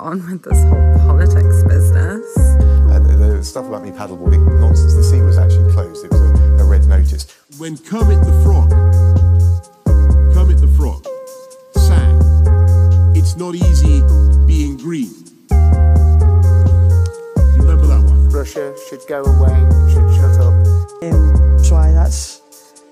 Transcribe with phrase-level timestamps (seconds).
[0.00, 2.24] on with this whole politics business?
[2.38, 4.94] Uh, the, the stuff about me paddleboarding, nonsense.
[4.94, 6.04] The sea was actually closed.
[6.04, 7.26] It was a, a red notice.
[7.58, 8.70] When Kermit the Frog,
[10.34, 11.06] Kermit the Frog,
[11.74, 12.20] sang,
[13.16, 14.02] It's not easy
[14.46, 15.12] being green.
[15.48, 15.56] Do
[17.54, 18.28] you remember that one?
[18.30, 19.56] Russia should go away,
[19.92, 20.54] should shut up.
[21.02, 22.40] Um, sorry, that's,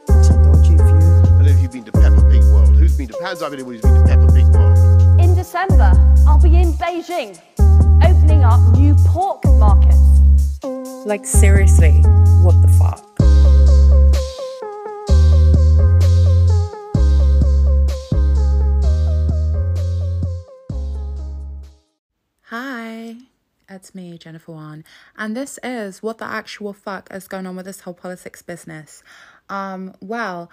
[0.07, 0.83] that's a dodgy view.
[0.83, 2.77] I don't know if you've been to Peppa Pig World.
[2.77, 4.76] Who's been to Hands up anyone who's been to Peppa Pig World?
[5.37, 5.93] In December,
[6.27, 7.39] I'll be in Beijing,
[8.03, 9.99] opening up new pork markets.
[11.05, 11.93] Like, seriously,
[12.41, 13.05] what the fuck?
[22.45, 23.17] Hi,
[23.69, 24.85] it's me, Jennifer Wan,
[25.19, 29.03] and this is what the actual fuck is going on with this whole politics business.
[29.51, 30.51] Um, well,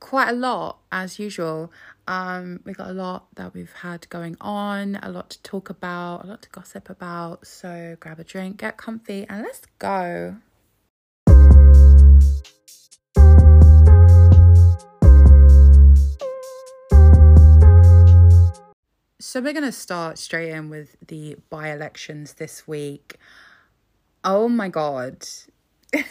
[0.00, 1.70] quite a lot as usual.
[2.10, 6.24] Um, we got a lot that we've had going on, a lot to talk about,
[6.24, 7.46] a lot to gossip about.
[7.46, 10.34] So grab a drink, get comfy, and let's go.
[19.20, 23.18] So we're going to start straight in with the by elections this week.
[24.24, 25.28] Oh my god.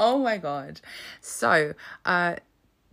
[0.00, 0.80] oh my god.
[1.20, 1.74] So,
[2.04, 2.34] uh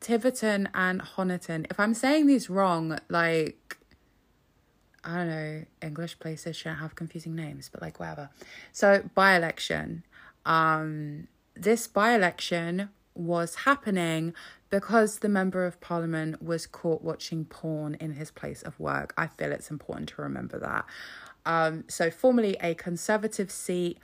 [0.01, 1.65] Tiverton and Honiton.
[1.71, 3.77] If I'm saying these wrong, like
[5.03, 8.29] I don't know, English places shouldn't have confusing names, but like whatever.
[8.71, 10.03] So, by election.
[10.45, 14.33] Um this by election was happening
[14.69, 19.13] because the member of parliament was caught watching porn in his place of work.
[19.17, 20.85] I feel it's important to remember that.
[21.45, 23.99] Um, so, formerly a conservative seat,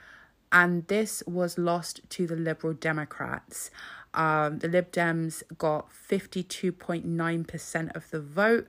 [0.52, 3.70] and this was lost to the Liberal Democrats.
[4.14, 8.68] Um, the Lib Dems got 52.9% of the vote.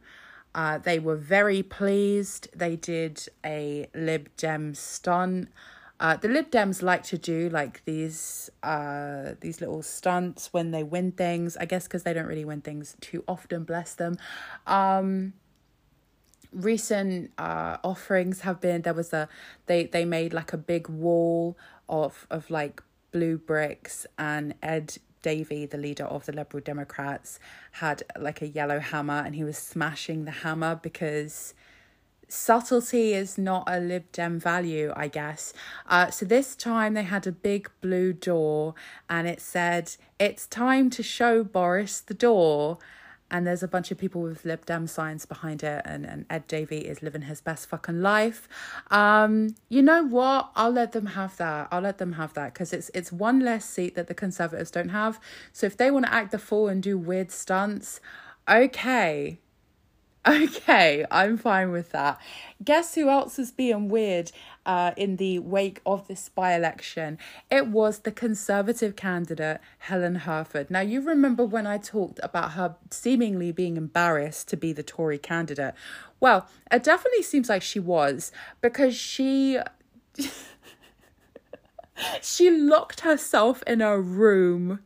[0.53, 2.49] Uh, they were very pleased.
[2.55, 5.49] They did a Lib Dem stunt.
[5.99, 10.81] Uh, the Lib Dems like to do like these uh these little stunts when they
[10.81, 11.57] win things.
[11.57, 13.65] I guess because they don't really win things too often.
[13.65, 14.17] Bless them.
[14.65, 15.33] Um,
[16.51, 19.29] recent uh offerings have been there was a
[19.67, 21.55] they they made like a big wall
[21.87, 27.39] of of like blue bricks and Ed Davey, the leader of the Liberal Democrats,
[27.73, 31.53] had like a yellow hammer and he was smashing the hammer because
[32.27, 35.53] subtlety is not a Lib Dem value, I guess.
[35.87, 38.75] Uh, so this time they had a big blue door
[39.09, 42.77] and it said, It's time to show Boris the door.
[43.31, 46.47] And there's a bunch of people with Lib Dem signs behind it, and, and Ed
[46.47, 48.47] Davey is living his best fucking life.
[48.89, 50.51] Um, you know what?
[50.55, 51.67] I'll let them have that.
[51.71, 54.89] I'll let them have that because it's it's one less seat that the Conservatives don't
[54.89, 55.19] have.
[55.53, 57.99] So if they want to act the fool and do weird stunts,
[58.49, 59.39] okay,
[60.27, 62.19] Okay, I'm fine with that.
[62.63, 64.31] Guess who else is being weird
[64.69, 67.17] uh, in the wake of this by election?
[67.49, 70.69] It was the Conservative candidate, Helen Hurford.
[70.69, 75.17] Now, you remember when I talked about her seemingly being embarrassed to be the Tory
[75.17, 75.73] candidate?
[76.19, 78.31] Well, it definitely seems like she was
[78.61, 79.57] because she.
[82.21, 84.81] she locked herself in a room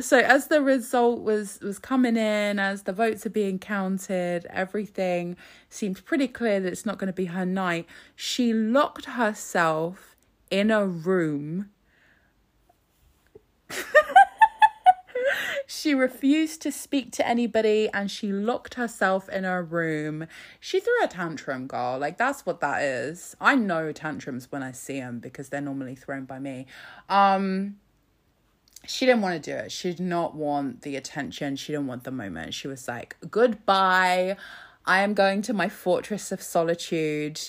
[0.00, 5.36] so as the result was was coming in as the votes are being counted everything
[5.68, 10.10] seemed pretty clear that it's not going to be her night she locked herself
[10.50, 11.70] in a room.
[15.66, 20.26] She refused to speak to anybody and she locked herself in her room.
[20.58, 21.96] She threw a tantrum girl.
[21.96, 23.36] Like that's what that is.
[23.40, 26.66] I know tantrums when i see them because they're normally thrown by me.
[27.08, 27.76] Um
[28.86, 29.72] she didn't want to do it.
[29.72, 31.56] She did not want the attention.
[31.56, 32.54] She didn't want the moment.
[32.54, 34.36] She was like, goodbye.
[34.86, 37.40] I am going to my fortress of solitude,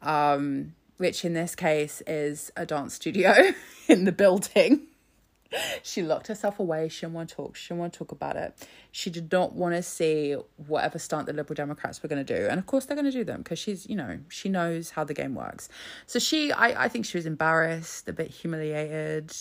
[0.00, 3.52] um, which in this case is a dance studio
[3.88, 4.86] in the building.
[5.82, 6.88] she locked herself away.
[6.88, 7.56] She didn't want to talk.
[7.56, 8.54] She didn't want to talk about it.
[8.92, 10.36] She did not want to see
[10.66, 12.46] whatever stunt the Liberal Democrats were going to do.
[12.46, 15.04] And of course, they're going to do them because she's, you know, she knows how
[15.04, 15.68] the game works.
[16.06, 19.34] So she, I, I think she was embarrassed, a bit humiliated,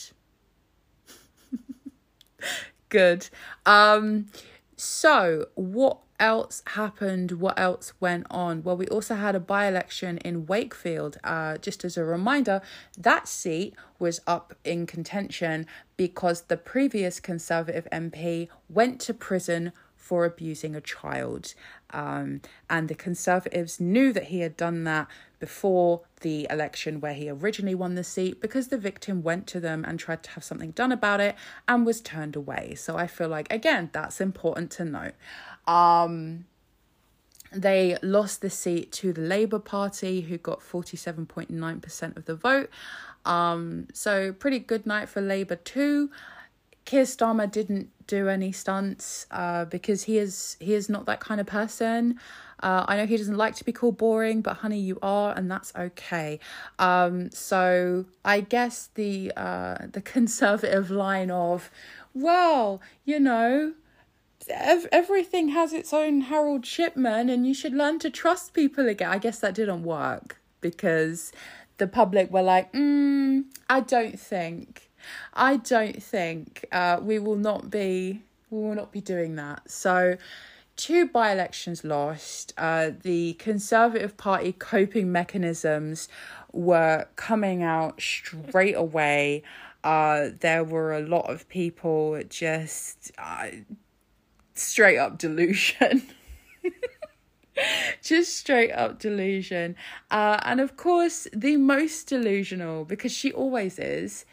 [2.89, 3.29] Good.
[3.65, 4.27] Um,
[4.75, 7.33] so what else happened?
[7.33, 8.63] What else went on?
[8.63, 11.17] Well, we also had a by election in Wakefield.
[11.23, 12.61] Uh, just as a reminder,
[12.97, 15.65] that seat was up in contention
[15.95, 21.53] because the previous Conservative MP went to prison for abusing a child.
[21.91, 25.07] Um, and the Conservatives knew that he had done that
[25.39, 29.85] before the election where he originally won the seat because the victim went to them
[29.85, 31.35] and tried to have something done about it
[31.67, 32.75] and was turned away.
[32.75, 35.13] So I feel like, again, that's important to note.
[35.67, 36.45] Um,
[37.51, 42.69] They lost the seat to the Labour Party, who got 47.9% of the vote.
[43.25, 46.09] Um, so, pretty good night for Labour, too.
[46.85, 51.41] Keir Starmer didn't do any stunts uh, because he is he is not that kind
[51.41, 52.17] of person.
[52.61, 55.49] Uh, I know he doesn't like to be called boring, but honey, you are, and
[55.49, 56.39] that's okay.
[56.79, 61.69] Um, so I guess the uh, the conservative line of,
[62.13, 63.73] well, you know,
[64.49, 69.09] ev- everything has its own Harold Shipman, and you should learn to trust people again.
[69.09, 71.31] I guess that didn't work because
[71.77, 74.89] the public were like, mm, I don't think.
[75.33, 79.69] I don't think uh, we will not be we will not be doing that.
[79.69, 80.17] So
[80.77, 82.53] two by elections lost.
[82.57, 86.07] Uh, the Conservative Party coping mechanisms
[86.53, 89.43] were coming out straight away.
[89.83, 93.47] Uh, there were a lot of people just uh,
[94.53, 96.03] straight up delusion.
[98.01, 99.75] just straight up delusion.
[100.11, 104.25] Uh, and of course, the most delusional, because she always is,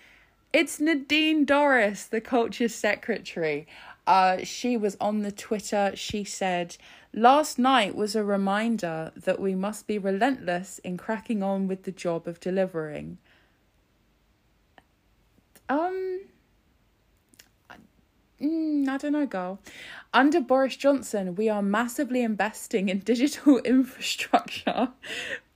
[0.53, 3.67] it's Nadine Dorries, the culture secretary.
[4.07, 5.93] Uh, she was on the Twitter.
[5.95, 6.77] She said,
[7.13, 11.93] Last night was a reminder that we must be relentless in cracking on with the
[11.93, 13.19] job of delivering.
[15.69, 16.23] Um,
[18.41, 19.61] mm, I don't know, girl.
[20.13, 24.89] Under Boris Johnson, we are massively investing in digital infrastructure.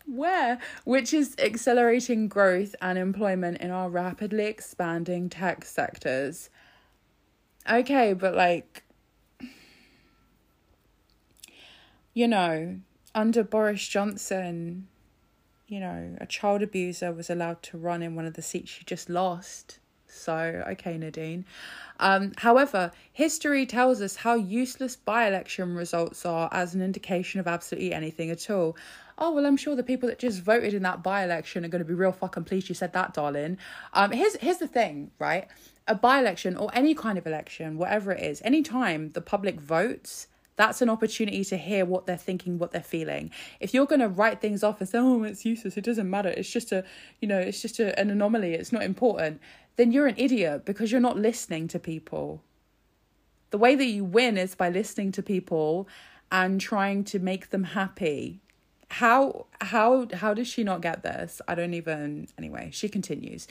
[0.06, 0.58] Where?
[0.84, 6.48] Which is accelerating growth and employment in our rapidly expanding tech sectors.
[7.70, 8.82] Okay, but like,
[12.14, 12.78] you know,
[13.14, 14.88] under Boris Johnson,
[15.66, 18.84] you know, a child abuser was allowed to run in one of the seats she
[18.84, 19.80] just lost.
[20.06, 21.44] So, okay, Nadine.
[22.00, 27.46] Um, however, history tells us how useless by election results are as an indication of
[27.46, 28.76] absolutely anything at all.
[29.18, 31.80] Oh, well, I'm sure the people that just voted in that by election are going
[31.80, 33.58] to be real fucking pleased you said that, darling.
[33.92, 35.48] Um, here's, here's the thing, right?
[35.88, 40.28] A by election or any kind of election, whatever it is, anytime the public votes,
[40.56, 43.30] that's an opportunity to hear what they're thinking, what they're feeling.
[43.58, 46.50] If you're going to write things off as, oh, it's useless, it doesn't matter, it's
[46.50, 46.84] just a,
[47.20, 49.40] you know, it's just a, an anomaly, it's not important,
[49.76, 52.42] then you're an idiot because you're not listening to people.
[53.50, 55.88] The way that you win is by listening to people
[56.30, 58.40] and trying to make them happy
[58.90, 61.42] how how how does she not get this?
[61.46, 63.46] I don't even anyway she continues.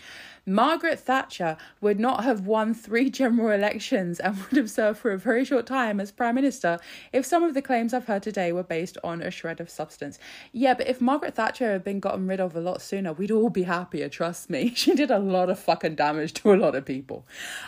[0.48, 5.18] Margaret thatcher would not have won three general elections and would have served for a
[5.18, 6.80] very short time as prime minister
[7.14, 10.18] if some of the claims i've heard today were based on a shred of substance.
[10.54, 13.50] Yeah but if margaret thatcher had been gotten rid of a lot sooner we'd all
[13.52, 14.74] be happier trust me.
[14.88, 17.28] She did a lot of fucking damage to a lot of people.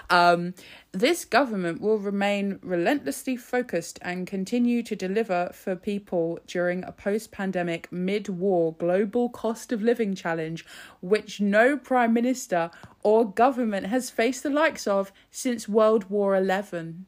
[0.09, 0.53] Um
[0.91, 7.31] this government will remain relentlessly focused and continue to deliver for people during a post
[7.31, 10.65] pandemic, mid war global cost of living challenge,
[11.01, 12.71] which no Prime Minister
[13.03, 17.05] or government has faced the likes of since World War Eleven.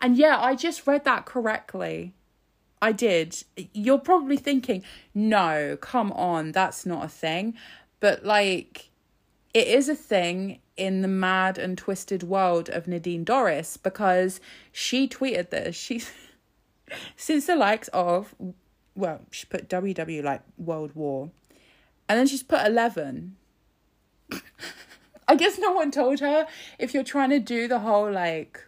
[0.00, 2.14] And yeah, I just read that correctly.
[2.82, 3.42] I did.
[3.72, 4.82] You're probably thinking,
[5.14, 7.54] no, come on, that's not a thing.
[8.00, 8.90] But like,
[9.52, 14.40] it is a thing in the mad and twisted world of Nadine Dorries because
[14.72, 15.76] she tweeted this.
[15.76, 16.02] She
[17.16, 18.34] since the likes of
[18.94, 21.30] well, she put WW like World War.
[22.08, 23.36] And then she's put eleven.
[25.28, 26.46] I guess no one told her
[26.78, 28.66] if you're trying to do the whole like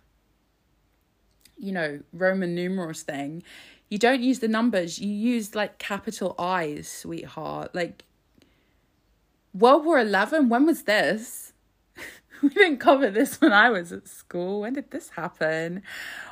[1.62, 3.42] you know, Roman numerals thing,
[3.88, 7.74] you don't use the numbers, you use like capital I's, sweetheart.
[7.74, 8.04] Like
[9.54, 11.51] World War Eleven, when was this?
[12.42, 14.62] we didn't cover this when I was at school.
[14.62, 15.82] When did this happen?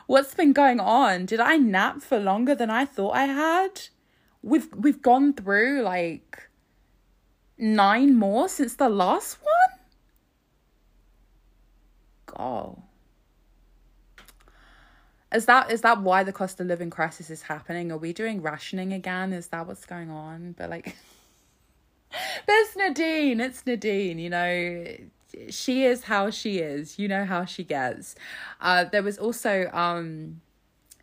[0.07, 1.25] What's been going on?
[1.27, 3.83] Did I nap for longer than I thought I had?
[4.43, 6.49] We've we've gone through like
[7.59, 9.79] nine more since the last one?
[12.27, 12.83] God.
[15.33, 17.93] Is that is that why the cost of living crisis is happening?
[17.93, 19.33] Are we doing rationing again?
[19.33, 20.57] Is that what's going on?
[20.59, 20.97] But like
[22.49, 23.41] There's Nadine.
[23.41, 24.97] It's Nadine, you know
[25.49, 26.99] she is how she is.
[26.99, 28.15] You know how she gets.
[28.61, 30.41] Uh, there was also um,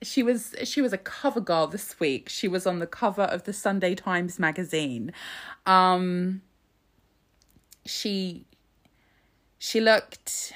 [0.01, 2.29] she was she was a cover girl this week.
[2.29, 5.11] She was on the cover of the Sunday Times magazine.
[5.65, 6.41] Um,
[7.85, 8.45] she
[9.57, 10.53] she looked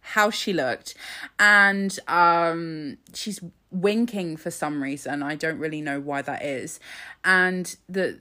[0.00, 0.94] how she looked
[1.38, 6.80] and um she's winking for some reason i don't really know why that is
[7.24, 8.18] and the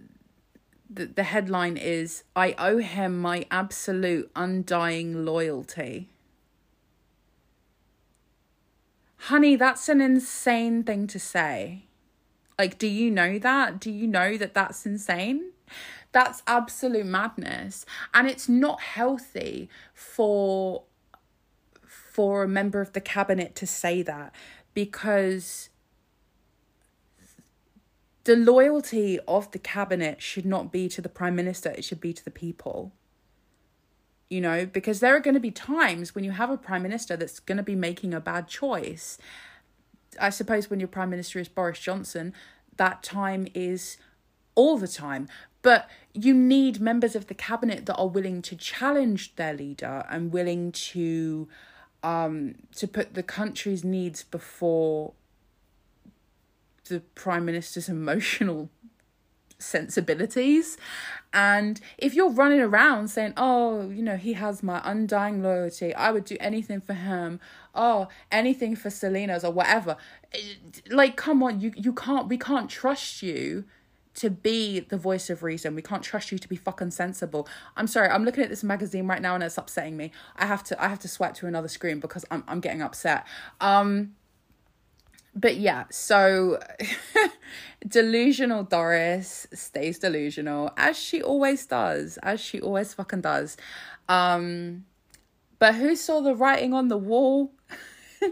[0.89, 6.09] the, the headline is I owe him my absolute undying loyalty.
[9.23, 11.83] honey, that's an insane thing to say.
[12.57, 13.79] Like, do you know that?
[13.79, 15.51] Do you know that that's insane?
[16.11, 17.85] That's absolute madness.
[18.13, 20.83] And it's not healthy for
[21.85, 24.33] for a member of the cabinet to say that
[24.73, 25.69] because
[28.29, 32.13] the loyalty of the cabinet should not be to the prime minister, it should be
[32.13, 32.91] to the people.
[34.29, 37.17] You know, because there are going to be times when you have a prime minister
[37.17, 39.17] that's going to be making a bad choice.
[40.21, 42.35] I suppose when your prime minister is Boris Johnson,
[42.77, 43.97] that time is
[44.53, 45.27] all the time.
[45.63, 50.31] But you need members of the cabinet that are willing to challenge their leader and
[50.31, 51.47] willing to
[52.03, 55.13] um to put the country's needs before
[56.89, 58.69] the prime minister's emotional
[59.57, 60.77] sensibilities
[61.33, 66.11] and if you're running around saying oh you know he has my undying loyalty i
[66.11, 67.41] would do anything for him
[67.75, 69.97] oh anything for selena's or whatever
[70.89, 73.65] like come on you you can't we can't trust you
[74.19, 75.75] to be the voice of reason.
[75.75, 77.47] We can't trust you to be fucking sensible.
[77.77, 80.11] I'm sorry, I'm looking at this magazine right now and it's upsetting me.
[80.35, 83.25] I have to I have to swipe to another screen because I'm I'm getting upset.
[83.61, 84.15] Um
[85.35, 86.59] but yeah, so
[87.87, 93.57] delusional Doris stays delusional as she always does, as she always fucking does.
[94.07, 94.85] Um
[95.59, 97.51] but who saw the writing on the wall?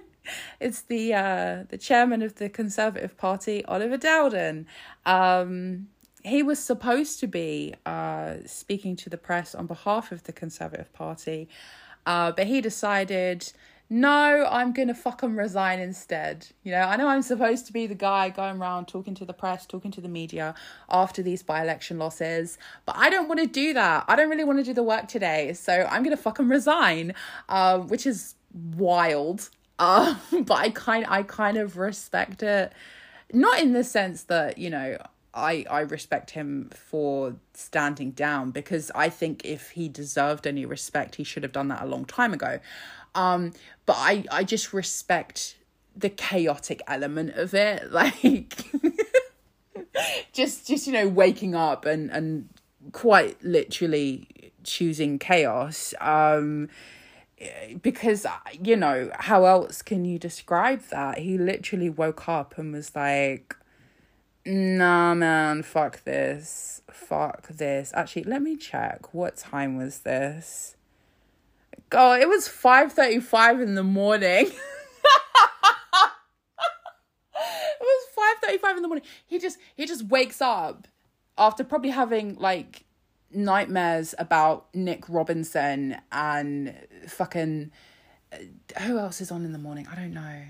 [0.60, 4.66] it's the uh, the chairman of the Conservative Party, Oliver Dowden.
[5.06, 5.90] Um,
[6.24, 10.92] he was supposed to be uh, speaking to the press on behalf of the Conservative
[10.94, 11.50] Party,
[12.06, 13.52] uh, but he decided,
[13.90, 16.48] no, I'm gonna fucking resign instead.
[16.64, 19.34] You know, I know I'm supposed to be the guy going around talking to the
[19.34, 20.56] press, talking to the media
[20.90, 24.06] after these by election losses, but I don't want to do that.
[24.08, 27.14] I don't really want to do the work today, so I'm gonna fucking resign,
[27.50, 28.36] uh, which is
[28.76, 32.74] wild um, but I kind I kind of respect it.
[33.32, 34.98] Not in the sense that, you know,
[35.36, 41.16] I I respect him for standing down because I think if he deserved any respect,
[41.16, 42.60] he should have done that a long time ago.
[43.18, 43.54] Um,
[43.86, 45.58] but I I just respect
[45.96, 48.54] the chaotic element of it, like
[50.32, 52.50] just just you know waking up and and
[52.92, 55.94] quite literally choosing chaos.
[56.00, 56.70] Um,
[57.82, 58.26] because
[58.64, 61.20] you know how else can you describe that?
[61.20, 63.56] He literally woke up and was like
[64.46, 67.92] nah man fuck this fuck this.
[67.96, 69.14] Actually let me check.
[69.14, 70.77] What time was this
[71.90, 74.54] god it was 5.35 in the morning it
[77.82, 78.08] was
[78.44, 80.88] 5.35 in the morning he just he just wakes up
[81.38, 82.84] after probably having like
[83.32, 86.76] nightmares about Nick Robinson and
[87.08, 87.72] fucking
[88.32, 88.38] uh,
[88.82, 89.88] who else is on in the morning?
[89.92, 90.42] I don't know.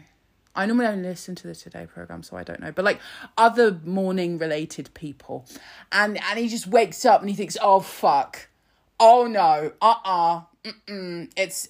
[0.56, 2.72] I normally only listen to the Today program, so I don't know.
[2.72, 3.00] But like
[3.38, 5.46] other morning related people,
[5.92, 8.48] and and he just wakes up and he thinks, "Oh fuck,
[9.00, 10.38] oh no, uh uh-uh.
[10.38, 10.42] uh,
[11.36, 11.68] it's."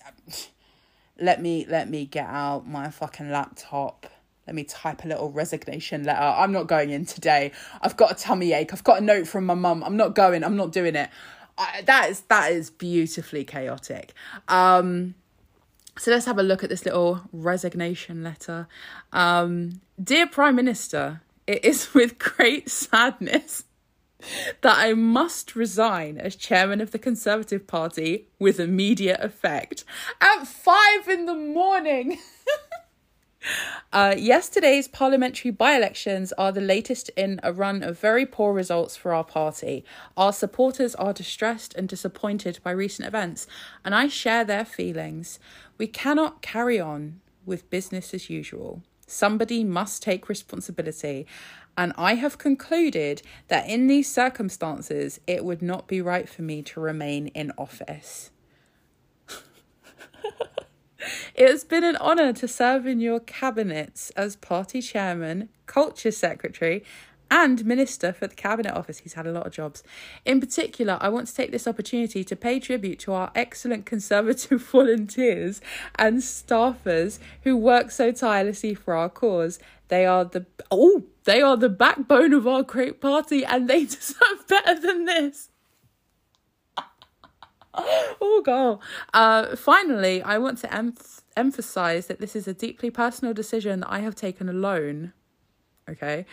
[1.19, 4.05] Let me let me get out my fucking laptop
[4.47, 6.21] let me type a little resignation letter.
[6.21, 7.51] I'm not going in today.
[7.81, 8.71] I've got a tummy ache.
[8.71, 9.83] I've got a note from my mum.
[9.83, 10.43] I'm not going.
[10.43, 11.09] I'm not doing it.
[11.57, 14.13] I, that is that is beautifully chaotic.
[14.47, 15.15] Um,
[15.97, 18.67] so let's have a look at this little resignation letter.
[19.11, 23.65] Um, Dear Prime Minister, it is with great sadness
[24.61, 29.83] that I must resign as chairman of the Conservative Party with immediate effect
[30.19, 32.19] at five in the morning.
[33.93, 38.97] Uh, yesterday's parliamentary by elections are the latest in a run of very poor results
[38.97, 39.85] for our party.
[40.17, 43.47] Our supporters are distressed and disappointed by recent events,
[43.85, 45.39] and I share their feelings.
[45.77, 48.83] We cannot carry on with business as usual.
[49.05, 51.25] Somebody must take responsibility,
[51.77, 56.63] and I have concluded that in these circumstances, it would not be right for me
[56.63, 58.31] to remain in office.
[61.35, 66.83] It has been an honour to serve in your cabinets as party chairman, culture secretary,
[67.29, 68.99] and minister for the cabinet office.
[68.99, 69.83] He's had a lot of jobs.
[70.25, 74.61] In particular, I want to take this opportunity to pay tribute to our excellent conservative
[74.71, 75.61] volunteers
[75.95, 79.59] and staffers who work so tirelessly for our cause.
[79.89, 84.47] They are the oh, they are the backbone of our great party, and they deserve
[84.47, 85.49] better than this.
[87.73, 88.79] oh god.
[89.13, 90.95] Uh, finally, I want to em-
[91.35, 95.13] emphasize that this is a deeply personal decision that I have taken alone.
[95.89, 96.25] Okay.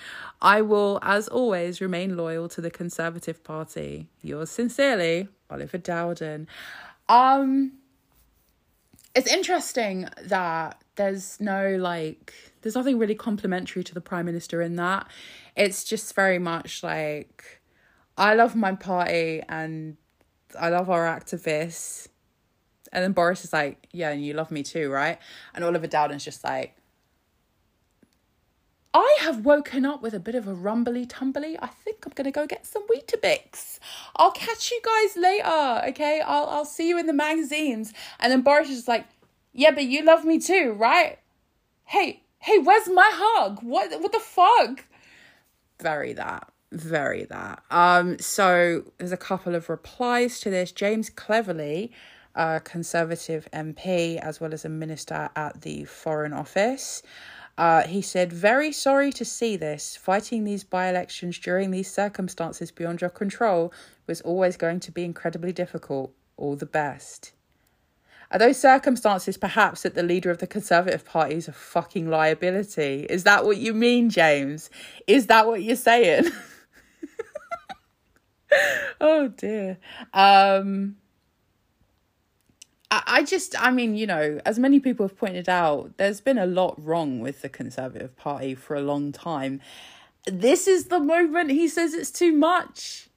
[0.43, 4.09] I will, as always, remain loyal to the Conservative Party.
[4.21, 6.49] Yours sincerely, Oliver Dowden.
[7.09, 7.73] Um
[9.15, 14.77] it's interesting that there's no like there's nothing really complimentary to the prime minister in
[14.77, 15.07] that.
[15.57, 17.61] It's just very much like
[18.17, 19.97] i love my party and
[20.59, 22.09] i love our activists.
[22.93, 25.19] And then boris is like yeah and you love me too right?
[25.55, 26.77] And oliver dowden's just like
[28.95, 31.57] I have woken up with a bit of a rumbly tumbly.
[31.61, 33.81] I think I'm gonna go get some Weetabix.
[34.15, 36.21] I'll catch you guys later, okay?
[36.25, 37.93] I'll I'll see you in the magazines.
[38.21, 39.07] And then Boris is like,
[39.53, 41.19] Yeah, but you love me too, right?
[41.87, 43.63] Hey, hey, where's my hug?
[43.63, 44.85] What what the fuck?
[45.83, 46.51] Very that.
[46.71, 47.63] Very that.
[47.71, 50.71] Um, so there's a couple of replies to this.
[50.71, 51.93] James Cleverly,
[52.35, 57.03] a Conservative MP, as well as a minister at the Foreign Office.
[57.57, 59.97] Uh, he said, Very sorry to see this.
[59.97, 63.73] Fighting these by elections during these circumstances beyond your control
[64.07, 66.13] was always going to be incredibly difficult.
[66.37, 67.33] All the best.
[68.31, 73.07] Are those circumstances perhaps that the leader of the Conservative Party is a fucking liability?
[73.09, 74.71] Is that what you mean, James?
[75.07, 76.25] Is that what you're saying?
[79.01, 79.79] oh dear.
[80.13, 80.97] Um
[83.07, 86.47] I just, I mean, you know, as many people have pointed out, there's been a
[86.47, 89.61] lot wrong with the Conservative Party for a long time.
[90.27, 93.09] This is the moment he says it's too much.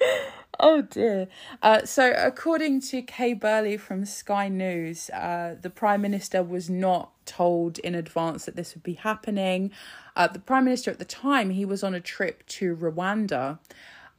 [0.60, 1.28] oh dear.
[1.62, 7.12] Uh, so, according to Kay Burley from Sky News, uh, the Prime Minister was not
[7.24, 9.70] told in advance that this would be happening.
[10.16, 13.58] Uh, the Prime Minister at the time, he was on a trip to Rwanda.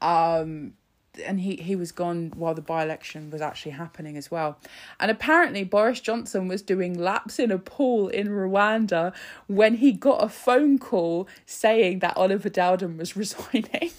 [0.02, 0.74] Um,
[1.20, 4.60] and he, he was gone while the by election was actually happening as well.
[5.00, 9.14] And apparently, Boris Johnson was doing laps in a pool in Rwanda
[9.48, 13.92] when he got a phone call saying that Oliver Dowden was resigning.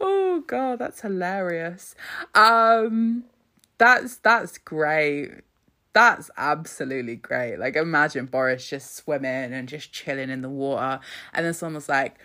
[0.00, 1.94] oh god, that's hilarious.
[2.34, 3.24] Um
[3.78, 5.42] that's that's great.
[5.94, 7.56] That's absolutely great.
[7.56, 11.00] Like imagine Boris just swimming and just chilling in the water
[11.32, 12.16] and then someone's like,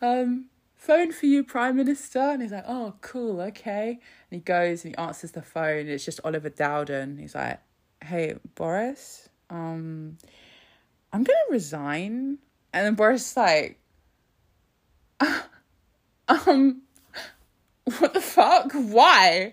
[0.00, 0.46] um,
[0.78, 2.20] phone for you, Prime Minister.
[2.20, 3.90] And he's like, Oh, cool, okay.
[3.90, 3.98] And
[4.30, 7.18] he goes and he answers the phone, and it's just Oliver Dowden.
[7.18, 7.60] He's like,
[8.02, 10.16] Hey, Boris, um,
[11.12, 12.38] I'm gonna resign.
[12.72, 13.78] And then Boris is like,
[16.28, 16.82] um,
[17.98, 18.72] what the fuck?
[18.72, 19.52] Why?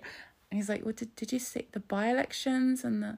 [0.51, 3.17] And he's like, Well, did, did you see the by elections and the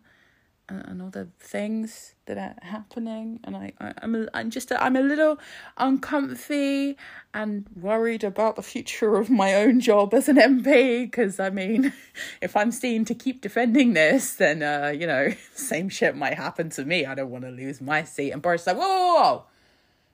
[0.69, 3.39] and, other things that are happening.
[3.43, 5.39] And I, I I'm a, I'm just I'm a little
[5.77, 6.97] uncomfy
[7.33, 11.93] and worried about the future of my own job as an MP because I mean
[12.41, 16.69] if I'm seen to keep defending this then uh you know same shit might happen
[16.71, 17.05] to me.
[17.05, 18.31] I don't want to lose my seat.
[18.31, 19.43] And Boris is like whoa, whoa, whoa.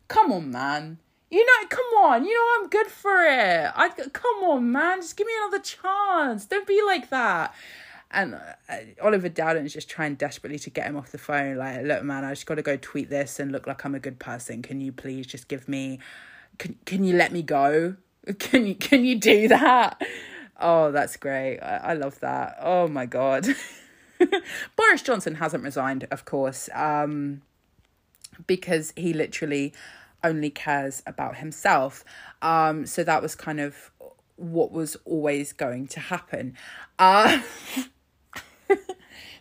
[0.08, 1.00] Come on man.
[1.32, 2.26] You know come on.
[2.26, 3.72] You know I'm good for it.
[3.76, 5.02] I come on man.
[5.02, 6.46] Just give me another chance.
[6.46, 7.56] Don't be like that
[8.13, 11.58] and uh, Oliver Dowden is just trying desperately to get him off the phone.
[11.58, 13.99] Like, look, man, I just got to go tweet this and look like I'm a
[13.99, 14.62] good person.
[14.62, 15.99] Can you please just give me?
[16.58, 17.95] Can Can you let me go?
[18.39, 20.02] Can you Can you do that?
[20.60, 21.60] Oh, that's great.
[21.60, 22.58] I, I love that.
[22.62, 23.47] Oh my god.
[24.76, 27.41] Boris Johnson hasn't resigned, of course, um,
[28.47, 29.73] because he literally
[30.23, 32.06] only cares about himself.
[32.41, 33.91] Um, so that was kind of
[34.36, 36.56] what was always going to happen.
[36.97, 37.41] Uh,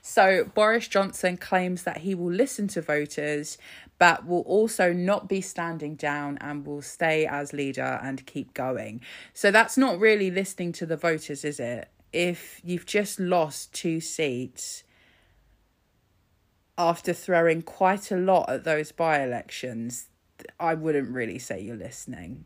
[0.04, 3.56] so Boris Johnson claims that he will listen to voters,
[4.00, 9.00] but will also not be standing down and will stay as leader and keep going.
[9.32, 11.88] So that's not really listening to the voters, is it?
[12.12, 14.82] If you've just lost two seats
[16.76, 20.08] after throwing quite a lot at those by elections,
[20.58, 22.44] I wouldn't really say you're listening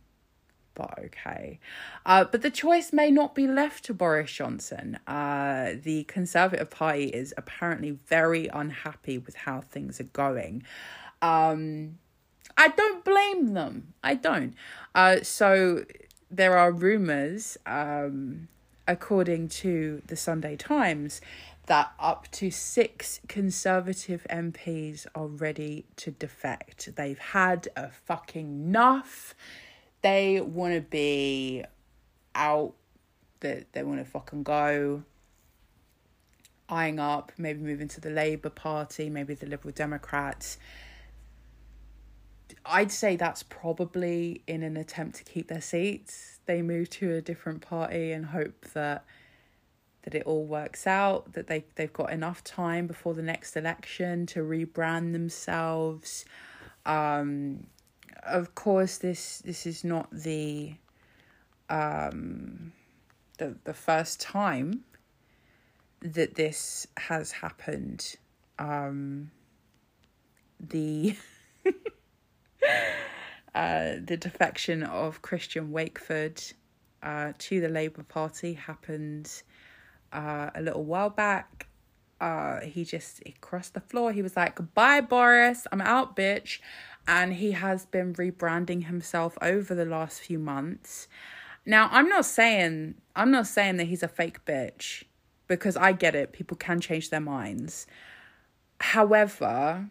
[0.76, 1.58] but okay.
[2.04, 4.98] Uh, but the choice may not be left to Boris Johnson.
[5.06, 10.62] Uh, the Conservative Party is apparently very unhappy with how things are going.
[11.20, 11.98] Um,
[12.56, 13.94] I don't blame them.
[14.04, 14.54] I don't.
[14.94, 15.84] Uh, so
[16.30, 18.48] there are rumours, um,
[18.86, 21.20] according to the Sunday Times,
[21.66, 26.94] that up to six Conservative MPs are ready to defect.
[26.96, 29.34] They've had a fucking enough
[30.06, 31.64] they want to be
[32.36, 32.74] out,
[33.40, 35.02] that they, they want to fucking go,
[36.68, 40.58] eyeing up, maybe moving to the Labour Party, maybe the Liberal Democrats.
[42.64, 46.38] I'd say that's probably in an attempt to keep their seats.
[46.46, 49.04] They move to a different party and hope that
[50.02, 54.24] that it all works out, that they, they've got enough time before the next election
[54.26, 56.24] to rebrand themselves.
[56.84, 57.66] Um,
[58.26, 60.74] of course, this this is not the
[61.68, 62.72] um,
[63.38, 64.84] the the first time
[66.00, 68.16] that this has happened.
[68.58, 69.30] Um,
[70.60, 71.16] the
[73.54, 76.52] uh, the defection of Christian Wakeford
[77.02, 79.42] uh, to the Labour Party happened
[80.12, 81.68] uh, a little while back.
[82.20, 84.12] Uh, he just he crossed the floor.
[84.12, 85.66] He was like, "Bye, Boris.
[85.70, 86.60] I'm out, bitch."
[87.08, 91.06] And he has been rebranding himself over the last few months.
[91.64, 95.04] Now, I'm not saying I'm not saying that he's a fake bitch
[95.48, 96.32] because I get it.
[96.32, 97.86] People can change their minds.
[98.80, 99.88] However,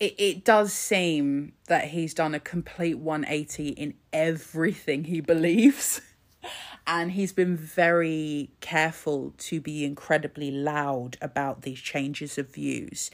[0.00, 6.00] it, it does seem that he's done a complete 180 in everything he believes.
[6.86, 13.10] and he's been very careful to be incredibly loud about these changes of views.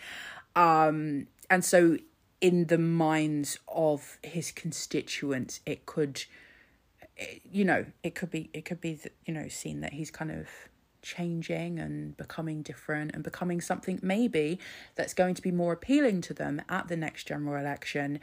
[0.58, 1.98] Um, and so,
[2.40, 6.24] in the minds of his constituents, it could,
[7.50, 10.48] you know, it could be, it could be, you know, seen that he's kind of
[11.00, 14.58] changing and becoming different and becoming something maybe
[14.96, 18.18] that's going to be more appealing to them at the next general election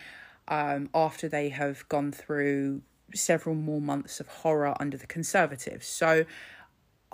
[0.50, 2.82] um, after they have gone through
[3.14, 5.88] several more months of horror under the Conservatives.
[5.88, 6.26] So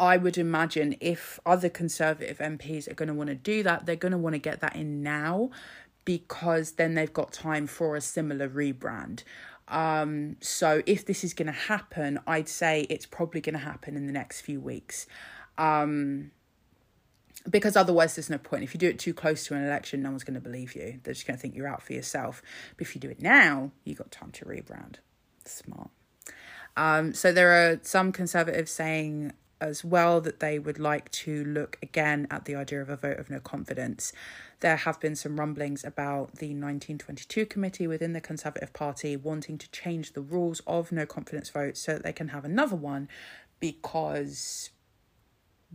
[0.01, 3.95] I would imagine if other Conservative MPs are going to want to do that, they're
[3.95, 5.51] going to want to get that in now
[6.05, 9.23] because then they've got time for a similar rebrand.
[9.67, 13.95] Um, so if this is going to happen, I'd say it's probably going to happen
[13.95, 15.05] in the next few weeks.
[15.59, 16.31] Um,
[17.47, 18.63] because otherwise there's no point.
[18.63, 20.99] If you do it too close to an election, no one's going to believe you.
[21.03, 22.41] They're just going to think you're out for yourself.
[22.75, 24.95] But if you do it now, you've got time to rebrand.
[25.45, 25.91] Smart.
[26.75, 31.77] Um, so there are some conservatives saying as well that they would like to look
[31.81, 34.11] again at the idea of a vote of no confidence.
[34.59, 39.71] There have been some rumblings about the 1922 committee within the Conservative Party wanting to
[39.71, 43.07] change the rules of no confidence votes so that they can have another one
[43.59, 44.71] because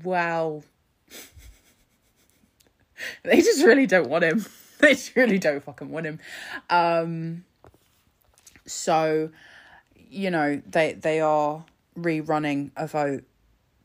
[0.04, 0.64] well,
[3.22, 4.44] they just really don't want him.
[4.78, 6.20] They just really don't fucking want him.
[6.68, 7.46] Um,
[8.66, 9.30] so,
[10.10, 11.64] you know, they they are
[11.98, 13.24] rerunning a vote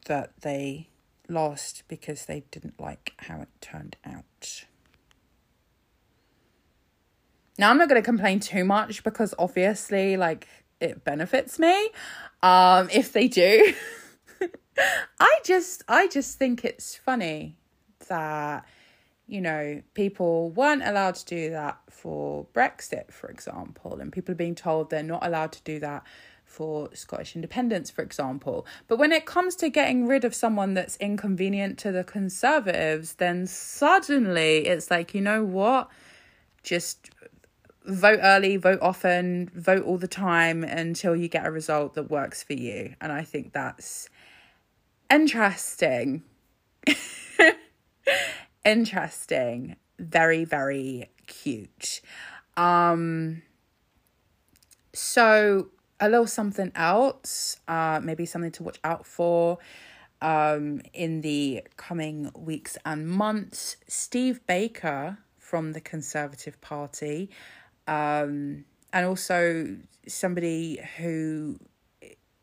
[0.06, 0.90] that they
[1.28, 4.66] lost because they didn't like how it turned out.
[7.58, 10.48] Now, I'm not going to complain too much because obviously, like,
[10.80, 11.90] it benefits me
[12.42, 13.74] um, if they do.
[15.20, 17.58] I just I just think it's funny
[18.08, 18.66] that
[19.28, 24.36] you know people weren't allowed to do that for Brexit, for example, and people are
[24.36, 26.04] being told they're not allowed to do that
[26.52, 28.66] for Scottish independence, for example.
[28.88, 33.48] But when it comes to getting rid of someone that's inconvenient to the Conservatives, then
[33.48, 35.90] suddenly it's like, you know what?
[36.64, 37.10] Just
[37.86, 42.44] vote early, vote often, vote all the time until you get a result that works
[42.44, 42.96] for you.
[43.00, 44.10] And I think that's
[45.10, 46.24] interesting.
[48.66, 49.78] interesting.
[49.98, 52.02] Very, very cute.
[52.58, 53.42] Um
[54.94, 55.70] so
[56.02, 59.60] a little something else, uh maybe something to watch out for
[60.22, 63.78] um in the coming weeks and months.
[63.88, 65.18] Steve Baker
[65.52, 67.30] from the Conservative Party,
[67.86, 69.76] um, and also
[70.08, 71.60] somebody who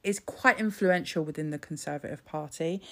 [0.05, 2.83] is quite influential within the Conservative Party,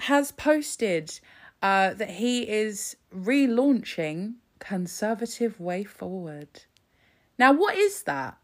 [0.00, 1.18] has posted
[1.62, 6.64] uh, that he is relaunching Conservative Way Forward.
[7.38, 8.36] Now, what is that?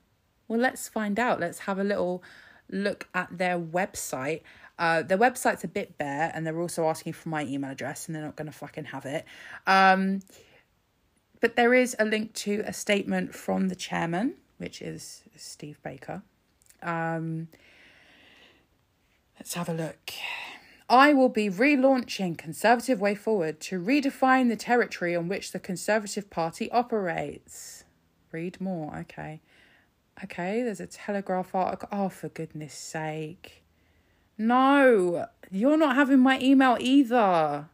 [0.50, 1.38] Well, let's find out.
[1.38, 2.24] Let's have a little
[2.68, 4.40] look at their website.
[4.80, 8.16] Uh, their website's a bit bare, and they're also asking for my email address, and
[8.16, 9.24] they're not going to fucking have it.
[9.68, 10.22] Um,
[11.40, 16.22] but there is a link to a statement from the chairman, which is Steve Baker.
[16.82, 17.46] Um,
[19.38, 20.10] Let's have a look.
[20.88, 26.28] I will be relaunching Conservative Way Forward to redefine the territory on which the Conservative
[26.28, 27.84] Party operates.
[28.32, 29.40] Read more, okay.
[30.24, 31.88] Okay, there's a Telegraph article.
[31.90, 33.62] Oh, for goodness sake.
[34.37, 37.68] No, you're not having my email either.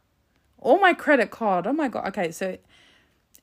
[0.57, 1.67] Or my credit card.
[1.67, 2.07] Oh my god.
[2.07, 2.57] Okay, so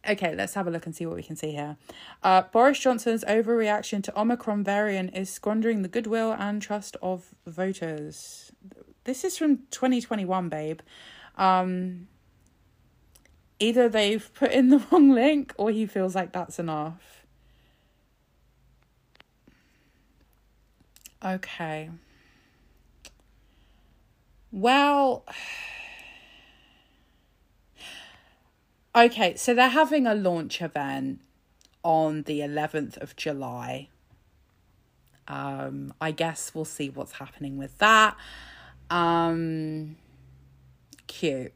[0.06, 1.76] Okay, let's have a look and see what we can see here.
[2.22, 8.52] Uh, Boris Johnson's overreaction to Omicron variant is squandering the goodwill and trust of voters.
[9.04, 10.80] This is from 2021, babe.
[11.36, 12.08] Um,
[13.58, 17.23] either they've put in the wrong link or he feels like that's enough.
[21.24, 21.90] Okay.
[24.52, 25.24] Well.
[28.96, 31.18] Okay, so they're having a launch event
[31.82, 33.88] on the 11th of July.
[35.26, 38.16] Um, I guess we'll see what's happening with that.
[38.90, 39.96] Um,
[41.08, 41.54] cute.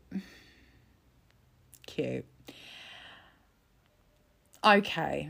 [1.86, 2.24] Cute.
[4.64, 5.28] Okay.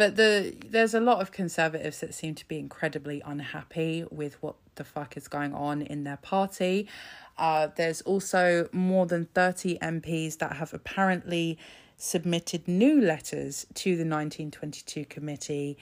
[0.00, 4.54] But the there's a lot of conservatives that seem to be incredibly unhappy with what
[4.76, 6.88] the fuck is going on in their party.
[7.36, 11.58] Uh, there's also more than 30 MPs that have apparently
[11.98, 15.76] submitted new letters to the 1922 committee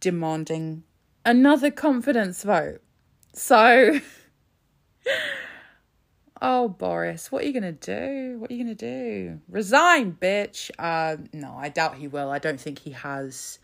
[0.00, 0.82] demanding
[1.26, 2.80] another confidence vote.
[3.34, 4.00] So,
[6.40, 8.38] oh, Boris, what are you going to do?
[8.38, 9.40] What are you going to do?
[9.48, 10.70] Resign, bitch.
[10.78, 12.30] Uh, no, I doubt he will.
[12.30, 13.58] I don't think he has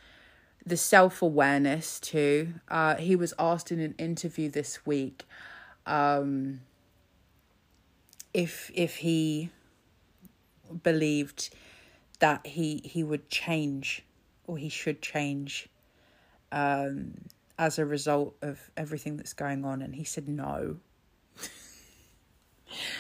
[0.66, 2.54] the self awareness to.
[2.68, 5.24] Uh, he was asked in an interview this week
[5.86, 6.60] um,
[8.32, 9.50] if if he
[10.82, 11.54] believed
[12.20, 14.02] that he he would change
[14.46, 15.68] or he should change
[16.52, 17.12] um,
[17.58, 20.76] as a result of everything that's going on, and he said no.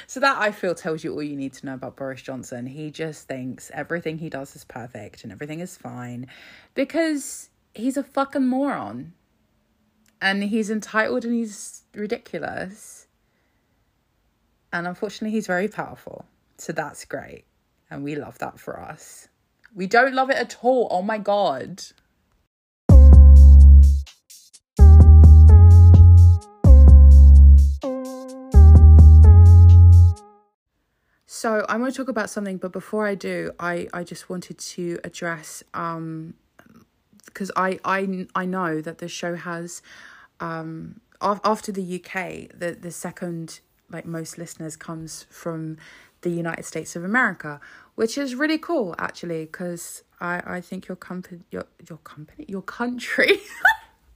[0.06, 2.66] So that I feel tells you all you need to know about Boris Johnson.
[2.66, 6.26] He just thinks everything he does is perfect and everything is fine
[6.74, 9.14] because he's a fucking moron.
[10.20, 13.08] And he's entitled and he's ridiculous.
[14.72, 16.24] And unfortunately, he's very powerful.
[16.56, 17.44] So that's great.
[17.90, 19.28] And we love that for us.
[19.74, 20.88] We don't love it at all.
[20.90, 21.82] Oh my God.
[31.34, 34.56] So I'm going to talk about something, but before I do, I, I just wanted
[34.56, 36.34] to address um
[37.26, 39.82] because I, I I know that the show has
[40.38, 43.58] um af- after the UK the the second
[43.90, 45.76] like most listeners comes from
[46.20, 47.60] the United States of America,
[47.96, 52.62] which is really cool actually because I I think your company your your company your
[52.62, 53.40] country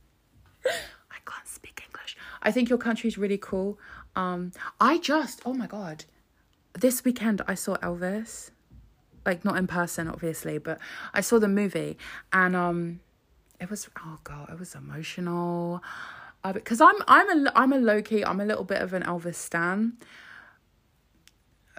[0.64, 2.16] I can't speak English.
[2.42, 3.76] I think your country is really cool.
[4.14, 6.04] Um I just oh my god
[6.80, 8.50] this weekend I saw Elvis.
[9.26, 10.78] Like not in person obviously, but
[11.12, 11.98] I saw the movie
[12.32, 13.00] and um
[13.60, 15.82] it was oh god, it was emotional.
[16.44, 19.02] Uh, because I'm I'm a I'm a low key, I'm a little bit of an
[19.02, 19.98] Elvis stan.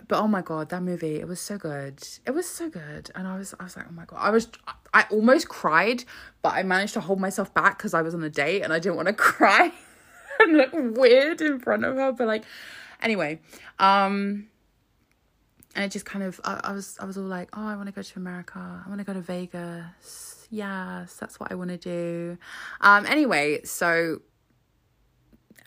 [0.08, 2.06] But oh my god, that movie, it was so good.
[2.26, 3.10] It was so good.
[3.16, 4.18] And I was I was like, oh my god.
[4.20, 4.50] I was
[4.94, 6.04] I almost cried,
[6.42, 8.80] but I managed to hold myself back because I was on a date and I
[8.80, 9.72] didn't want to cry
[10.40, 12.12] and look weird in front of her.
[12.12, 12.44] But like
[13.02, 13.40] anyway,
[13.80, 14.49] um
[15.76, 17.88] and it just kind of I, I was I was all like, oh, I want
[17.88, 18.84] to go to America.
[18.86, 20.48] I want to go to Vegas.
[20.50, 22.38] Yes, that's what I want to do.
[22.82, 23.06] Um.
[23.06, 24.22] Anyway, so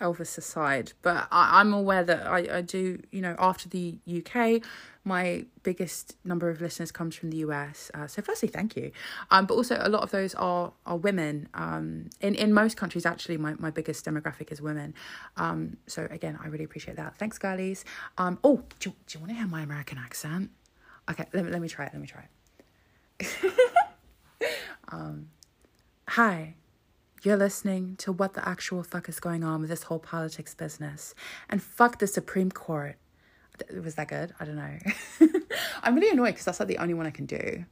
[0.03, 4.62] Elvis aside, but I, I'm aware that I, I do, you know, after the UK,
[5.05, 7.91] my biggest number of listeners comes from the US.
[7.95, 8.93] Uh, so firstly, thank you.
[9.31, 11.49] Um, but also a lot of those are are women.
[11.55, 14.95] Um, in in most countries, actually, my, my biggest demographic is women.
[15.37, 17.17] Um, so again, I really appreciate that.
[17.17, 17.85] Thanks, girlies.
[18.19, 20.51] Um, oh, do, do you want to hear my American accent?
[21.11, 21.93] Okay, let me let me try it.
[21.93, 22.25] Let me try
[23.21, 23.38] it.
[24.88, 25.29] um,
[26.09, 26.55] hi.
[27.23, 31.15] You're listening to what the actual fuck is going on with this whole politics business.
[31.49, 32.97] And fuck the Supreme Court.
[33.81, 34.35] Was that good?
[34.41, 34.79] I don't know.
[35.85, 37.65] I'm really annoyed because that's like the only one I can do.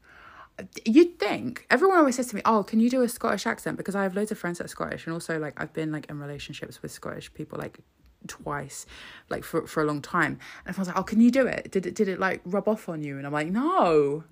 [0.84, 3.96] You'd think everyone always says to me, "Oh, can you do a Scottish accent?" Because
[3.96, 6.20] I have loads of friends that are Scottish, and also like I've been like in
[6.20, 7.78] relationships with Scottish people like
[8.26, 8.84] twice,
[9.30, 10.38] like for for a long time.
[10.66, 11.72] And everyone's like, "Oh, can you do it?
[11.72, 14.24] Did it did it like rub off on you?" And I'm like, "No."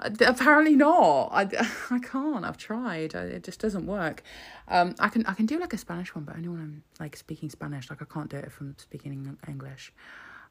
[0.00, 1.28] Apparently not.
[1.32, 1.42] I,
[1.90, 2.44] I can't.
[2.44, 3.14] I've tried.
[3.14, 4.22] It just doesn't work.
[4.68, 7.16] Um i can i can do like a spanish one but only when i'm like
[7.16, 7.90] speaking spanish.
[7.90, 9.92] Like i can't do it from speaking english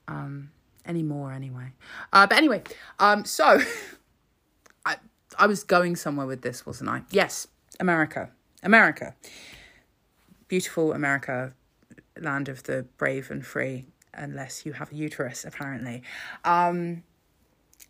[0.07, 0.51] um
[0.85, 1.73] anymore anyway.
[2.11, 2.61] Uh but anyway
[2.99, 3.59] um so
[4.85, 4.97] i
[5.39, 7.01] i was going somewhere with this wasn't i?
[7.09, 7.47] Yes
[7.79, 8.29] america.
[8.61, 9.15] America.
[10.47, 11.53] Beautiful america
[12.19, 16.03] land of the brave and free unless you have a uterus apparently.
[16.45, 17.03] Um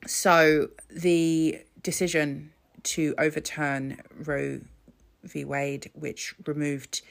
[0.05, 2.51] so the decision
[2.83, 4.61] to overturn Roe
[5.23, 5.45] v.
[5.45, 7.01] Wade, which removed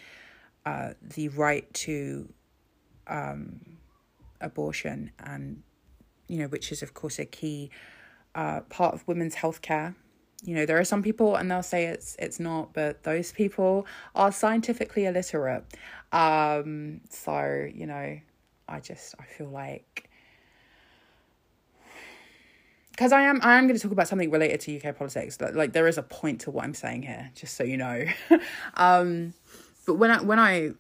[0.67, 2.33] uh, the right to
[3.07, 3.61] um,
[4.41, 5.63] abortion, and
[6.29, 7.71] you know, which is of course a key
[8.35, 9.95] uh, part of women's healthcare.
[10.45, 13.87] You know, there are some people, and they'll say it's it's not, but those people
[14.15, 15.65] are scientifically illiterate.
[16.13, 18.19] Um, so you know,
[18.69, 20.11] I just I feel like
[22.93, 25.41] because I am I am going to talk about something related to UK politics.
[25.41, 28.05] Like, like there is a point to what I'm saying here, just so you know.
[28.75, 29.35] um,
[29.87, 30.71] but when I when I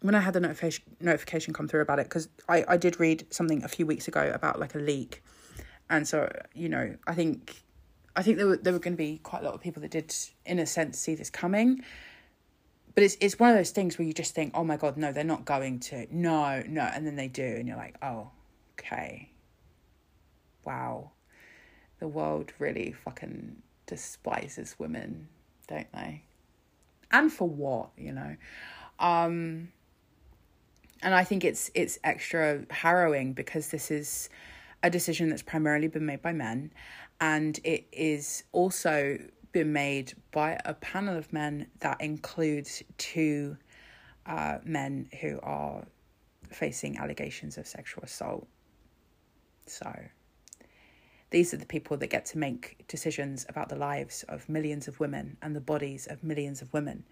[0.00, 3.26] when I had the notification notification come through about it, because I I did read
[3.30, 5.22] something a few weeks ago about like a leak,
[5.90, 7.62] and so you know I think
[8.14, 9.90] I think there were there were going to be quite a lot of people that
[9.90, 11.82] did in a sense see this coming.
[12.94, 15.12] but it's it's one of those things where you just think, oh my god, no,
[15.12, 18.30] they're not going to, no, no, and then they do, and you're like, oh,
[18.78, 19.30] okay,
[20.64, 21.12] wow,
[21.98, 23.56] the world really fucking
[23.86, 25.28] despises women,
[25.66, 26.22] don't they?
[27.10, 28.36] And for what, you know?
[28.98, 29.68] Um,
[31.02, 34.28] and I think it's it's extra harrowing because this is
[34.82, 36.72] a decision that's primarily been made by men,
[37.20, 39.18] and it is also
[39.52, 43.56] been made by a panel of men that includes two
[44.26, 45.84] uh, men who are
[46.50, 48.46] facing allegations of sexual assault.
[49.66, 49.90] So,
[51.30, 54.98] these are the people that get to make decisions about the lives of millions of
[55.00, 57.04] women and the bodies of millions of women.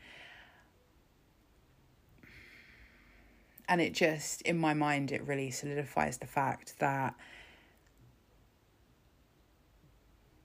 [3.68, 7.14] And it just, in my mind, it really solidifies the fact that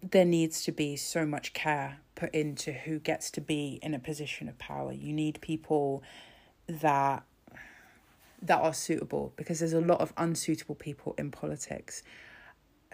[0.01, 3.99] there needs to be so much care put into who gets to be in a
[3.99, 4.91] position of power.
[4.91, 6.03] You need people
[6.67, 7.23] that
[8.43, 12.01] that are suitable because there's a lot of unsuitable people in politics,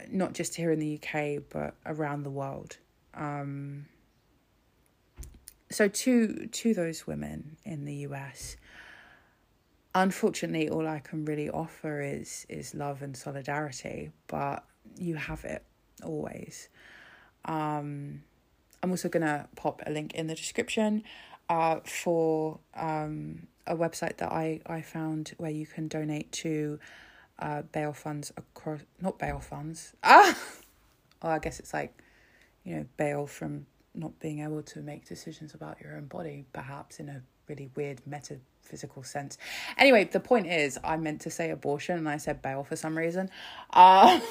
[0.10, 2.77] not just here in the UK but around the world.
[3.13, 3.86] Um,
[5.69, 8.57] so to to those women in the US,
[9.93, 14.12] unfortunately, all I can really offer is is love and solidarity.
[14.27, 14.63] But
[14.95, 15.63] you have it
[16.03, 16.69] always.
[17.45, 18.23] Um,
[18.81, 21.03] I'm also gonna pop a link in the description
[21.49, 26.79] uh, for um, a website that I, I found where you can donate to
[27.39, 30.38] uh, bail funds across not bail funds ah
[31.21, 32.02] oh, I guess it's like
[32.63, 37.00] you know bail from not being able to make decisions about your own body perhaps
[37.00, 39.38] in a really weird metaphysical sense
[39.78, 42.97] anyway the point is I meant to say abortion and I said bail for some
[42.97, 43.30] reason
[43.71, 44.19] uh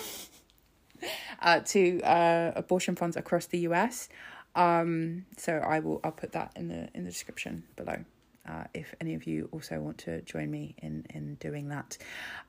[1.41, 4.09] uh, to uh, abortion funds across the US.
[4.55, 8.05] Um, so I will I'll put that in the in the description below.
[8.47, 11.97] Uh, if any of you also want to join me in in doing that.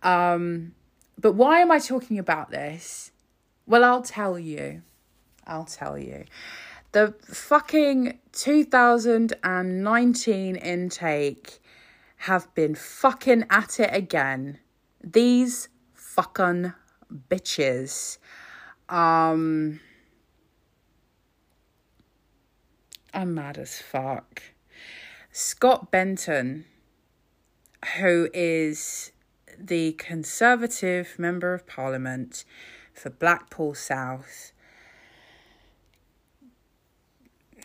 [0.03, 0.73] Um,
[1.19, 3.11] but why am I talking about this?
[3.65, 4.83] Well, I'll tell you.
[5.45, 6.25] I'll tell you.
[6.91, 11.59] The fucking 2019 intake
[12.17, 14.59] have been fucking at it again.
[15.03, 16.73] These fucking
[17.29, 18.17] bitches.
[18.89, 19.79] Um
[23.13, 24.41] I'm mad as fuck.
[25.37, 26.65] Scott Benton,
[27.99, 29.11] who is
[29.55, 32.43] the Conservative Member of Parliament
[32.91, 34.51] for Blackpool South.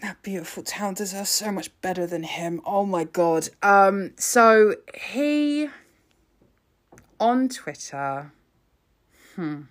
[0.03, 2.61] That beautiful town deserves so much better than him.
[2.67, 3.49] Oh my god.
[3.63, 5.71] Um so he
[7.19, 8.33] on Twitter
[9.35, 9.63] hmm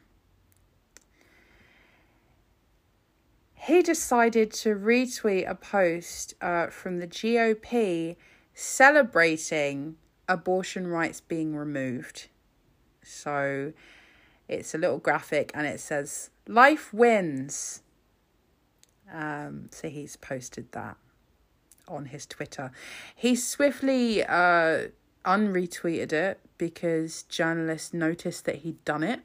[3.65, 8.15] he decided to retweet a post uh, from the GOP
[8.55, 9.97] celebrating
[10.27, 12.27] abortion rights being removed.
[13.03, 13.73] So
[14.47, 17.83] it's a little graphic and it says, Life wins.
[19.13, 20.97] Um, so he's posted that
[21.87, 22.71] on his Twitter.
[23.15, 24.87] He swiftly uh,
[25.23, 29.19] unretweeted it because journalists noticed that he'd done it.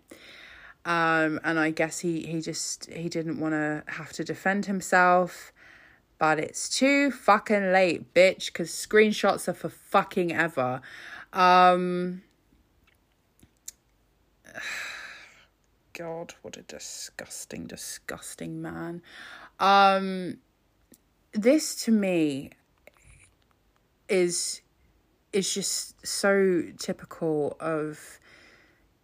[0.87, 5.53] Um, and I guess he, he just he didn't want to have to defend himself.
[6.18, 10.81] But it's too fucking late, bitch, because screenshots are for fucking ever.
[11.33, 12.22] Um,
[15.92, 19.03] God, what a disgusting, disgusting man.
[19.59, 20.38] Um,
[21.33, 22.51] this to me
[24.09, 24.61] is
[25.33, 28.20] is just so typical of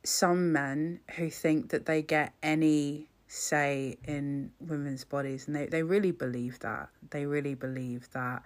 [0.04, 5.82] some men who think that they get any say in women's bodies and they, they
[5.82, 6.88] really believe that.
[7.10, 8.42] They really believe that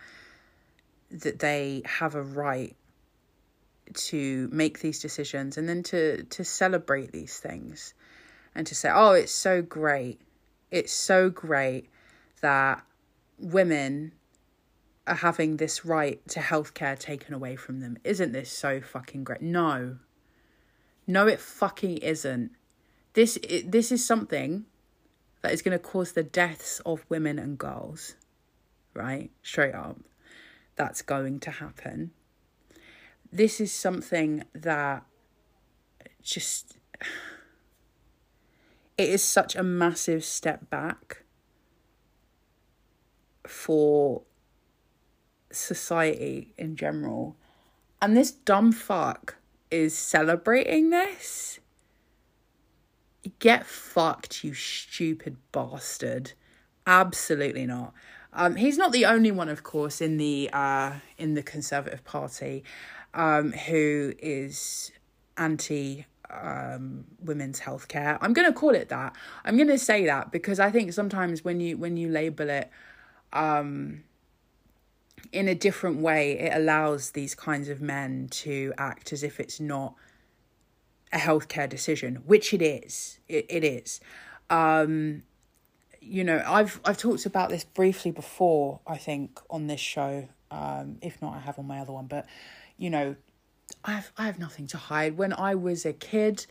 [1.10, 2.76] that they have a right
[3.94, 7.94] to make these decisions and then to to celebrate these things
[8.56, 10.20] and to say oh it's so great.
[10.70, 11.88] It's so great
[12.42, 12.84] that
[13.38, 14.12] women
[15.06, 17.96] are having this right to healthcare taken away from them.
[18.02, 19.40] Isn't this so fucking great?
[19.40, 19.98] No
[21.06, 22.50] no, it fucking isn't.
[23.14, 24.66] This it, this is something
[25.42, 28.16] that is going to cause the deaths of women and girls,
[28.94, 29.30] right?
[29.42, 29.98] Straight up,
[30.74, 32.10] that's going to happen.
[33.32, 35.04] This is something that
[36.22, 36.78] just
[38.98, 41.22] it is such a massive step back
[43.46, 44.22] for
[45.50, 47.36] society in general.
[48.02, 49.36] And this dumb fuck
[49.70, 51.60] is celebrating this,
[53.38, 56.32] get fucked, you stupid bastard.
[56.86, 57.92] Absolutely not.
[58.32, 62.64] Um, he's not the only one, of course, in the uh, in the Conservative Party
[63.14, 64.92] um, who is
[65.36, 68.18] anti um, women's healthcare.
[68.20, 69.16] I'm going to call it that.
[69.44, 72.70] I'm going to say that because I think sometimes when you when you label it
[73.32, 74.04] um,
[75.32, 79.60] in a different way, it allows these kinds of men to act as if it's
[79.60, 79.94] not
[81.12, 83.18] a healthcare decision, which it is.
[83.28, 84.00] It, it is.
[84.50, 85.22] Um,
[86.00, 88.80] you know, I've I've talked about this briefly before.
[88.86, 92.06] I think on this show, um, if not, I have on my other one.
[92.06, 92.26] But
[92.76, 93.16] you know,
[93.84, 95.16] I have I have nothing to hide.
[95.16, 96.46] When I was a kid,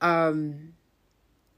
[0.00, 0.74] um,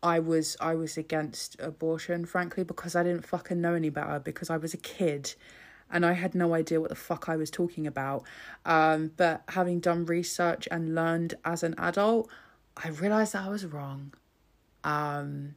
[0.03, 4.19] I was I was against abortion, frankly, because I didn't fucking know any better.
[4.19, 5.35] Because I was a kid,
[5.91, 8.25] and I had no idea what the fuck I was talking about.
[8.65, 12.29] Um, but having done research and learned as an adult,
[12.77, 14.13] I realized that I was wrong.
[14.83, 15.55] Um,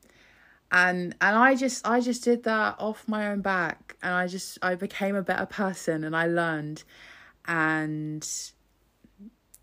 [0.71, 4.57] and and I just I just did that off my own back, and I just
[4.61, 6.83] I became a better person, and I learned,
[7.45, 8.27] and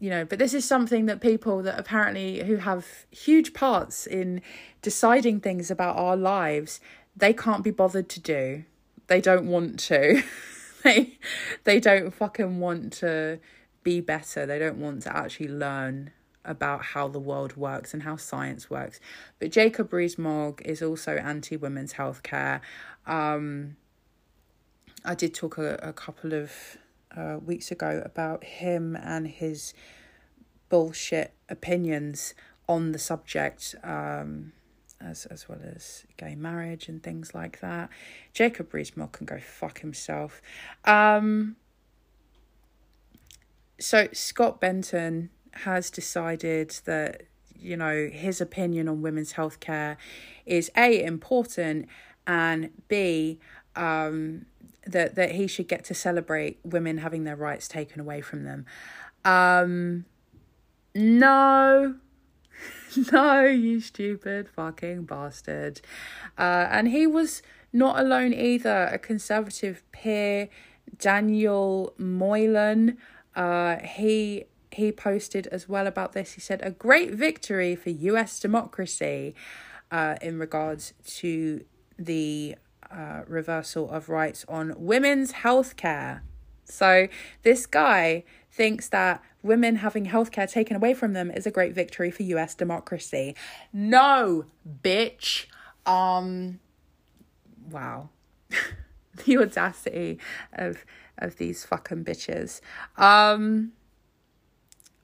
[0.05, 4.43] you know but this is something that people that apparently who have huge parts in
[4.83, 6.81] deciding things about our lives
[7.17, 8.65] they can't be bothered to do
[9.07, 10.23] they don't want to
[10.85, 11.19] they
[11.65, 13.41] they don't fucking want to
[13.83, 14.47] be better.
[14.47, 16.13] They don't want to actually learn
[16.45, 19.01] about how the world works and how science works.
[19.39, 22.61] But jacob rees-mogg is also anti-women's healthcare.
[23.07, 23.77] Um
[25.07, 26.79] i did talk a, a couple of
[27.17, 29.75] uh, weeks ago about him and his
[30.69, 32.35] bullshit opinions
[32.69, 34.53] on the subject, um,
[35.01, 37.91] as as well as gay marriage and things like that.
[38.33, 40.41] Jacob Rees-Mogg can go fuck himself.
[40.85, 41.57] Um,
[43.79, 47.23] so Scott Benton has decided that
[47.57, 49.97] you know his opinion on women's healthcare
[50.47, 51.89] is a important
[52.27, 53.39] and b
[53.77, 54.47] um,
[54.87, 58.67] that that he should get to celebrate women having their rights taken away from them.
[59.25, 60.05] Um,
[60.95, 61.97] no,
[63.13, 65.81] no, you stupid fucking bastard.
[66.39, 67.43] Uh, and he was
[67.73, 68.89] not alone either.
[68.93, 70.49] A conservative peer,
[70.99, 72.99] Daniel Moylan,
[73.35, 76.33] uh, he he posted as well about this.
[76.33, 78.41] He said a great victory for U.S.
[78.41, 79.35] democracy
[79.91, 81.65] uh, in regards to
[81.97, 82.57] the
[82.91, 86.23] uh, reversal of rights on women's health care.
[86.65, 87.09] So
[87.43, 88.25] this guy
[88.55, 92.55] thinks that women having healthcare taken away from them is a great victory for US
[92.55, 93.35] democracy.
[93.73, 94.47] No,
[94.83, 95.47] bitch.
[95.85, 96.61] Um
[97.69, 98.11] wow.
[99.25, 100.21] the audacity
[100.53, 100.85] of
[101.19, 102.61] of these fucking bitches.
[102.97, 103.73] Um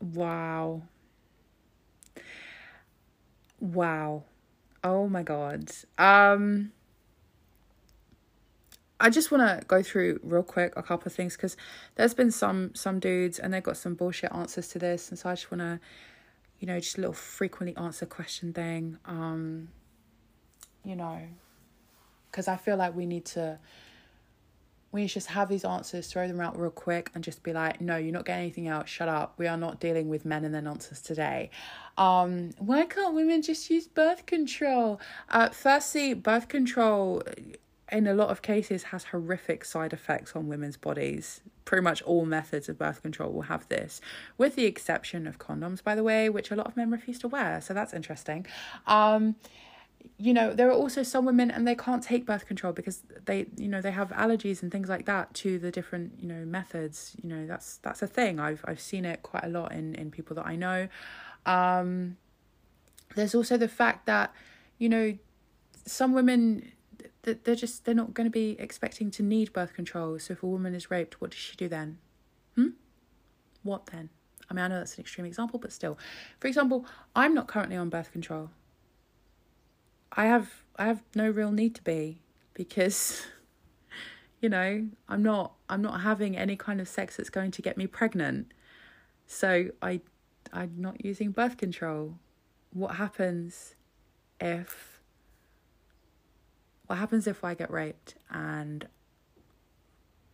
[0.01, 0.83] wow.
[3.59, 4.25] Wow.
[4.85, 5.73] Oh my god.
[5.99, 6.71] Um
[9.01, 11.57] I just want to go through real quick a couple of things because
[11.95, 15.31] there's been some some dudes and they've got some bullshit answers to this, and so
[15.31, 15.81] I just want to,
[16.59, 18.99] you know, just a little frequently answer question thing.
[19.07, 19.69] Um,
[20.85, 21.21] you know,
[22.31, 23.59] because I feel like we need to.
[24.93, 27.81] We need just have these answers, throw them out real quick, and just be like,
[27.81, 28.89] no, you're not getting anything out.
[28.89, 29.35] Shut up.
[29.39, 31.51] We are not dealing with men and their nonsense today.
[31.97, 35.01] Um, why can't women just use birth control?
[35.29, 37.23] Uh, firstly, birth control
[37.93, 41.41] in a lot of cases has horrific side effects on women's bodies.
[41.65, 44.01] Pretty much all methods of birth control will have this,
[44.39, 47.29] with the exception of condoms, by the way, which a lot of men refuse to
[47.29, 47.61] wear.
[47.61, 48.47] So that's interesting.
[48.87, 49.37] Um,
[50.19, 53.47] you know, there are also some women and they can't take birth control because they,
[53.57, 57.17] you know, they have allergies and things like that to the different, you know, methods.
[57.23, 58.41] You know, that's that's a thing.
[58.41, 60.89] I've I've seen it quite a lot in in people that I know.
[61.47, 62.17] Um,
[63.15, 64.33] there's also the fact that,
[64.79, 65.19] you know,
[65.87, 66.73] some women
[67.23, 70.19] that they're just they're not going to be expecting to need birth control.
[70.19, 71.99] So if a woman is raped, what does she do then?
[72.55, 72.69] Hmm.
[73.63, 74.11] What then?
[74.51, 75.99] I mean, I know that's an extreme example, but still.
[76.41, 78.51] For example, I'm not currently on birth control.
[80.13, 82.23] I have I have no real need to be
[82.55, 83.27] because
[84.41, 87.77] you know, I'm not I'm not having any kind of sex that's going to get
[87.77, 88.53] me pregnant.
[89.27, 90.01] So I
[90.53, 92.15] I'm not using birth control.
[92.73, 93.75] What happens
[94.41, 94.90] if
[96.91, 98.89] what happens if I get raped and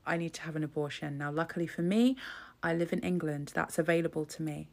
[0.07, 1.19] I need to have an abortion?
[1.19, 2.17] Now, luckily for me,
[2.63, 3.53] I live in England.
[3.55, 4.71] That's available to me.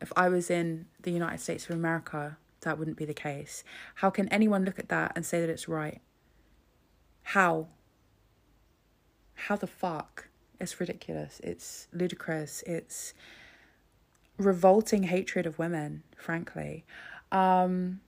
[0.00, 3.62] If I was in the United States of America, that wouldn't be the case.
[3.94, 6.00] How can anyone look at that and say that it's right?
[7.22, 7.68] How?
[9.46, 10.26] How the fuck?
[10.58, 11.40] It's ridiculous.
[11.44, 12.64] It's ludicrous.
[12.66, 13.14] It's
[14.38, 16.84] revolting hatred of women, frankly.
[17.30, 18.00] Um,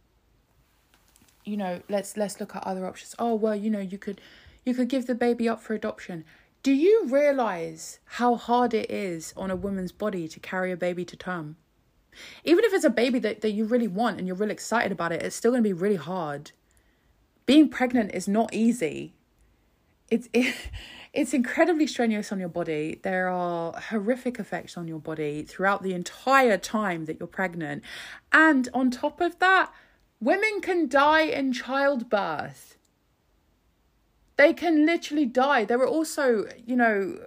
[1.45, 4.21] you know let's let's look at other options oh well you know you could
[4.65, 6.25] you could give the baby up for adoption.
[6.63, 11.05] Do you realize how hard it is on a woman's body to carry a baby
[11.05, 11.57] to term?
[12.45, 15.13] Even if it's a baby that, that you really want and you're really excited about
[15.13, 16.53] it, it's still going to be really hard.
[17.45, 19.15] Being pregnant is not easy.
[20.11, 20.55] It's it,
[21.13, 23.01] it's incredibly strenuous on your body.
[23.03, 27.83] There are horrific effects on your body throughout the entire time that you're pregnant.
[28.33, 29.71] And on top of that,
[30.21, 32.77] women can die in childbirth.
[34.37, 35.65] They can literally die.
[35.65, 37.19] There are also, you know,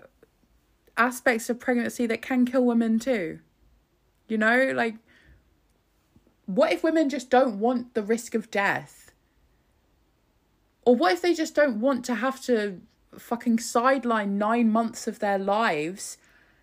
[0.97, 3.39] aspects of pregnancy that can kill women too.
[4.27, 4.95] You know, like,
[6.45, 9.11] what if women just don't want the risk of death?
[10.85, 12.81] Or what if they just don't want to have to
[13.17, 16.17] fucking sideline nine months of their lives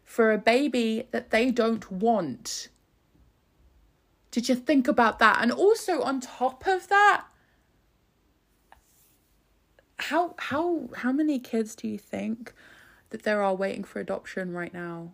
[0.04, 2.68] for a baby that they don't want?
[4.34, 5.38] Did you think about that?
[5.40, 7.26] And also, on top of that,
[9.96, 12.52] how how how many kids do you think
[13.10, 15.12] that there are waiting for adoption right now?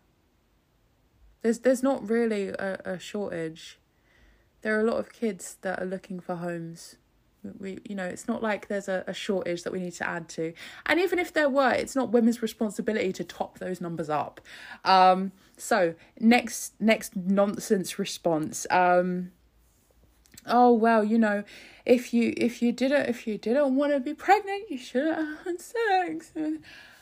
[1.43, 3.79] There's there's not really a, a shortage.
[4.63, 6.97] There are a lot of kids that are looking for homes.
[7.59, 10.31] We you know, it's not like there's a, a shortage that we need to add
[10.31, 10.55] to.
[10.87, 14.41] And even if there were, it's not women's responsibility to top those numbers up.
[14.83, 18.67] Um so next next nonsense response.
[18.71, 19.33] Um
[20.47, 21.45] oh well you know
[21.85, 25.45] if you if you didn't if you didn't want to be pregnant you shouldn't have
[25.45, 26.33] had sex.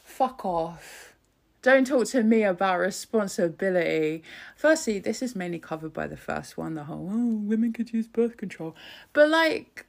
[0.03, 1.15] Fuck off.
[1.63, 4.23] Don't talk to me about responsibility.
[4.57, 8.09] Firstly this is mainly covered by the first one the whole oh women could use
[8.09, 8.75] birth control.
[9.13, 9.87] But like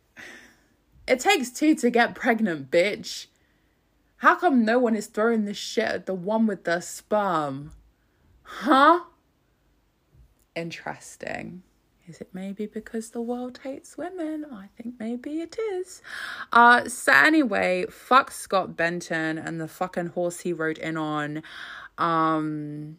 [1.08, 3.28] it takes two to get pregnant bitch.
[4.18, 7.72] How come no one is throwing this shit at the one with the sperm
[8.50, 9.02] huh
[10.56, 11.64] interesting
[12.10, 14.44] is it maybe because the world hates women?
[14.52, 16.02] I think maybe it is.
[16.52, 21.44] Uh, so anyway, fuck Scott Benton and the fucking horse he rode in on.
[22.00, 22.98] Um,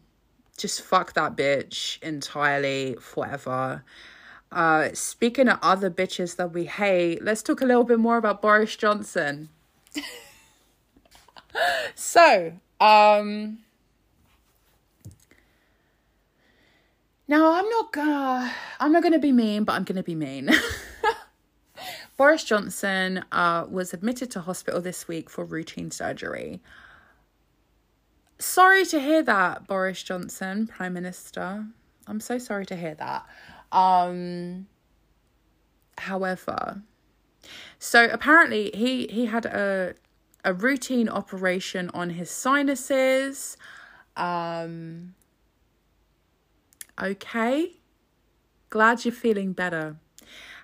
[0.55, 3.83] just fuck that bitch entirely forever.
[4.49, 8.41] Uh, speaking of other bitches that we hate, let's talk a little bit more about
[8.41, 9.49] Boris Johnson.
[11.95, 13.57] so, um,
[17.31, 18.51] Now I'm not gonna
[18.81, 20.49] I'm not gonna be mean, but I'm gonna be mean.
[22.17, 26.59] Boris Johnson uh, was admitted to hospital this week for routine surgery.
[28.37, 31.67] Sorry to hear that, Boris Johnson, Prime Minister.
[32.05, 33.25] I'm so sorry to hear that.
[33.71, 34.67] Um,
[35.99, 36.81] however,
[37.79, 39.95] so apparently he he had a
[40.43, 43.55] a routine operation on his sinuses.
[44.17, 45.13] Um,
[47.01, 47.77] okay?
[48.69, 49.97] Glad you're feeling better.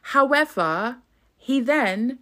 [0.01, 0.97] However,
[1.35, 2.19] he then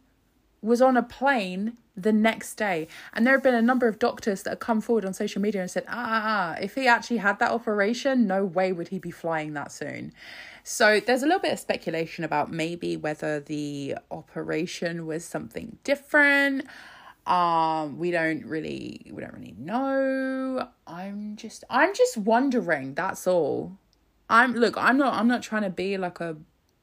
[0.62, 2.88] was on a plane the next day.
[3.14, 5.62] And there have been a number of doctors that have come forward on social media
[5.62, 8.99] and said, ah, ah, ah, if he actually had that operation, no way would he
[8.99, 10.14] be flying that soon.
[10.64, 16.66] So there's a little bit of speculation about maybe whether the operation was something different.
[17.28, 20.68] Um, we don't really we don't really know.
[20.86, 23.78] I'm just I'm just wondering, that's all.
[24.30, 26.38] I'm look, I'm not I'm not trying to be like a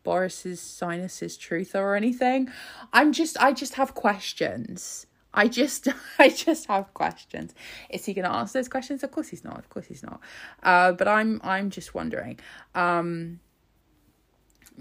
[0.04, 2.48] Boris's sinuses truther or anything.
[2.92, 5.06] I'm just I just have questions.
[5.34, 5.88] I just
[6.18, 7.54] I just have questions.
[7.90, 9.02] Is he gonna answer those questions?
[9.02, 9.58] Of course he's not.
[9.58, 10.20] Of course he's not.
[10.62, 12.38] Uh, but I'm I'm just wondering.
[12.74, 13.40] Um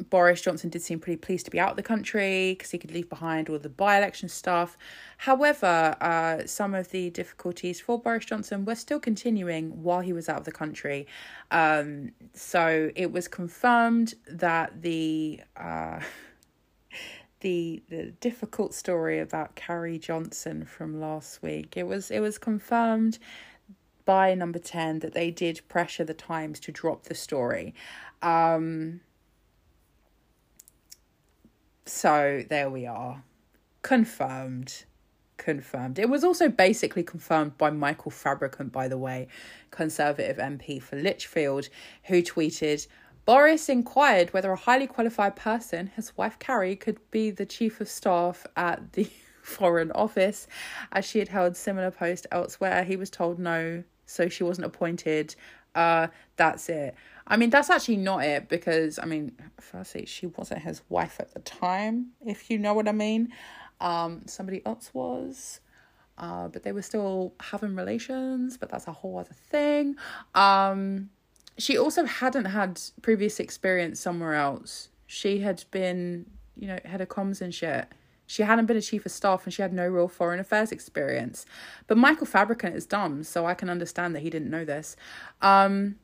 [0.09, 2.91] Boris Johnson did seem pretty pleased to be out of the country because he could
[2.91, 4.77] leave behind all the by election stuff.
[5.17, 10.29] However, uh, some of the difficulties for Boris Johnson were still continuing while he was
[10.29, 11.07] out of the country.
[11.51, 15.41] Um, so it was confirmed that the.
[15.55, 15.99] Uh,
[17.41, 21.75] the the difficult story about Carrie Johnson from last week.
[21.75, 23.17] It was it was confirmed
[24.05, 27.73] by number 10 that they did pressure the Times to drop the story.
[28.21, 29.01] Um
[31.85, 33.23] so there we are.
[33.81, 34.85] Confirmed.
[35.37, 35.97] Confirmed.
[35.97, 39.27] It was also basically confirmed by Michael Fabricant, by the way,
[39.71, 41.69] Conservative MP for Lichfield,
[42.03, 42.87] who tweeted
[43.25, 47.89] Boris inquired whether a highly qualified person, his wife Carrie, could be the chief of
[47.89, 49.09] staff at the
[49.41, 50.47] Foreign Office,
[50.91, 52.83] as she had held similar post elsewhere.
[52.83, 55.35] He was told no, so she wasn't appointed.
[55.73, 56.95] Uh, that's it.
[57.27, 61.33] I mean, that's actually not it because, I mean, firstly, she wasn't his wife at
[61.33, 63.29] the time, if you know what I mean.
[63.79, 65.59] Um, somebody else was.
[66.17, 69.95] Uh, but they were still having relations, but that's a whole other thing.
[70.35, 71.09] Um,
[71.57, 74.89] she also hadn't had previous experience somewhere else.
[75.07, 77.87] She had been, you know, head of comms and shit.
[78.27, 81.45] She hadn't been a chief of staff and she had no real foreign affairs experience.
[81.87, 84.95] But Michael Fabricant is dumb, so I can understand that he didn't know this.
[85.41, 85.95] Um,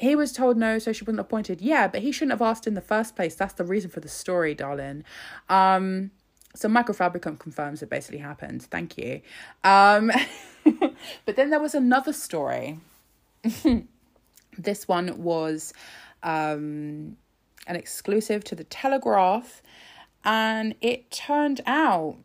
[0.00, 1.60] he was told no, so she wasn't appointed.
[1.60, 3.34] Yeah, but he shouldn't have asked in the first place.
[3.34, 5.04] That's the reason for the story, darling.
[5.50, 6.10] Um,
[6.54, 8.62] so Michael Fabricant confirms it basically happened.
[8.62, 9.20] Thank you.
[9.62, 10.10] Um,
[11.26, 12.80] but then there was another story.
[14.58, 15.74] this one was
[16.22, 17.18] um,
[17.66, 19.62] an exclusive to the Telegraph,
[20.24, 22.16] and it turned out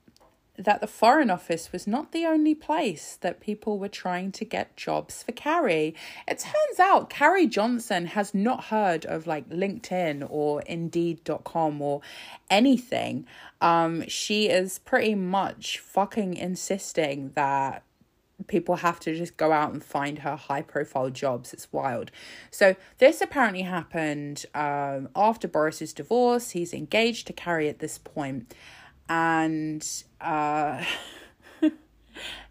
[0.57, 4.77] that the Foreign Office was not the only place that people were trying to get
[4.77, 5.95] jobs for Carrie.
[6.27, 12.01] It turns out Carrie Johnson has not heard of like LinkedIn or Indeed.com or
[12.49, 13.25] anything.
[13.61, 17.83] Um, she is pretty much fucking insisting that
[18.47, 21.53] people have to just go out and find her high profile jobs.
[21.53, 22.11] It's wild.
[22.51, 26.51] So this apparently happened um, after Boris's divorce.
[26.51, 28.53] He's engaged to Carrie at this point
[29.09, 30.83] and uh,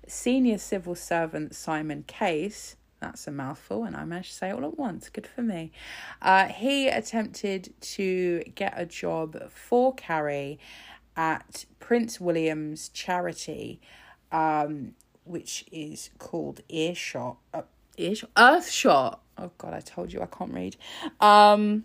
[0.06, 2.76] senior civil servant Simon Case.
[3.00, 5.10] That's a mouthful, and I managed to say it all at once.
[5.10, 5.72] Good for me.
[6.22, 10.58] Uh, he attempted to get a job for Carrie
[11.16, 13.80] at Prince William's charity,
[14.32, 14.94] um,
[15.24, 17.36] which is called Earshot.
[17.52, 17.62] Uh,
[17.98, 18.32] Earshot?
[18.34, 19.18] Earthshot.
[19.36, 20.76] Oh, God, I told you I can't read.
[21.20, 21.84] Um,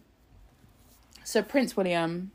[1.24, 2.32] so, Prince William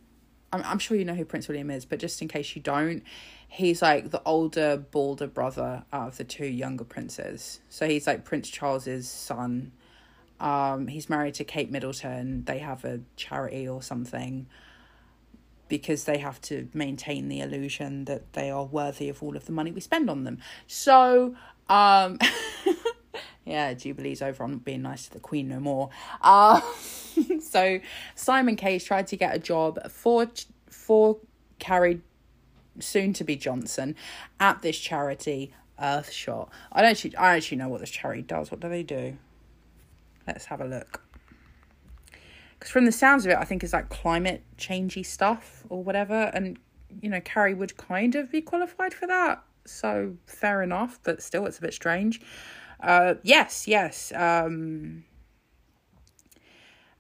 [0.55, 3.02] I'm, I'm sure you know who Prince William is, but just in case you don't,
[3.48, 7.61] he's like the older, balder brother of the two younger princes.
[7.68, 9.72] So he's like Prince Charles's son.
[10.38, 12.44] Um, he's married to Kate Middleton.
[12.44, 14.46] They have a charity or something
[15.68, 19.52] because they have to maintain the illusion that they are worthy of all of the
[19.52, 20.38] money we spend on them.
[20.68, 21.34] So,
[21.68, 22.18] um,
[23.45, 24.47] yeah, Jubilee's over.
[24.47, 25.90] Not being nice to the Queen no more.
[26.20, 26.61] Uh,
[27.40, 27.80] so
[28.14, 30.26] Simon Case tried to get a job for
[30.70, 31.18] for
[31.59, 32.01] Carrie,
[32.80, 33.97] soon to be Johnson,
[34.40, 36.49] at this charity Earthshot.
[36.72, 38.51] I don't actually I actually know what this charity does.
[38.51, 39.18] What do they do?
[40.26, 41.03] Let's have a look.
[42.59, 46.30] Because from the sounds of it, I think it's like climate changey stuff or whatever,
[46.32, 46.59] and
[47.03, 49.42] you know Carrie would kind of be qualified for that.
[49.66, 52.20] So fair enough, but still, it's a bit strange.
[52.81, 54.12] Uh, yes, yes.
[54.14, 55.05] Um,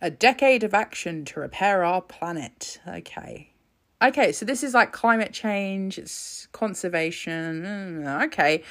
[0.00, 2.80] a decade of action to repair our planet.
[2.86, 3.50] Okay.
[4.02, 7.62] Okay, so this is like climate change, it's conservation.
[7.62, 8.62] Mm, okay.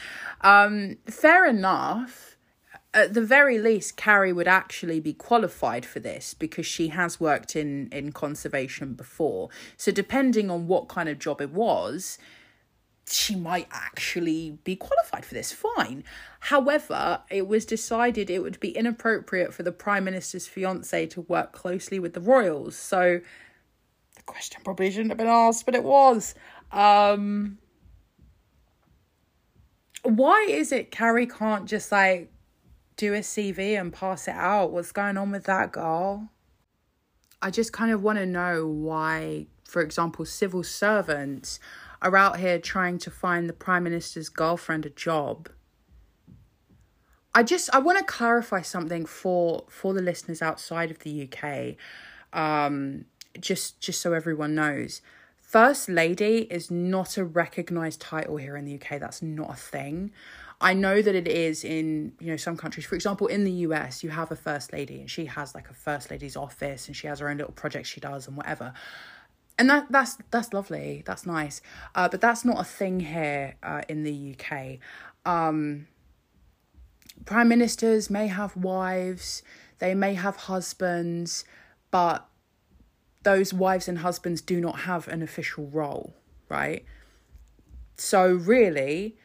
[0.41, 2.37] Um, fair enough.
[2.93, 7.55] At the very least, Carrie would actually be qualified for this because she has worked
[7.55, 9.49] in, in conservation before.
[9.75, 12.19] So, depending on what kind of job it was,
[13.09, 15.51] she might actually be qualified for this.
[15.51, 16.03] Fine.
[16.39, 21.51] However, it was decided it would be inappropriate for the Prime Minister's fiance to work
[21.51, 22.75] closely with the royals.
[22.75, 23.19] So
[24.15, 26.35] the question probably shouldn't have been asked, but it was.
[26.71, 27.57] Um,
[30.03, 32.31] why is it Carrie can't just like
[32.95, 34.71] do a CV and pass it out?
[34.71, 36.29] What's going on with that girl?
[37.41, 41.59] I just kind of want to know why, for example, civil servants
[42.03, 45.49] are out here trying to find the prime minister's girlfriend a job.
[47.33, 51.75] I just I want to clarify something for for the listeners outside of the UK.
[52.33, 53.05] Um
[53.39, 55.01] just just so everyone knows.
[55.41, 58.99] First lady is not a recognized title here in the UK.
[58.99, 60.11] That's not a thing.
[60.59, 62.85] I know that it is in, you know, some countries.
[62.85, 65.73] For example, in the US, you have a first lady and she has like a
[65.73, 68.73] first lady's office and she has her own little projects she does and whatever
[69.57, 71.03] and that that's that's lovely.
[71.05, 71.61] That's nice.
[71.95, 74.79] Uh, but that's not a thing here uh, in the uk
[75.25, 75.87] um,
[77.25, 79.43] prime ministers may have wives
[79.79, 81.45] they may have husbands
[81.91, 82.27] but
[83.23, 86.13] those wives and husbands do not have an official role
[86.49, 86.85] right?
[87.97, 89.17] So really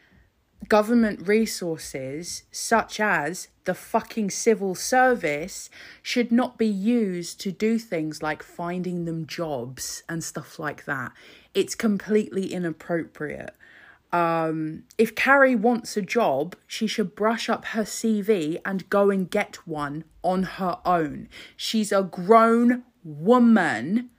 [0.66, 5.70] government resources such as the fucking civil service
[6.02, 11.12] should not be used to do things like finding them jobs and stuff like that.
[11.54, 13.54] It's completely inappropriate.
[14.11, 19.30] Um, if Carrie wants a job, she should brush up her CV and go and
[19.30, 21.28] get one on her own.
[21.56, 24.11] She's a grown woman.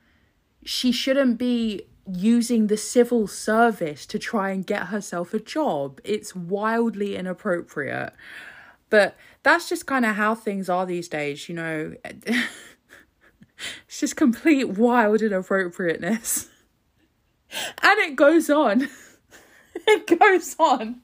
[0.63, 5.99] She shouldn't be using the civil service to try and get herself a job.
[6.03, 8.13] It's wildly inappropriate.
[8.89, 11.93] But that's just kind of how things are these days, you know.
[12.03, 16.47] it's just complete wild inappropriateness.
[17.81, 18.87] And it goes on.
[19.75, 21.01] it goes on.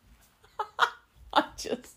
[1.34, 1.95] I just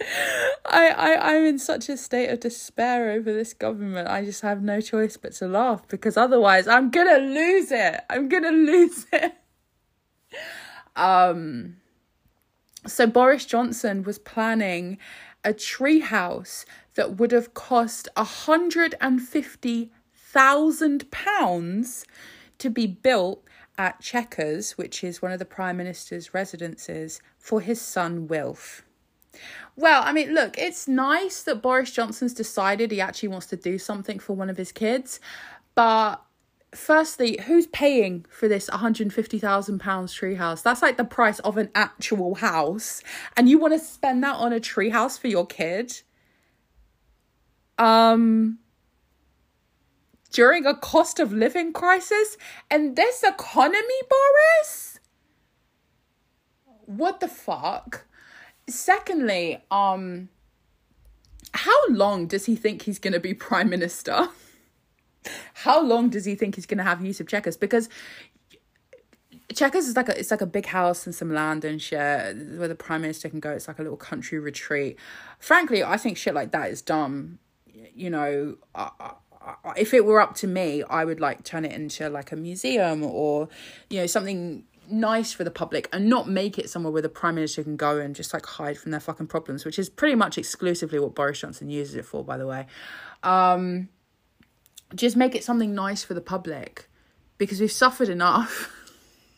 [0.00, 4.08] I, I, I'm in such a state of despair over this government.
[4.08, 8.00] I just have no choice but to laugh because otherwise I'm gonna lose it.
[8.08, 9.34] I'm gonna lose it.
[10.96, 11.76] Um,
[12.86, 14.98] so Boris Johnson was planning
[15.44, 22.04] a treehouse that would have cost hundred and fifty thousand pounds
[22.58, 23.44] to be built
[23.76, 28.82] at Chequers, which is one of the Prime Minister's residences, for his son Wilf.
[29.76, 33.78] Well, I mean, look, it's nice that Boris Johnson's decided he actually wants to do
[33.78, 35.20] something for one of his kids,
[35.74, 36.22] but
[36.74, 39.10] firstly, who's paying for this £150,000
[39.80, 40.62] treehouse?
[40.62, 43.02] That's like the price of an actual house,
[43.36, 46.02] and you want to spend that on a treehouse for your kid?
[47.78, 48.58] Um,
[50.30, 52.36] during a cost of living crisis
[52.70, 55.00] and this economy, Boris?
[56.84, 58.06] What the fuck?
[58.70, 60.28] Secondly, um
[61.52, 64.28] how long does he think he's going to be prime minister?
[65.52, 67.58] how long does he think he's going to have use of Chequers?
[67.58, 67.88] Because
[69.52, 72.68] Chequers is like a it's like a big house and some land and shit where
[72.68, 73.50] the prime minister can go.
[73.50, 74.96] It's like a little country retreat.
[75.38, 77.38] Frankly, I think shit like that is dumb.
[77.94, 81.72] You know, I, I, if it were up to me, I would like turn it
[81.72, 83.48] into like a museum or
[83.88, 87.34] you know something nice for the public and not make it somewhere where the prime
[87.34, 90.38] minister can go and just like hide from their fucking problems, which is pretty much
[90.38, 92.66] exclusively what Boris Johnson uses it for, by the way.
[93.22, 93.88] Um,
[94.94, 96.88] just make it something nice for the public
[97.38, 98.72] because we've suffered enough.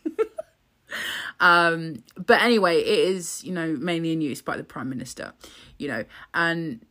[1.40, 5.32] um, but anyway, it is you know mainly in use by the prime minister,
[5.78, 6.84] you know, and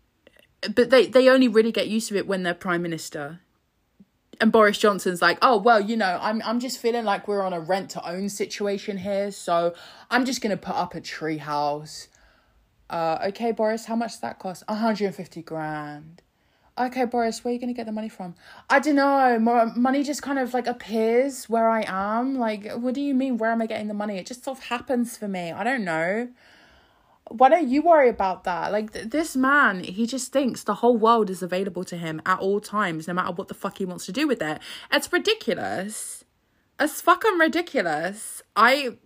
[0.73, 3.39] but they they only really get used to it when they're prime minister
[4.41, 7.53] and Boris Johnson's like, oh well, you know, I'm I'm just feeling like we're on
[7.53, 9.73] a rent to own situation here, so
[10.09, 12.07] I'm just gonna put up a tree house.
[12.89, 14.63] Uh, okay, Boris, how much does that cost?
[14.67, 16.21] 150 grand.
[16.77, 18.35] Okay, Boris, where are you gonna get the money from?
[18.69, 19.71] I don't know.
[19.75, 22.37] Money just kind of like appears where I am.
[22.37, 23.37] Like, what do you mean?
[23.37, 24.17] Where am I getting the money?
[24.17, 25.51] It just sort of happens for me.
[25.51, 26.29] I don't know
[27.29, 28.71] why don't you worry about that?
[28.71, 32.39] Like th- this man, he just thinks the whole world is available to him at
[32.39, 34.59] all times, no matter what the fuck he wants to do with it.
[34.91, 36.23] It's ridiculous.
[36.79, 38.41] It's fucking ridiculous.
[38.55, 38.97] I,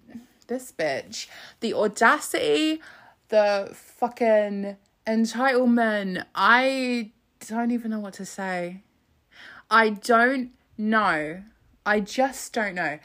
[0.47, 1.28] this bitch,
[1.59, 2.82] the audacity,
[3.28, 6.26] the fucking entitlement.
[6.34, 7.11] I
[7.47, 8.82] don't even know what to say.
[9.70, 11.43] I don't know.
[11.86, 12.99] I just don't know.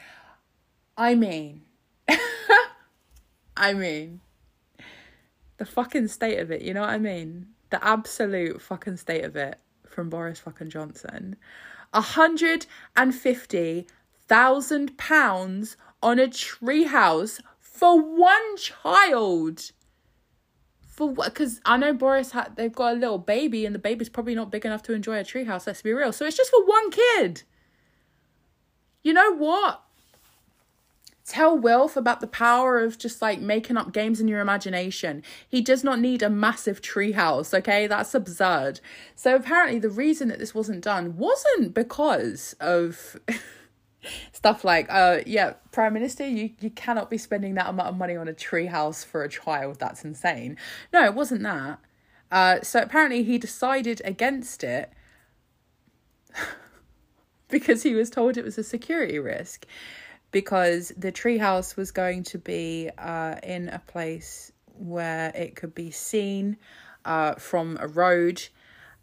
[0.97, 1.63] I mean,
[3.57, 4.21] I mean
[5.61, 7.45] the fucking state of it, you know what I mean?
[7.69, 11.35] The absolute fucking state of it from Boris fucking Johnson.
[11.93, 13.85] A hundred and fifty
[14.27, 19.71] thousand pounds on a treehouse for one child.
[20.87, 21.31] For what?
[21.31, 24.49] Because I know Boris had they've got a little baby, and the baby's probably not
[24.49, 25.67] big enough to enjoy a treehouse.
[25.67, 26.11] Let's be real.
[26.11, 27.43] So it's just for one kid.
[29.03, 29.83] You know what?
[31.25, 35.21] Tell Wilf about the power of just like making up games in your imagination.
[35.47, 37.85] He does not need a massive treehouse, okay?
[37.85, 38.79] That's absurd.
[39.15, 43.19] So apparently, the reason that this wasn't done wasn't because of
[44.31, 48.15] stuff like, uh, yeah, Prime Minister, you, you cannot be spending that amount of money
[48.15, 49.79] on a treehouse for a child.
[49.79, 50.57] That's insane.
[50.91, 51.79] No, it wasn't that.
[52.31, 54.91] Uh, so apparently, he decided against it
[57.49, 59.67] because he was told it was a security risk
[60.31, 65.91] because the treehouse was going to be uh, in a place where it could be
[65.91, 66.57] seen
[67.05, 68.41] uh, from a road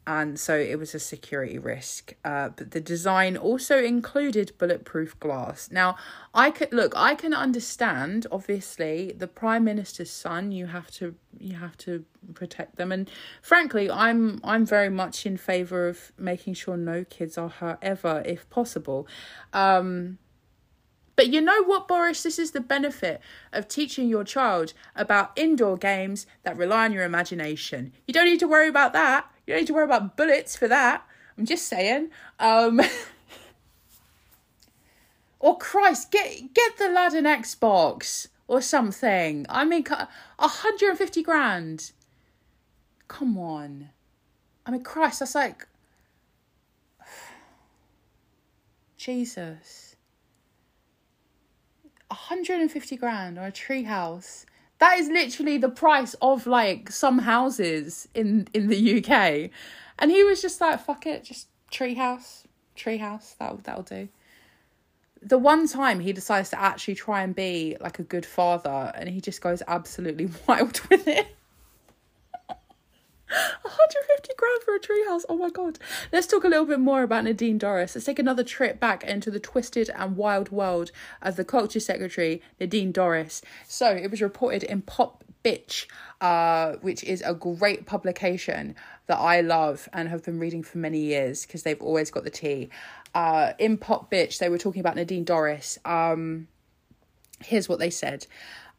[0.08, 2.14] and so it was a security risk.
[2.24, 5.68] Uh, but the design also included bulletproof glass.
[5.70, 5.96] Now,
[6.32, 6.94] I could look.
[6.96, 8.26] I can understand.
[8.32, 10.50] Obviously, the prime minister's son.
[10.50, 11.14] You have to.
[11.38, 12.90] You have to protect them.
[12.90, 13.10] And
[13.42, 14.40] frankly, I'm.
[14.42, 19.06] I'm very much in favor of making sure no kids are hurt ever, if possible.
[19.52, 20.16] Um,
[21.18, 22.22] but you know what, Boris?
[22.22, 23.20] This is the benefit
[23.52, 27.92] of teaching your child about indoor games that rely on your imagination.
[28.06, 29.28] You don't need to worry about that.
[29.44, 31.04] You don't need to worry about bullets for that.
[31.36, 32.10] I'm just saying.
[32.38, 32.80] Um,
[35.40, 39.44] or Christ, get get the lad an Xbox or something.
[39.48, 41.90] I mean, 150 grand.
[43.08, 43.88] Come on.
[44.64, 45.66] I mean, Christ, that's like.
[48.96, 49.87] Jesus.
[52.08, 54.46] 150 grand on a tree house.
[54.78, 59.50] That is literally the price of like some houses in in the UK.
[59.98, 62.44] And he was just like, fuck it, just tree house,
[62.74, 64.08] tree house, that'll that'll do.
[65.20, 69.08] The one time he decides to actually try and be like a good father and
[69.08, 71.37] he just goes absolutely wild with it.
[73.28, 75.24] 150 grand for a treehouse.
[75.28, 75.78] Oh my god.
[76.12, 77.94] Let's talk a little bit more about Nadine Dorries.
[77.94, 80.90] Let's take another trip back into the twisted and wild world
[81.22, 83.42] of the culture secretary, Nadine Dorries.
[83.66, 85.86] So it was reported in Pop Bitch,
[86.20, 88.74] uh, which is a great publication
[89.06, 92.30] that I love and have been reading for many years because they've always got the
[92.30, 92.70] tea.
[93.14, 95.78] Uh, in Popbitch, they were talking about Nadine Dorries.
[95.86, 96.48] Um,
[97.42, 98.26] here's what they said.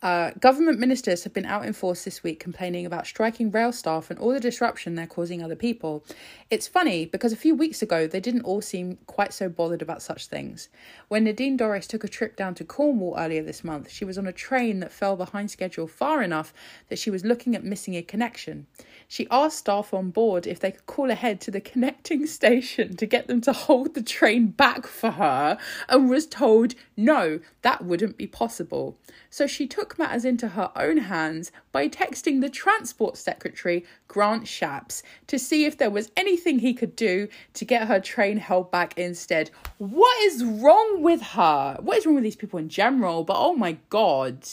[0.02, 4.10] Uh, government ministers have been out in force this week complaining about striking rail staff
[4.10, 6.06] and all the disruption they're causing other people.
[6.50, 10.02] It's funny because a few weeks ago they didn't all seem quite so bothered about
[10.02, 10.70] such things.
[11.10, 14.26] When Nadine Dorries took a trip down to Cornwall earlier this month, she was on
[14.26, 16.54] a train that fell behind schedule far enough
[16.88, 18.68] that she was looking at missing a connection.
[19.10, 23.06] She asked staff on board if they could call ahead to the connecting station to
[23.06, 25.58] get them to hold the train back for her
[25.89, 28.97] and was told no, that wouldn't be possible.
[29.30, 35.02] So she took matters into her own hands by texting the Transport Secretary, Grant Shapps,
[35.28, 38.98] to see if there was anything he could do to get her train held back
[38.98, 39.50] instead.
[39.78, 41.78] What is wrong with her?
[41.80, 43.24] What is wrong with these people in general?
[43.24, 44.48] But oh my god.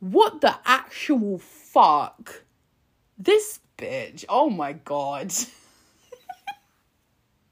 [0.00, 2.42] What the actual fuck?
[3.16, 4.24] This bitch.
[4.28, 5.32] Oh my god.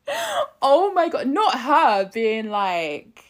[0.62, 1.28] oh my god.
[1.28, 3.25] Not her being like,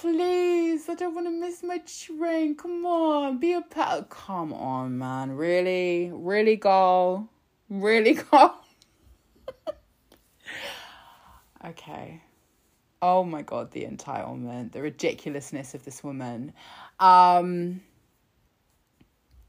[0.00, 2.54] please, I don't want to miss my train.
[2.54, 4.04] Come on, be a pal.
[4.04, 5.32] Come on, man.
[5.32, 6.10] Really?
[6.12, 7.28] Really, girl?
[7.68, 8.64] Really, girl?
[11.66, 12.22] okay.
[13.02, 16.52] Oh my god, the entitlement, the ridiculousness of this woman.
[17.00, 17.80] Um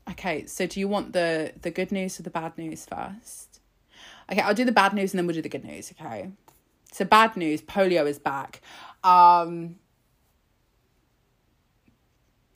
[0.10, 3.60] Okay, so do you want the the good news or the bad news first?
[4.32, 6.32] Okay, I'll do the bad news and then we'll do the good news, okay?
[6.92, 8.62] So bad news, polio is back.
[9.04, 9.76] Um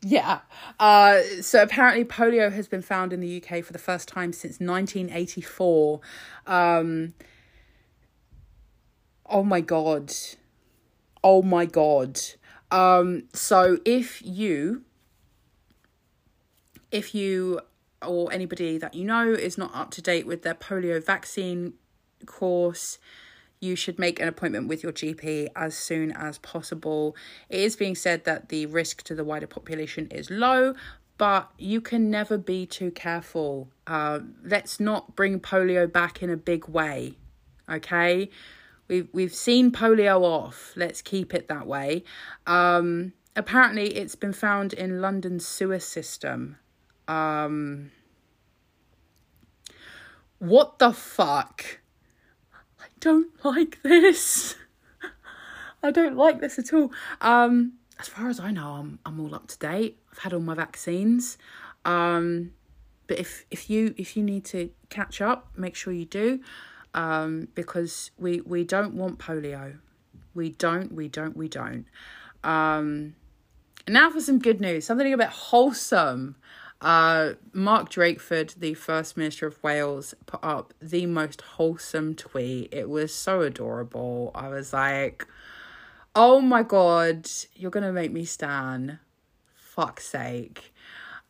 [0.03, 0.41] yeah.
[0.79, 4.59] Uh, so apparently polio has been found in the UK for the first time since
[4.59, 6.01] 1984.
[6.45, 7.13] Um,
[9.25, 10.13] oh my god.
[11.23, 12.19] Oh my god.
[12.69, 14.83] Um, so if you
[16.91, 17.59] if you
[18.05, 21.73] or anybody that you know is not up to date with their polio vaccine
[22.25, 22.99] course,
[23.63, 27.15] you should make an appointment with your GP as soon as possible.
[27.49, 30.75] It is being said that the risk to the wider population is low,
[31.17, 33.69] but you can never be too careful.
[33.87, 37.17] Uh, let's not bring polio back in a big way,
[37.69, 38.29] okay?
[38.89, 40.73] We've we've seen polio off.
[40.75, 42.03] Let's keep it that way.
[42.45, 46.57] Um, apparently, it's been found in London's sewer system.
[47.07, 47.91] Um,
[50.39, 51.79] what the fuck?
[53.03, 54.55] Don't like this.
[55.83, 56.89] I don't like this at all.
[57.19, 59.99] Um, as far as I know, I'm I'm all up to date.
[60.09, 61.37] I've had all my vaccines.
[61.83, 62.53] Um,
[63.07, 66.39] but if if you if you need to catch up, make sure you do,
[66.93, 69.79] um, because we we don't want polio.
[70.33, 70.93] We don't.
[70.93, 71.35] We don't.
[71.35, 71.85] We don't.
[72.41, 73.15] Um,
[73.85, 74.85] now for some good news.
[74.85, 76.37] Something a bit wholesome.
[76.83, 82.73] Uh, Mark Drakeford, the First Minister of Wales, put up the most wholesome tweet.
[82.73, 84.31] It was so adorable.
[84.35, 85.25] I was like,
[86.13, 88.99] oh my god, you're going to make me stan.
[89.55, 90.73] Fuck's sake.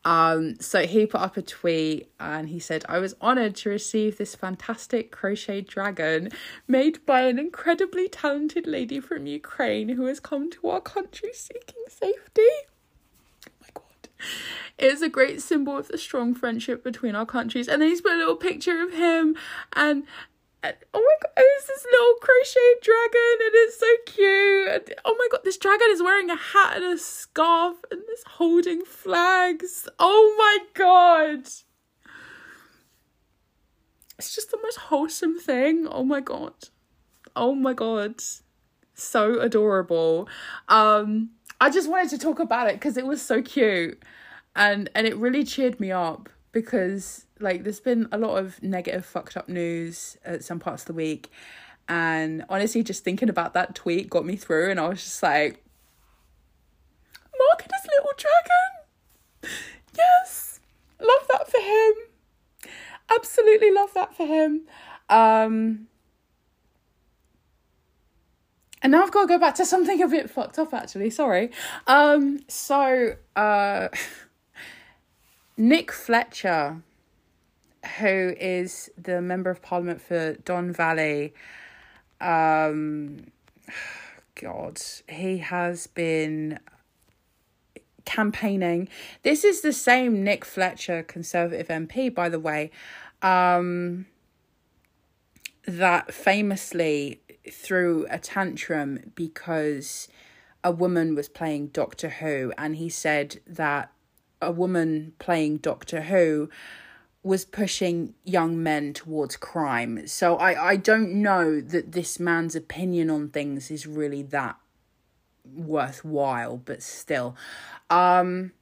[0.04, 4.18] Um, so he put up a tweet and he said, I was honoured to receive
[4.18, 6.30] this fantastic crochet dragon
[6.66, 11.84] made by an incredibly talented lady from Ukraine who has come to our country seeking
[11.88, 12.50] safety.
[14.24, 14.28] Oh
[14.78, 14.84] god.
[14.86, 17.68] It's a great symbol of the strong friendship between our countries.
[17.68, 19.36] And then he's put a little picture of him
[19.72, 20.04] and,
[20.62, 24.68] and oh my god, it's this little crocheted dragon and it's so cute.
[24.68, 28.24] And, oh my god, this dragon is wearing a hat and a scarf and is
[28.26, 29.88] holding flags.
[29.98, 31.46] Oh my god.
[34.18, 35.86] It's just the most wholesome thing.
[35.88, 36.54] Oh my god.
[37.36, 38.22] Oh my god.
[38.94, 40.28] So adorable.
[40.68, 41.30] Um
[41.64, 44.02] I just wanted to talk about it because it was so cute.
[44.54, 49.06] And and it really cheered me up because like there's been a lot of negative
[49.06, 51.30] fucked up news at some parts of the week.
[51.88, 55.64] And honestly just thinking about that tweet got me through and I was just like
[57.38, 59.56] Mark and his little dragon.
[59.96, 60.60] Yes
[61.00, 62.72] love that for him.
[63.16, 64.66] Absolutely love that for him.
[65.08, 65.86] Um
[68.84, 71.50] and now I've got to go back to something a bit fucked up actually sorry
[71.88, 73.88] um so uh
[75.56, 76.82] Nick Fletcher,
[77.98, 81.32] who is the member of parliament for Don Valley,
[82.20, 83.26] um,
[84.34, 86.58] God, he has been
[88.04, 88.88] campaigning.
[89.22, 92.72] This is the same Nick Fletcher, Conservative MP, by the way,
[93.22, 94.06] um,
[95.66, 97.20] that famously
[97.50, 100.08] threw a tantrum because
[100.62, 103.92] a woman was playing Doctor Who, and he said that
[104.40, 106.48] a woman playing Doctor Who
[107.22, 110.06] was pushing young men towards crime.
[110.06, 114.56] So I, I don't know that this man's opinion on things is really that
[115.54, 117.34] worthwhile, but still.
[117.88, 118.52] Um,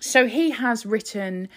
[0.00, 1.48] so he has written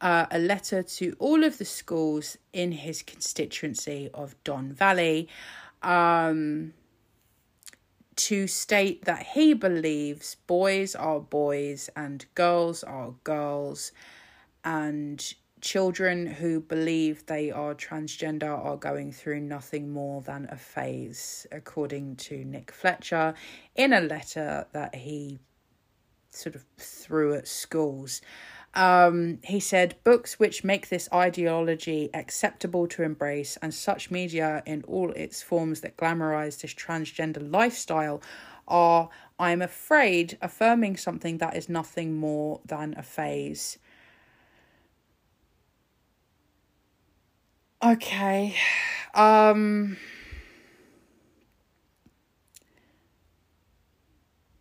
[0.00, 5.28] uh, a letter to all of the schools in his constituency of Don Valley
[5.82, 6.74] um,
[8.16, 13.92] to state that he believes boys are boys and girls are girls,
[14.64, 21.46] and children who believe they are transgender are going through nothing more than a phase,
[21.50, 23.34] according to Nick Fletcher
[23.74, 25.38] in a letter that he
[26.30, 28.20] sort of threw at schools.
[28.76, 34.84] Um, he said, books which make this ideology acceptable to embrace and such media in
[34.86, 38.20] all its forms that glamorize this transgender lifestyle
[38.68, 39.08] are,
[39.38, 43.78] I am afraid, affirming something that is nothing more than a phase.
[47.82, 48.56] Okay.
[49.14, 49.96] Um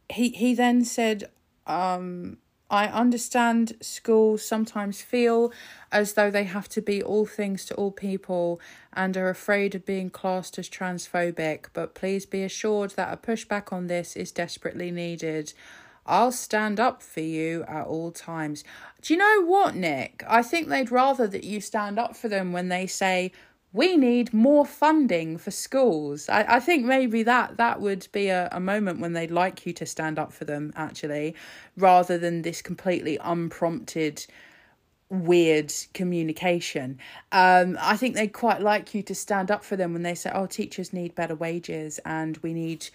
[0.09, 1.29] he he then said
[1.67, 2.37] um
[2.69, 5.53] I understand schools sometimes feel
[5.91, 8.59] as though they have to be all things to all people
[8.91, 13.71] and are afraid of being classed as transphobic, but please be assured that a pushback
[13.71, 15.53] on this is desperately needed.
[16.07, 18.63] I'll stand up for you at all times.
[19.01, 20.23] Do you know what, Nick?
[20.27, 23.31] I think they'd rather that you stand up for them when they say,
[23.75, 26.29] we need more funding for schools.
[26.29, 29.73] I, I think maybe that that would be a, a moment when they'd like you
[29.73, 31.35] to stand up for them, actually,
[31.75, 34.25] rather than this completely unprompted
[35.09, 36.99] weird communication.
[37.33, 40.31] Um, I think they'd quite like you to stand up for them when they say,
[40.33, 42.87] oh, teachers need better wages and we need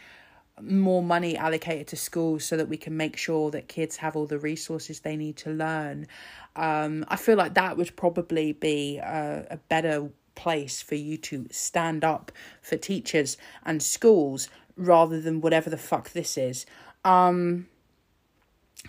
[0.63, 4.27] more money allocated to schools so that we can make sure that kids have all
[4.27, 6.07] the resources they need to learn.
[6.57, 11.47] Um, I feel like that would probably be a, a better place for you to
[11.51, 16.67] stand up for teachers and schools rather than whatever the fuck this is.
[17.05, 17.69] Um,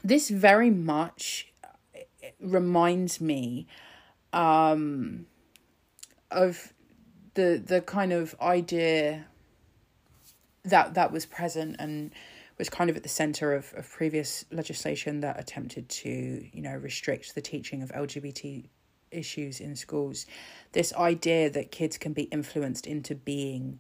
[0.04, 1.52] this very much
[2.40, 3.68] reminds me
[4.34, 5.26] um,
[6.30, 6.74] of
[7.34, 9.26] the the kind of idea
[10.64, 12.12] that that was present and
[12.58, 16.76] was kind of at the center of, of previous legislation that attempted to you know
[16.76, 18.66] restrict the teaching of LGBT
[19.12, 20.26] issues in schools.
[20.72, 23.80] This idea that kids can be influenced into being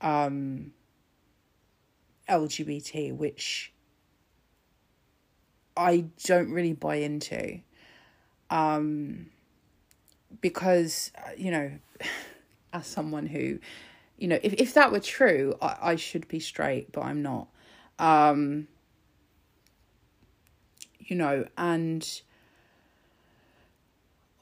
[0.00, 0.72] um
[2.28, 3.72] LGBT which
[5.76, 7.60] I don't really buy into
[8.50, 9.26] um
[10.40, 11.72] because you know
[12.72, 13.58] as someone who
[14.18, 17.48] you know if, if that were true I, I should be straight but I'm not.
[17.98, 18.68] Um
[20.98, 22.22] you know and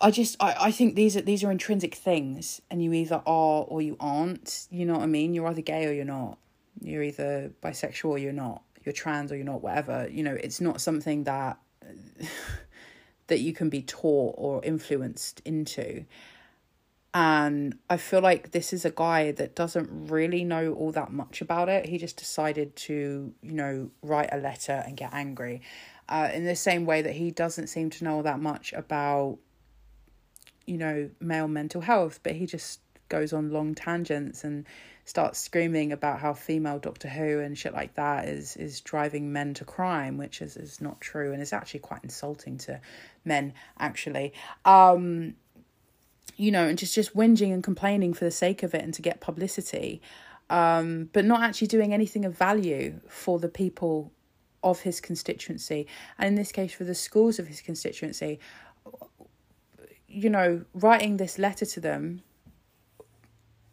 [0.00, 3.64] I just I, I think these are these are intrinsic things and you either are
[3.64, 4.66] or you aren't.
[4.70, 5.34] You know what I mean?
[5.34, 6.38] You're either gay or you're not.
[6.80, 8.62] You're either bisexual or you're not.
[8.84, 10.08] You're trans or you're not, whatever.
[10.10, 11.58] You know, it's not something that
[13.26, 16.04] that you can be taught or influenced into.
[17.12, 21.42] And I feel like this is a guy that doesn't really know all that much
[21.42, 21.86] about it.
[21.86, 25.60] He just decided to, you know, write a letter and get angry.
[26.08, 29.38] Uh, in the same way that he doesn't seem to know all that much about
[30.70, 34.64] you know, male mental health, but he just goes on long tangents and
[35.04, 39.52] starts screaming about how female Doctor Who and shit like that is is driving men
[39.54, 42.80] to crime, which is, is not true and is actually quite insulting to
[43.24, 44.32] men, actually.
[44.64, 45.34] Um,
[46.36, 49.02] you know, and just, just whinging and complaining for the sake of it and to
[49.02, 50.00] get publicity,
[50.50, 54.12] um, but not actually doing anything of value for the people
[54.62, 58.38] of his constituency, and in this case for the schools of his constituency
[60.10, 62.22] you know, writing this letter to them,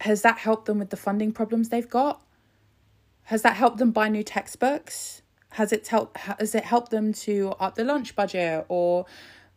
[0.01, 2.21] has that helped them with the funding problems they've got?
[3.23, 5.23] Has that helped them buy new textbooks?
[5.51, 9.05] Has it helped has it helped them to up the lunch budget or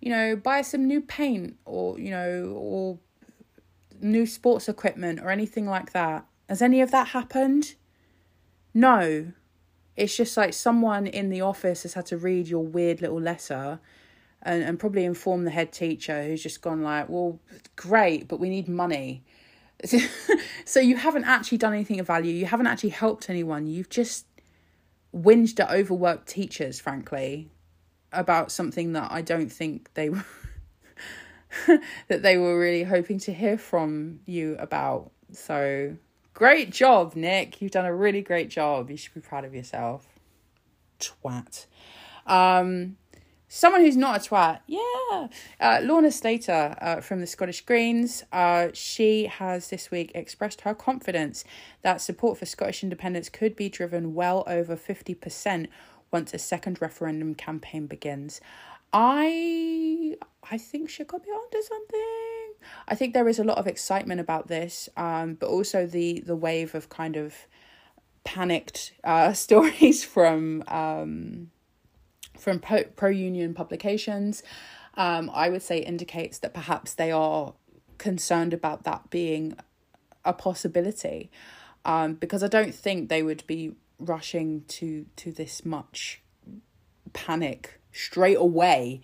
[0.01, 2.99] you know, buy some new paint or you know, or
[4.01, 6.24] new sports equipment or anything like that?
[6.49, 7.74] Has any of that happened?
[8.72, 9.33] No.
[9.97, 13.81] It's just like someone in the office has had to read your weird little letter
[14.43, 17.38] and, and probably inform the head teacher who's just gone like, well,
[17.76, 19.22] great, but we need money.
[20.64, 22.32] so you haven't actually done anything of value.
[22.32, 23.66] You haven't actually helped anyone.
[23.66, 24.26] You've just
[25.14, 27.51] whinged at overworked teachers, frankly,
[28.12, 30.11] about something that I don't think they
[32.09, 35.11] that they were really hoping to hear from you about.
[35.32, 35.97] So
[36.34, 37.61] great job, Nick.
[37.61, 38.91] You've done a really great job.
[38.91, 40.07] You should be proud of yourself.
[40.99, 41.66] Twat.
[42.26, 42.97] Um,
[43.51, 45.26] someone who's not a twat, yeah.
[45.61, 48.22] Uh, Lorna Slater uh, from the Scottish Greens.
[48.32, 51.44] Uh, she has this week expressed her confidence
[51.82, 55.66] that support for Scottish independence could be driven well over 50%
[56.12, 58.40] once a second referendum campaign begins.
[58.92, 60.16] I
[60.51, 62.55] I think she could be onto something.
[62.88, 66.36] I think there is a lot of excitement about this, um, but also the the
[66.36, 67.34] wave of kind of
[68.24, 71.51] panicked uh, stories from um,
[72.41, 74.43] from pro union publications.
[74.95, 77.55] Um, I would say indicates that perhaps they are
[77.99, 79.57] concerned about that being
[80.24, 81.30] a possibility,
[81.84, 86.22] um, because I don't think they would be rushing to to this much
[87.12, 89.01] panic straight away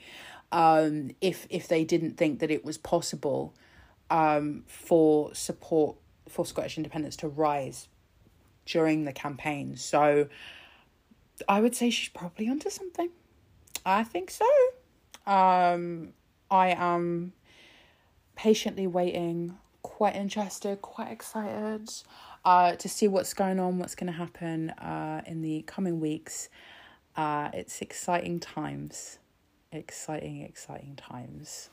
[0.53, 3.55] um, if if they didn't think that it was possible
[4.11, 5.97] um, for support
[6.29, 7.89] for Scottish independence to rise
[8.65, 9.77] during the campaign.
[9.77, 10.29] So
[11.49, 13.11] I would say she's probably onto something.
[13.87, 14.45] I think so.
[15.33, 16.13] Um,
[16.51, 17.35] I am
[18.35, 21.89] patiently waiting, quite interested, quite excited
[22.45, 26.49] uh, to see what's going on, what's going to happen uh, in the coming weeks.
[27.15, 29.21] Uh, it's exciting times.
[29.71, 31.71] Exciting, exciting times.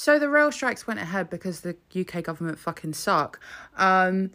[0.00, 3.38] So the rail strikes went ahead because the UK government fucking suck.
[3.76, 4.30] Um,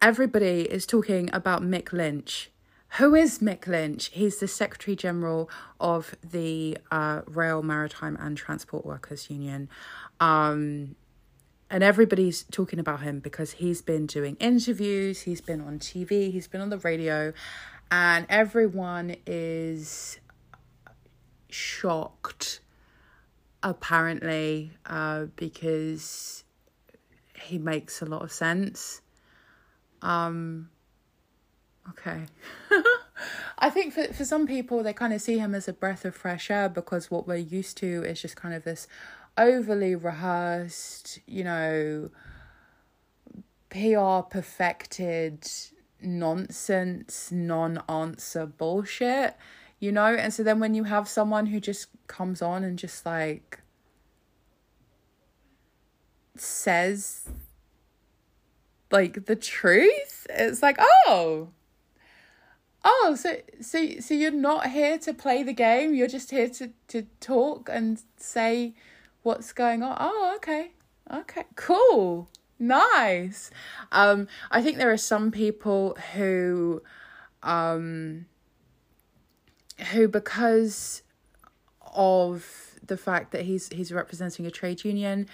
[0.00, 2.52] everybody is talking about Mick Lynch.
[2.98, 4.10] Who is Mick Lynch?
[4.12, 5.50] He's the Secretary General
[5.80, 9.68] of the uh, Rail, Maritime and Transport Workers Union.
[10.20, 10.94] Um,
[11.68, 16.46] and everybody's talking about him because he's been doing interviews, he's been on TV, he's
[16.46, 17.32] been on the radio,
[17.90, 20.20] and everyone is
[21.48, 22.60] shocked
[23.62, 26.44] apparently uh, because
[27.34, 29.00] he makes a lot of sense.
[30.02, 30.70] Um,
[31.90, 32.24] okay.
[33.58, 36.14] I think for, for some people, they kind of see him as a breath of
[36.14, 38.86] fresh air because what we're used to is just kind of this
[39.36, 42.10] overly rehearsed, you know,
[43.70, 45.46] PR perfected
[46.00, 49.36] nonsense, non answer bullshit
[49.78, 50.14] you know?
[50.14, 53.60] And so then when you have someone who just comes on and just like
[56.36, 57.28] says
[58.90, 61.48] like the truth, it's like, oh,
[62.84, 65.94] oh, so so so you're not here to play the game.
[65.94, 68.74] You're just here to to talk and say
[69.22, 69.96] what's going on.
[70.00, 70.72] Oh, okay,
[71.12, 73.50] okay, cool, nice.
[73.92, 76.82] Um, I think there are some people who,
[77.42, 78.26] um
[79.92, 81.02] who because
[81.94, 85.26] of the fact that he's he's representing a trade union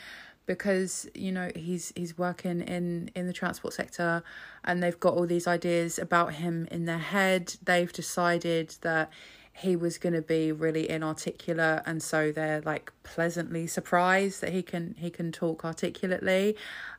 [0.47, 4.23] because you know he's he's working in in the transport sector
[4.65, 9.11] and they've got all these ideas about him in their head they've decided that
[9.57, 14.63] he was going to be really inarticulate and so they're like pleasantly surprised that he
[14.63, 16.57] can he can talk articulately.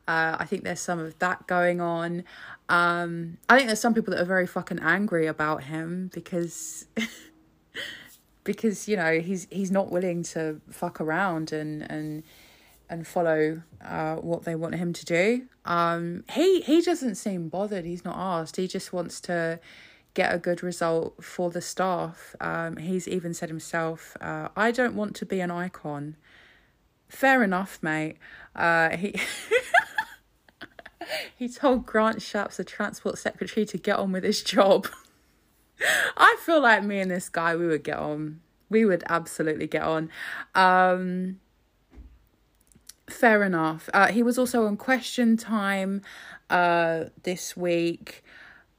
[0.07, 2.24] Uh, i think there's some of that going on.
[2.69, 6.86] Um, i think there's some people that are very fucking angry about him because
[8.45, 12.23] because you know he's he's not willing to fuck around and and
[12.89, 15.47] and follow uh, what they want him to do.
[15.65, 17.84] Um, he he doesn't seem bothered.
[17.84, 18.55] He's not asked.
[18.55, 19.59] He just wants to
[20.13, 22.38] get a good result for the staff.
[22.39, 26.15] Um, he's even said himself, uh, "I don't want to be an icon."
[27.09, 28.17] Fair enough, mate.
[28.55, 29.15] Uh, he.
[31.38, 34.88] he told Grant Shapps, the transport secretary, to get on with his job.
[36.18, 38.41] I feel like me and this guy, we would get on.
[38.69, 40.10] We would absolutely get on.
[40.53, 41.39] Um,
[43.07, 43.89] fair enough.
[43.93, 46.02] Uh, he was also on Question Time
[46.49, 48.23] uh, this week.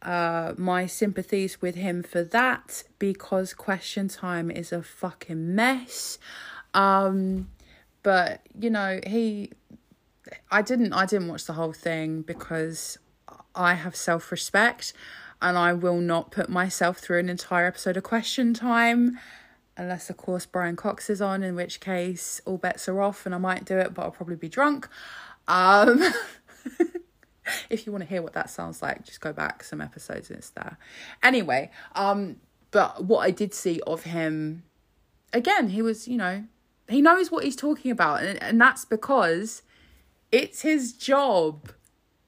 [0.03, 6.19] Uh, my sympathies with him for that because Question Time is a fucking mess.
[6.75, 7.49] Um,
[8.03, 9.53] but you know, he,
[10.51, 12.99] I didn't, I didn't watch the whole thing because
[13.55, 14.93] I have self respect
[15.41, 19.19] and I will not put myself through an entire episode of Question Time.
[19.77, 23.35] Unless, of course, Brian Cox is on, in which case all bets are off and
[23.35, 24.89] I might do it, but I'll probably be drunk.
[25.47, 26.03] Um,
[27.71, 30.39] if you want to hear what that sounds like, just go back some episodes and
[30.39, 30.79] it's there.
[31.23, 32.37] Anyway, um,
[32.71, 34.63] but what I did see of him,
[35.33, 36.45] again, he was, you know,
[36.89, 39.63] he knows what he's talking about, and, and that's because
[40.33, 41.71] it's his job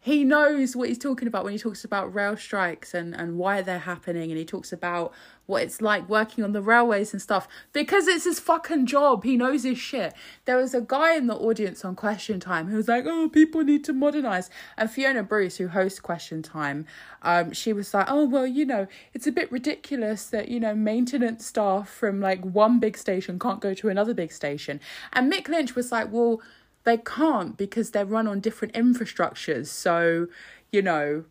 [0.01, 3.63] he knows what he's talking about when he talks about rail strikes and, and why
[3.63, 5.13] they're happening and he talks about
[5.47, 7.49] what it's like working on the railways and stuff.
[7.73, 9.25] Because it's his fucking job.
[9.25, 10.15] He knows his shit.
[10.45, 13.65] There was a guy in the audience on question time who was like oh people
[13.65, 14.51] need to modernize.
[14.77, 16.87] And fiona bruce who hosts question time
[17.23, 20.75] um she was like oh well you know it's a bit ridiculous that you know
[20.75, 24.81] maintenance staff from like one big station can't go to another big station.
[25.13, 26.41] And mick lynch was like well
[26.89, 29.67] they can't because they're run on different infrastructures.
[29.67, 30.27] So,
[30.73, 31.25] you know,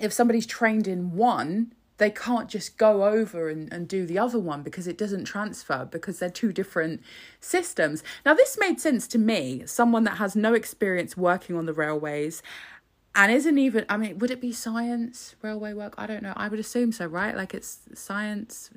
[0.00, 4.38] if somebody's trained in one, they can't just go over and, and do the other
[4.38, 7.02] one because it doesn't transfer because they're two different
[7.40, 8.02] systems.
[8.24, 12.42] Now, this made sense to me, someone that has no experience working on the railways
[13.14, 15.94] and isn't even, I mean, would it be science, railway work?
[15.98, 16.32] I don't know.
[16.36, 17.36] I would assume so, right?
[17.36, 18.70] Like it's science,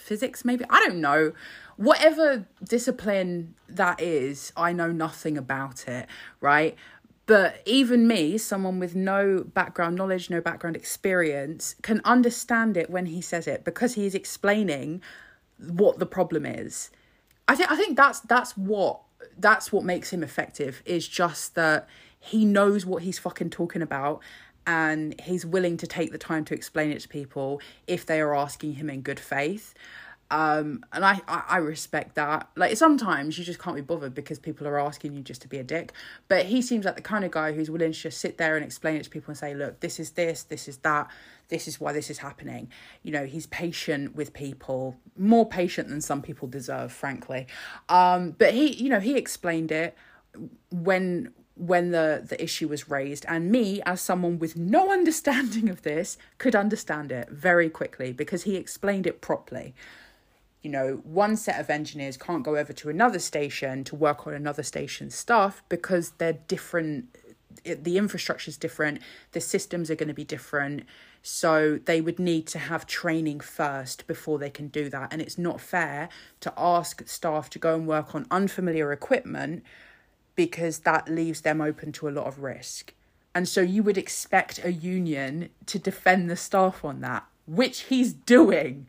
[0.00, 0.64] physics, maybe?
[0.70, 1.32] I don't know
[1.80, 6.06] whatever discipline that is, I know nothing about it,
[6.40, 6.76] right?
[7.24, 13.06] But even me, someone with no background knowledge, no background experience, can understand it when
[13.06, 15.00] he says it because he's explaining
[15.58, 16.90] what the problem is.
[17.48, 19.00] I think I think that's that's what
[19.38, 24.20] that's what makes him effective is just that he knows what he's fucking talking about
[24.66, 28.34] and he's willing to take the time to explain it to people if they are
[28.34, 29.74] asking him in good faith.
[30.30, 32.48] Um and I, I i respect that.
[32.54, 35.58] Like sometimes you just can't be bothered because people are asking you just to be
[35.58, 35.92] a dick.
[36.28, 38.64] But he seems like the kind of guy who's willing to just sit there and
[38.64, 41.10] explain it to people and say look this is this this is that
[41.48, 42.68] this is why this is happening.
[43.02, 47.48] You know he's patient with people more patient than some people deserve frankly.
[47.88, 49.96] Um but he you know he explained it
[50.70, 55.82] when when the the issue was raised and me as someone with no understanding of
[55.82, 59.74] this could understand it very quickly because he explained it properly
[60.62, 64.34] you know, one set of engineers can't go over to another station to work on
[64.34, 67.16] another station's stuff because they're different.
[67.64, 69.00] The infrastructure is different,
[69.32, 70.84] the systems are going to be different.
[71.22, 75.12] So they would need to have training first before they can do that.
[75.12, 76.08] And it's not fair
[76.40, 79.62] to ask staff to go and work on unfamiliar equipment
[80.34, 82.94] because that leaves them open to a lot of risk.
[83.34, 88.12] And so you would expect a union to defend the staff on that, which he's
[88.12, 88.86] doing.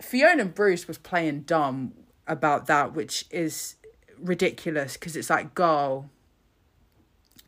[0.00, 1.94] Fiona Bruce was playing dumb
[2.26, 3.76] about that, which is
[4.18, 6.10] ridiculous because it's like, girl,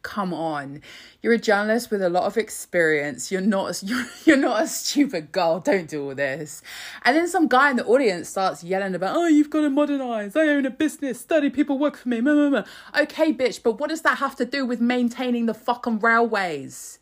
[0.06, 0.80] come on.
[1.20, 3.32] You're a journalist with a lot of experience.
[3.32, 5.58] You're not you're, you're not a stupid girl.
[5.58, 6.62] Don't do all this.
[7.04, 10.36] And then some guy in the audience starts yelling about, oh, you've got to modernize.
[10.36, 11.22] I own a business.
[11.22, 12.18] 30 people work for me.
[12.18, 17.00] Okay, bitch, but what does that have to do with maintaining the fucking railways?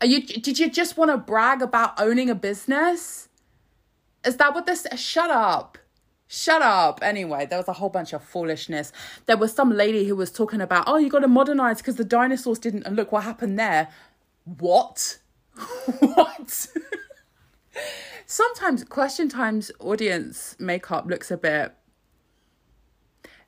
[0.00, 3.28] Are you did you just want to brag about owning a business?
[4.24, 4.86] Is that what this?
[4.96, 5.76] Shut up.
[6.34, 7.00] Shut up.
[7.02, 8.90] Anyway, there was a whole bunch of foolishness.
[9.26, 12.06] There was some lady who was talking about, oh, you got to modernize because the
[12.06, 12.86] dinosaurs didn't.
[12.86, 13.88] And look what happened there.
[14.44, 15.18] What?
[15.98, 16.68] what?
[18.26, 21.74] Sometimes question times audience makeup looks a bit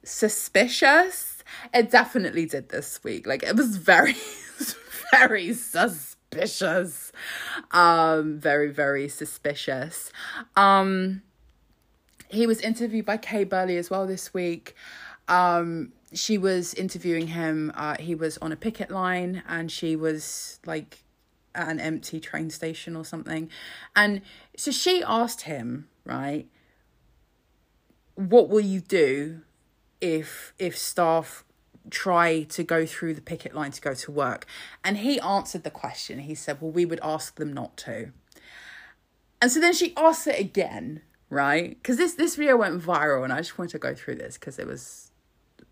[0.02, 1.42] suspicious.
[1.72, 3.26] It definitely did this week.
[3.26, 4.16] Like it was very,
[5.10, 7.12] very suspicious.
[7.70, 10.12] Um, very, very suspicious.
[10.54, 11.22] Um,
[12.34, 14.74] he was interviewed by Kay Burley as well this week.
[15.28, 17.72] Um, she was interviewing him.
[17.74, 21.02] Uh, he was on a picket line and she was like
[21.54, 23.48] at an empty train station or something.
[23.96, 24.22] And
[24.56, 26.46] so she asked him, right,
[28.14, 29.40] what will you do
[30.00, 31.44] if if staff
[31.90, 34.46] try to go through the picket line to go to work.
[34.82, 36.20] And he answered the question.
[36.20, 38.12] He said, Well, we would ask them not to.
[39.40, 41.70] And so then she asked it again, right?
[41.70, 44.58] Because this, this video went viral and I just wanted to go through this because
[44.58, 45.10] it was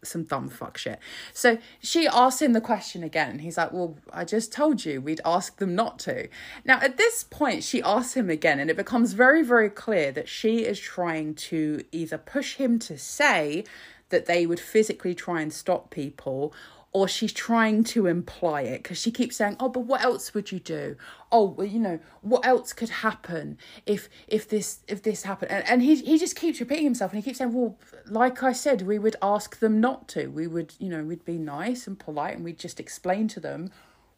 [0.04, 0.98] some dumb fuck shit.
[1.32, 3.40] So she asked him the question again.
[3.40, 6.28] He's like, Well, I just told you we'd ask them not to.
[6.64, 10.28] Now, at this point, she asks him again, and it becomes very, very clear that
[10.28, 13.64] she is trying to either push him to say
[14.08, 16.52] that they would physically try and stop people
[16.93, 20.52] or she's trying to imply it because she keeps saying oh but what else would
[20.52, 20.97] you do?
[21.31, 25.51] Oh well you know what else could happen if if this if this happened?
[25.51, 28.52] And, and he, he just keeps repeating himself and he keeps saying well like i
[28.52, 30.27] said we would ask them not to.
[30.28, 33.70] We would you know we'd be nice and polite and we'd just explain to them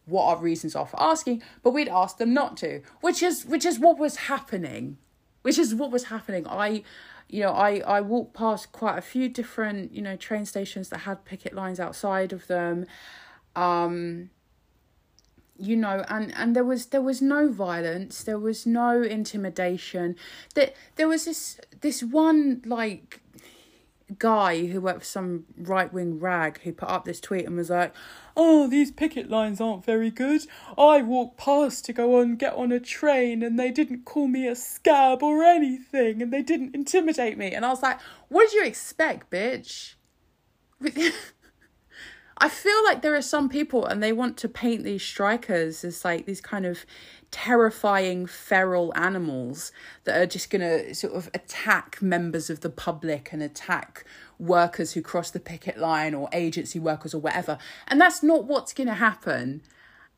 [0.05, 3.65] what our reasons are for asking but we'd ask them not to which is which
[3.65, 4.97] is what was happening
[5.45, 6.47] which is what was happening.
[6.47, 6.81] I
[7.27, 10.99] you know, I, I walked past quite a few different, you know, train stations that
[10.99, 12.85] had picket lines outside of them.
[13.55, 14.29] Um,
[15.57, 20.15] you know and and there was there was no violence there was no intimidation
[20.53, 23.21] that there was this this one like
[24.13, 27.69] guy who worked for some right wing rag who put up this tweet and was
[27.69, 27.93] like,
[28.37, 30.45] "Oh, these picket lines aren't very good.
[30.77, 34.47] I walked past to go on get on a train and they didn't call me
[34.47, 37.99] a scab or anything and they didn't intimidate me." And I was like,
[38.29, 39.95] "What did you expect, bitch?"
[42.37, 46.03] I feel like there are some people and they want to paint these strikers as
[46.03, 46.85] like these kind of
[47.35, 49.73] terrifying feral animals
[50.05, 54.05] that are just going to sort of attack members of the public and attack
[54.39, 57.57] workers who cross the picket line or agency workers or whatever.
[57.89, 59.63] And that's not what's going to happen.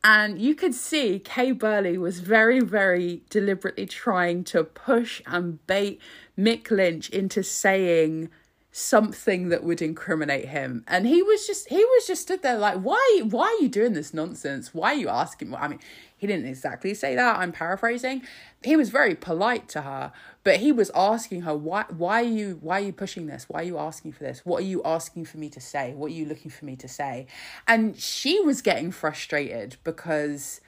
[0.03, 5.99] And you could see Kay Burley was very, very deliberately trying to push and bait
[6.37, 8.29] Mick Lynch into saying
[8.71, 12.77] something that would incriminate him and he was just he was just stood there like
[12.77, 15.79] why why are you doing this nonsense why are you asking i mean
[16.17, 18.21] he didn't exactly say that i'm paraphrasing.
[18.63, 20.11] He was very polite to her
[20.47, 23.49] but he was asking her why why are you why are you pushing this?
[23.49, 24.45] Why are you asking for this?
[24.45, 25.93] What are you asking for me to say?
[25.93, 27.27] What are you looking for me to say?
[27.67, 30.61] And she was getting frustrated because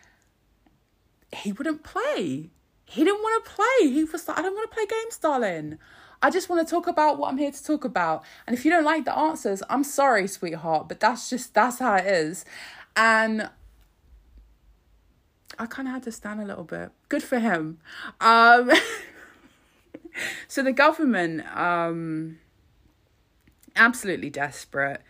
[1.32, 2.50] he wouldn't play.
[2.84, 3.90] He didn't want to play.
[3.90, 5.78] He was like i don't want to play games darling.
[6.22, 8.26] I just want to talk about what I'm here to talk about.
[8.46, 11.96] And if you don't like the answers, I'm sorry, sweetheart, but that's just that's how
[11.96, 12.44] it is.
[12.98, 13.50] And
[15.60, 16.90] I kind of had to stand a little bit.
[17.10, 17.80] Good for him.
[18.20, 18.72] Um
[20.48, 22.40] so the government um
[23.76, 25.02] absolutely desperate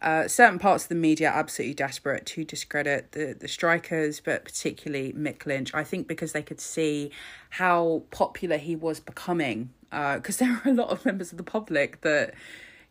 [0.00, 5.12] uh, certain parts of the media absolutely desperate to discredit the, the strikers, but particularly
[5.12, 5.74] Mick Lynch.
[5.74, 7.10] I think because they could see
[7.50, 11.44] how popular he was becoming, because uh, there are a lot of members of the
[11.44, 12.34] public that,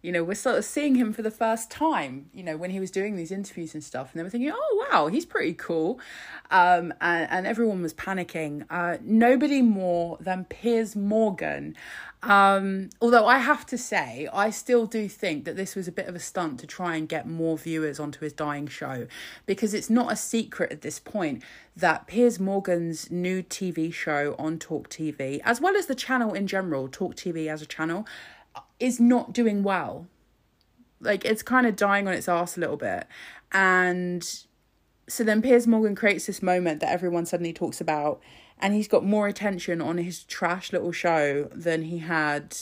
[0.02, 2.80] you know, we're sort of seeing him for the first time, you know, when he
[2.80, 6.00] was doing these interviews and stuff, and they were thinking, oh, wow, he's pretty cool.
[6.52, 8.66] Um, and, and everyone was panicking.
[8.70, 11.76] Uh, nobody more than Piers Morgan
[12.24, 16.08] um, although I have to say, I still do think that this was a bit
[16.08, 19.08] of a stunt to try and get more viewers onto his dying show
[19.46, 21.44] because it's not a secret at this point
[21.76, 26.48] that Piers Morgan's new TV show on Talk TV, as well as the channel in
[26.48, 28.08] general, Talk TV as a channel,
[28.80, 30.08] is not doing well.
[31.00, 33.08] Like it's kind of dying on its ass a little bit.
[33.52, 34.28] And
[35.08, 38.22] so then Piers Morgan creates this moment that everyone suddenly talks about
[38.60, 42.58] and he's got more attention on his trash little show than he had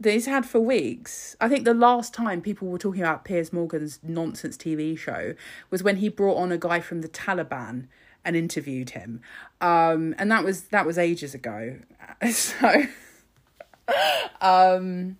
[0.00, 1.36] that he's had for weeks.
[1.40, 5.34] I think the last time people were talking about Piers Morgan's nonsense TV show
[5.70, 7.86] was when he brought on a guy from the Taliban
[8.24, 9.20] and interviewed him.
[9.60, 11.78] Um, and that was that was ages ago.
[12.30, 12.84] So
[14.40, 15.16] um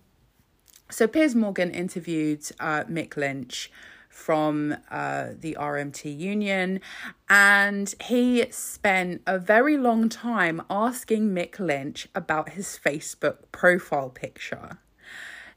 [0.89, 3.71] so Piers Morgan interviewed uh, Mick Lynch
[4.09, 6.79] from uh, the RMT Union,
[7.27, 14.77] and he spent a very long time asking Mick Lynch about his Facebook profile picture.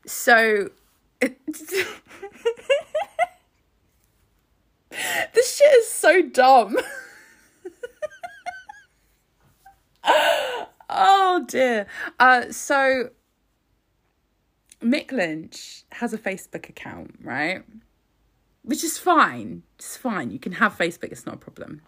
[0.06, 0.70] So.
[1.20, 1.38] It,
[5.34, 6.76] this shit is so dumb.
[10.88, 11.86] oh dear.
[12.18, 13.10] Uh, so
[14.82, 17.64] Mick Lynch has a Facebook account, right?
[18.66, 19.62] which is fine.
[19.76, 20.30] It's fine.
[20.32, 21.82] You can have Facebook, it's not a problem.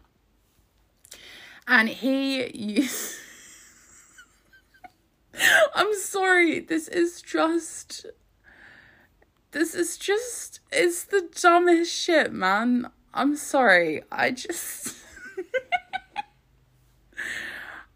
[1.67, 3.17] And he used.
[5.75, 8.07] I'm sorry, this is just.
[9.51, 10.61] This is just.
[10.71, 12.91] It's the dumbest shit, man.
[13.13, 14.03] I'm sorry.
[14.11, 14.95] I just.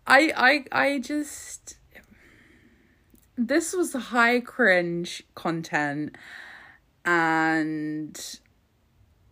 [0.07, 1.77] I I I just
[3.37, 6.17] this was high cringe content
[7.05, 8.39] and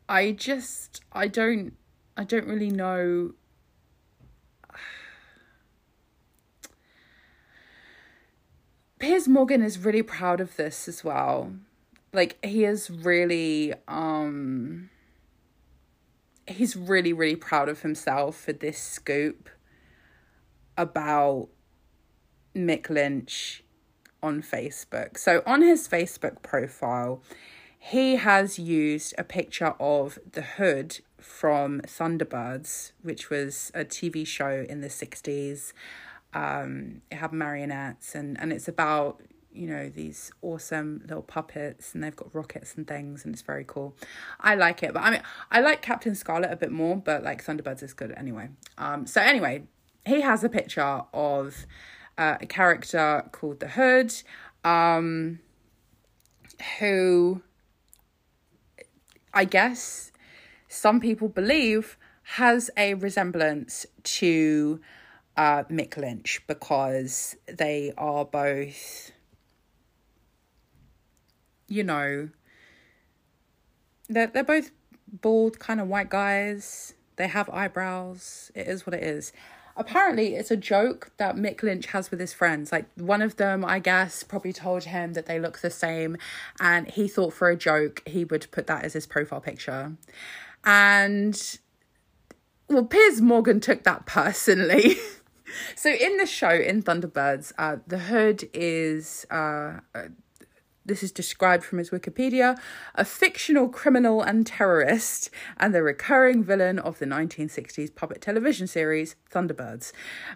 [0.08, 1.74] I just I don't
[2.16, 3.32] I don't really know
[8.98, 11.52] Piers Morgan is really proud of this as well.
[12.12, 14.90] Like he is really um
[16.46, 19.48] he's really really proud of himself for this scoop
[20.76, 21.48] about
[22.54, 23.62] Mick Lynch
[24.22, 25.18] on Facebook.
[25.18, 27.22] So on his Facebook profile,
[27.78, 34.66] he has used a picture of the hood from Thunderbirds, which was a TV show
[34.68, 35.72] in the 60s.
[36.34, 39.22] Um, it had marionettes and, and it's about,
[39.52, 43.64] you know, these awesome little puppets and they've got rockets and things and it's very
[43.66, 43.96] cool.
[44.38, 44.92] I like it.
[44.92, 48.12] But I mean, I like Captain Scarlet a bit more, but like Thunderbirds is good
[48.12, 48.50] anyway.
[48.76, 49.64] Um, so anyway,
[50.06, 51.66] he has a picture of
[52.18, 54.14] uh, a character called the Hood,
[54.64, 55.40] um,
[56.78, 57.42] who
[59.32, 60.12] I guess
[60.68, 64.80] some people believe has a resemblance to
[65.36, 69.12] uh, Mick Lynch because they are both
[71.70, 72.28] you know,
[74.08, 74.72] they're they're both
[75.08, 76.94] bald, kind of white guys.
[77.16, 78.50] They have eyebrows.
[78.54, 79.32] It is what it is.
[79.80, 82.70] Apparently, it's a joke that Mick Lynch has with his friends.
[82.70, 86.18] Like one of them, I guess, probably told him that they look the same,
[86.60, 89.96] and he thought for a joke he would put that as his profile picture.
[90.64, 91.58] And
[92.68, 94.96] well, Piers Morgan took that personally.
[95.76, 99.78] so in the show in Thunderbirds, uh, the hood is uh,
[100.84, 102.58] this is described from his Wikipedia
[102.94, 109.16] a fictional criminal and terrorist, and the recurring villain of the 1960s puppet television series
[109.30, 109.92] Thunderbirds.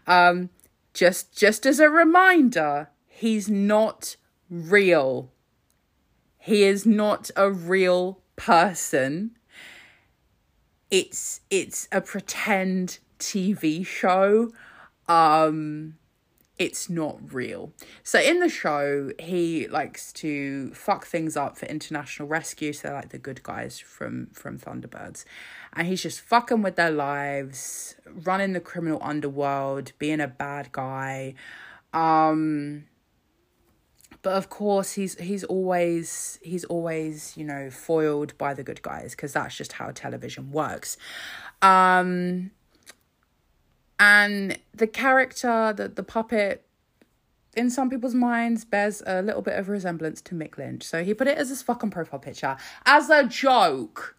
[0.06, 0.50] Um,
[0.92, 4.16] just just as a reminder, he's not
[4.48, 5.32] real.
[6.38, 9.36] He is not a real person
[10.94, 14.52] it's it's a pretend TV show.
[15.08, 15.96] Um
[16.58, 17.72] it's not real.
[18.02, 22.72] So in the show, he likes to fuck things up for international rescue.
[22.72, 25.24] So like the good guys from from Thunderbirds,
[25.72, 31.34] and he's just fucking with their lives, running the criminal underworld, being a bad guy.
[31.92, 32.84] Um,
[34.22, 39.12] but of course he's he's always he's always you know foiled by the good guys
[39.12, 40.96] because that's just how television works
[41.62, 42.50] um
[43.98, 46.66] and the character the the puppet
[47.56, 50.82] in some people's minds bears a little bit of resemblance to Mick Lynch.
[50.82, 52.56] So he put it as his fucking profile picture.
[52.84, 54.16] As a joke.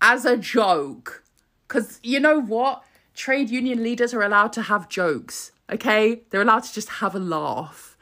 [0.00, 1.24] As a joke.
[1.66, 2.84] Because you know what?
[3.12, 6.22] Trade union leaders are allowed to have jokes okay?
[6.30, 7.96] They're allowed to just have a laugh.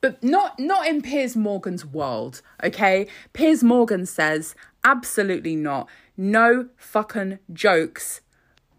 [0.00, 3.06] But not not in Piers Morgan's world, okay?
[3.34, 5.88] Piers Morgan says absolutely not.
[6.16, 8.22] No fucking jokes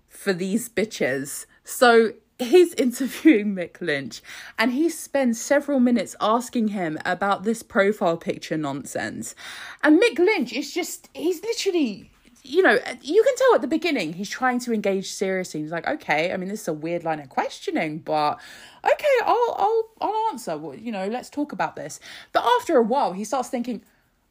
[0.09, 1.45] for these bitches.
[1.63, 4.21] So he's interviewing Mick Lynch
[4.57, 9.35] and he spends several minutes asking him about this profile picture nonsense.
[9.83, 12.11] And Mick Lynch is just he's literally
[12.43, 15.61] you know, you can tell at the beginning he's trying to engage seriously.
[15.61, 18.39] He's like, okay, I mean, this is a weird line of questioning, but
[18.83, 20.57] okay, I'll, I'll, I'll answer.
[20.57, 21.99] Well, you know, let's talk about this.
[22.31, 23.83] But after a while, he starts thinking,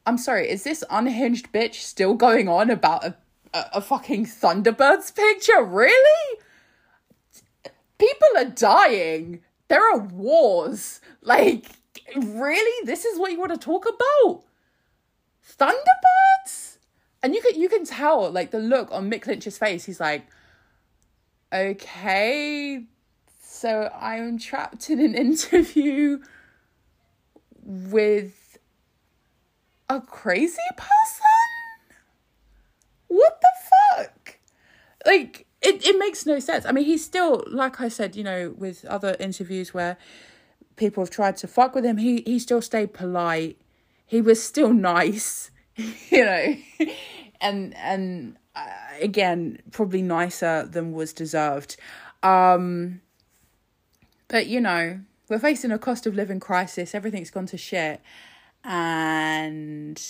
[0.05, 3.15] I'm sorry, is this unhinged bitch still going on about a,
[3.53, 5.63] a, a fucking Thunderbirds picture?
[5.63, 6.39] Really?
[8.01, 9.41] People are dying.
[9.67, 11.01] There are wars.
[11.21, 11.67] Like,
[12.15, 12.85] really?
[12.85, 14.43] This is what you want to talk about?
[15.57, 16.71] Thunderbirds?
[17.23, 19.85] and you can you can tell like the look on Mick Lynch's face.
[19.85, 20.25] He's like,
[21.53, 22.83] okay,
[23.41, 26.19] so I'm trapped in an interview
[27.63, 28.57] with
[29.89, 31.25] a crazy person.
[33.07, 33.49] What the
[33.97, 34.37] fuck?
[35.05, 36.65] Like it, it makes no sense.
[36.65, 39.97] I mean, he's still like I said, you know, with other interviews where
[40.75, 43.57] people have tried to fuck with him, he he still stayed polite.
[44.05, 45.51] He was still nice
[46.09, 46.55] you know,
[47.39, 48.67] and and uh,
[48.99, 51.77] again probably nicer than was deserved.
[52.23, 53.01] Um,
[54.27, 56.93] but you know, we're facing a cost of living crisis.
[56.93, 58.01] Everything's gone to shit,
[58.63, 60.01] and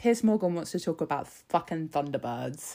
[0.00, 2.74] Piers Morgan wants to talk about fucking Thunderbirds.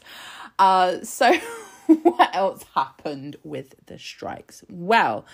[0.59, 1.33] Uh, so
[1.87, 4.63] what else happened with the strikes?
[4.69, 5.25] Well,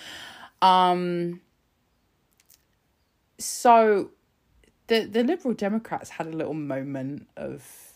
[0.62, 1.42] um,
[3.38, 4.12] so
[4.88, 7.92] the the Liberal Democrats had a little moment of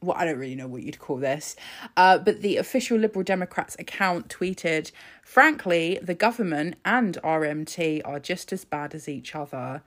[0.00, 1.56] well, I don't really know what you'd call this,
[1.98, 4.92] uh, but the official Liberal Democrats account tweeted,
[5.22, 9.82] frankly, the government and RMT are just as bad as each other.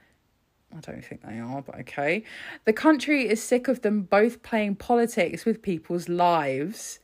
[0.76, 2.24] I don't think they are, but okay.
[2.66, 7.00] The country is sick of them both playing politics with people's lives.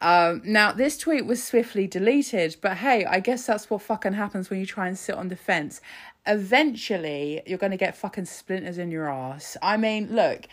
[0.00, 4.48] Um, now, this tweet was swiftly deleted, but hey, I guess that's what fucking happens
[4.48, 5.80] when you try and sit on the fence
[6.28, 9.56] eventually you're going to get fucking splinters in your ass.
[9.62, 10.46] I mean, look,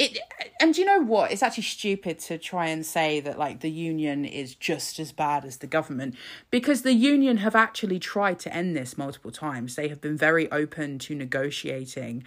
[0.00, 0.18] it
[0.58, 1.30] and you know what?
[1.30, 5.44] It's actually stupid to try and say that like the union is just as bad
[5.44, 6.14] as the government
[6.50, 9.76] because the union have actually tried to end this multiple times.
[9.76, 12.24] They have been very open to negotiating.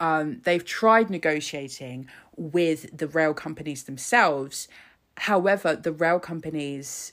[0.00, 4.66] Um, they've tried negotiating with the rail companies themselves.
[5.16, 7.12] However, the rail companies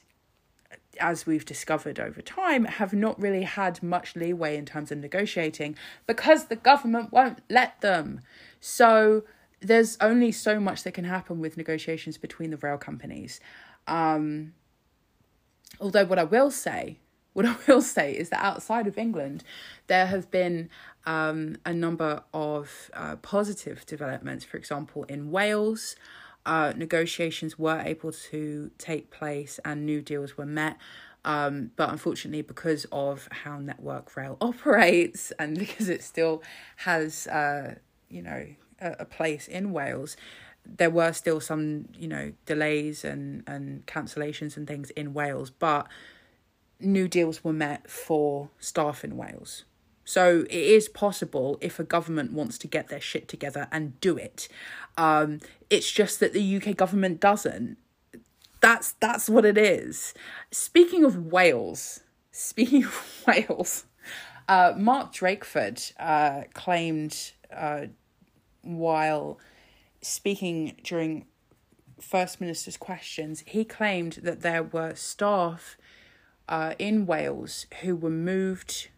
[0.99, 5.73] as we've discovered over time, have not really had much leeway in terms of negotiating
[6.05, 8.19] because the government won't let them.
[8.59, 9.23] So
[9.61, 13.39] there's only so much that can happen with negotiations between the rail companies.
[13.87, 14.53] Um,
[15.79, 16.99] although, what I will say,
[17.33, 19.43] what I will say is that outside of England,
[19.87, 20.69] there have been
[21.05, 24.43] um, a number of uh, positive developments.
[24.43, 25.95] For example, in Wales,
[26.45, 30.77] uh, negotiations were able to take place and new deals were met.
[31.25, 36.41] Um, but unfortunately, because of how Network Rail operates and because it still
[36.77, 37.75] has, uh,
[38.09, 38.47] you know,
[38.81, 40.17] a, place in Wales,
[40.65, 45.49] there were still some, you know, delays and, and cancellations and things in Wales.
[45.49, 45.87] But
[46.79, 49.65] new deals were met for staff in Wales.
[50.09, 54.17] So it is possible if a government wants to get their shit together and do
[54.17, 54.47] it.
[54.97, 55.39] Um,
[55.69, 57.77] it's just that the UK government doesn't.
[58.59, 60.15] That's that's what it is.
[60.51, 61.99] Speaking of Wales,
[62.31, 63.85] speaking of Wales,
[64.47, 67.85] uh, Mark Drakeford uh, claimed uh,
[68.61, 69.39] while
[70.01, 71.25] speaking during
[71.99, 75.77] First Minister's questions, he claimed that there were staff
[76.47, 78.89] uh, in Wales who were moved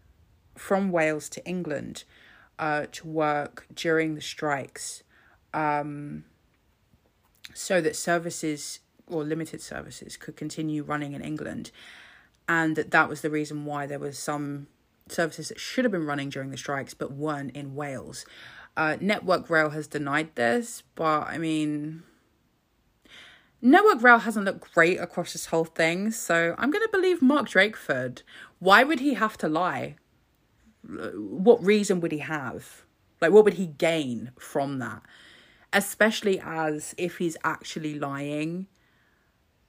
[0.55, 2.03] from Wales to England
[2.59, 5.03] uh, to work during the strikes
[5.53, 6.25] um,
[7.53, 11.71] so that services or limited services could continue running in England.
[12.47, 14.67] And that that was the reason why there was some
[15.09, 18.25] services that should have been running during the strikes but weren't in Wales.
[18.77, 22.03] Uh, Network Rail has denied this, but I mean,
[23.61, 27.49] Network Rail hasn't looked great across this whole thing, so I'm going to believe Mark
[27.49, 28.23] Drakeford.
[28.59, 29.95] Why would he have to lie?
[30.83, 32.85] What reason would he have?
[33.19, 35.03] Like, what would he gain from that?
[35.73, 38.67] Especially as if he's actually lying,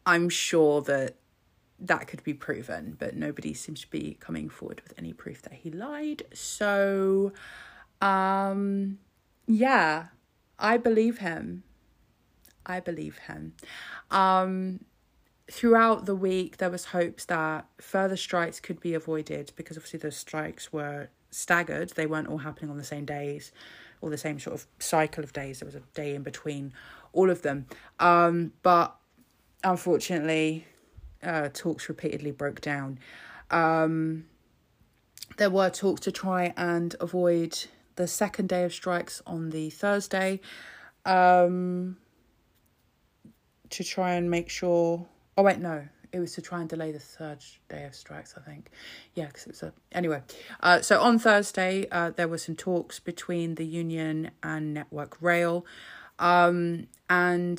[0.07, 1.17] I'm sure that
[1.79, 5.53] that could be proven, but nobody seems to be coming forward with any proof that
[5.53, 6.23] he lied.
[6.33, 7.33] So,
[8.03, 8.99] um,
[9.47, 10.09] yeah,
[10.59, 11.63] I believe him.
[12.67, 13.55] I believe him.
[14.11, 14.85] Um,
[15.51, 20.11] throughout the week, there was hopes that further strikes could be avoided because obviously the
[20.11, 21.91] strikes were staggered.
[21.91, 23.53] They weren't all happening on the same days
[24.01, 25.61] or the same sort of cycle of days.
[25.61, 26.73] There was a day in between
[27.13, 27.67] all of them.
[28.01, 28.97] Um, but
[29.65, 30.67] unfortunately,
[31.23, 32.99] uh, talks repeatedly broke down.
[33.51, 34.27] Um,
[35.37, 37.65] there were talks to try and avoid
[37.97, 40.41] the second day of strikes on the Thursday.
[41.05, 41.97] Um,
[43.71, 45.07] to try and make sure.
[45.37, 48.35] Oh wait, no, it was to try and delay the third day of strikes.
[48.37, 48.71] I think,
[49.15, 50.23] yeah, because it's a anyway.
[50.61, 55.67] Uh, so on Thursday, uh, there were some talks between the union and Network Rail,
[56.19, 57.59] um, and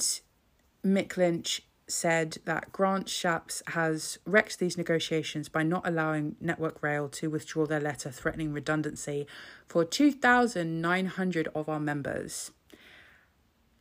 [0.86, 7.10] Mick Lynch said that Grant Shapps has wrecked these negotiations by not allowing Network Rail
[7.10, 9.28] to withdraw their letter threatening redundancy
[9.68, 12.52] for 2,900 of our members.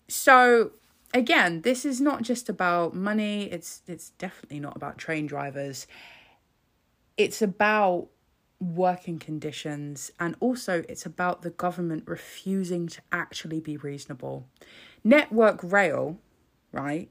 [0.08, 0.72] So
[1.14, 3.44] again, this is not just about money.
[3.44, 5.86] It's it's definitely not about train drivers.
[7.16, 8.08] It's about
[8.60, 14.46] working conditions and also it's about the government refusing to actually be reasonable.
[15.02, 16.18] Network Rail,
[16.70, 17.10] right?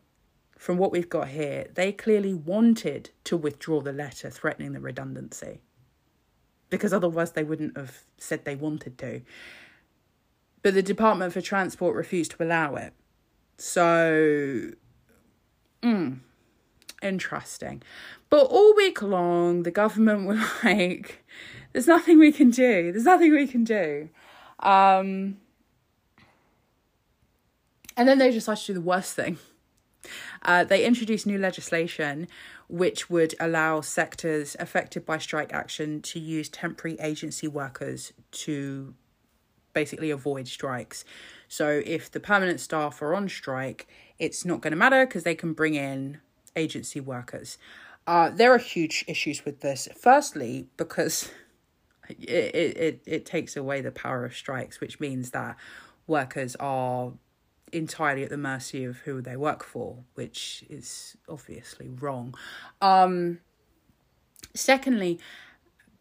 [0.62, 5.60] From what we've got here, they clearly wanted to withdraw the letter threatening the redundancy.
[6.70, 9.24] Because otherwise they wouldn't have said they wanted to.
[10.62, 12.94] But the Department for Transport refused to allow it.
[13.58, 14.74] So,
[15.82, 16.20] mm,
[17.02, 17.82] interesting.
[18.30, 21.26] But all week long, the government were like,
[21.74, 22.92] there's nothing we can do.
[22.92, 24.10] There's nothing we can do.
[24.60, 25.38] Um,
[27.98, 29.40] and then they decided to do the worst thing.
[30.44, 32.28] Uh, they introduced new legislation
[32.68, 38.94] which would allow sectors affected by strike action to use temporary agency workers to
[39.74, 41.04] basically avoid strikes.
[41.48, 43.88] So if the permanent staff are on strike,
[44.20, 46.20] it's not going to matter because they can bring in
[46.56, 47.58] agency workers.
[48.08, 49.88] Uh, there are huge issues with this.
[50.00, 51.30] Firstly, because
[52.10, 55.58] it, it, it, it takes away the power of strikes, which means that
[56.08, 57.14] workers are
[57.72, 62.36] entirely at the mercy of who they work for, which is obviously wrong.
[62.82, 63.40] Um,
[64.54, 65.20] secondly,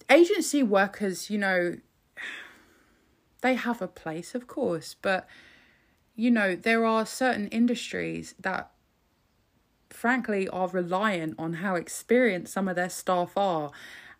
[0.09, 1.76] agency workers, you know,
[3.42, 5.26] they have a place, of course, but
[6.14, 8.70] you know, there are certain industries that
[9.88, 13.70] frankly are reliant on how experienced some of their staff are.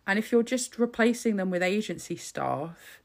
[0.07, 3.01] And if you're just replacing them with agency staff,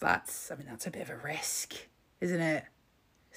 [0.00, 1.74] that's I mean that's a bit of a risk,
[2.20, 2.64] isn't it?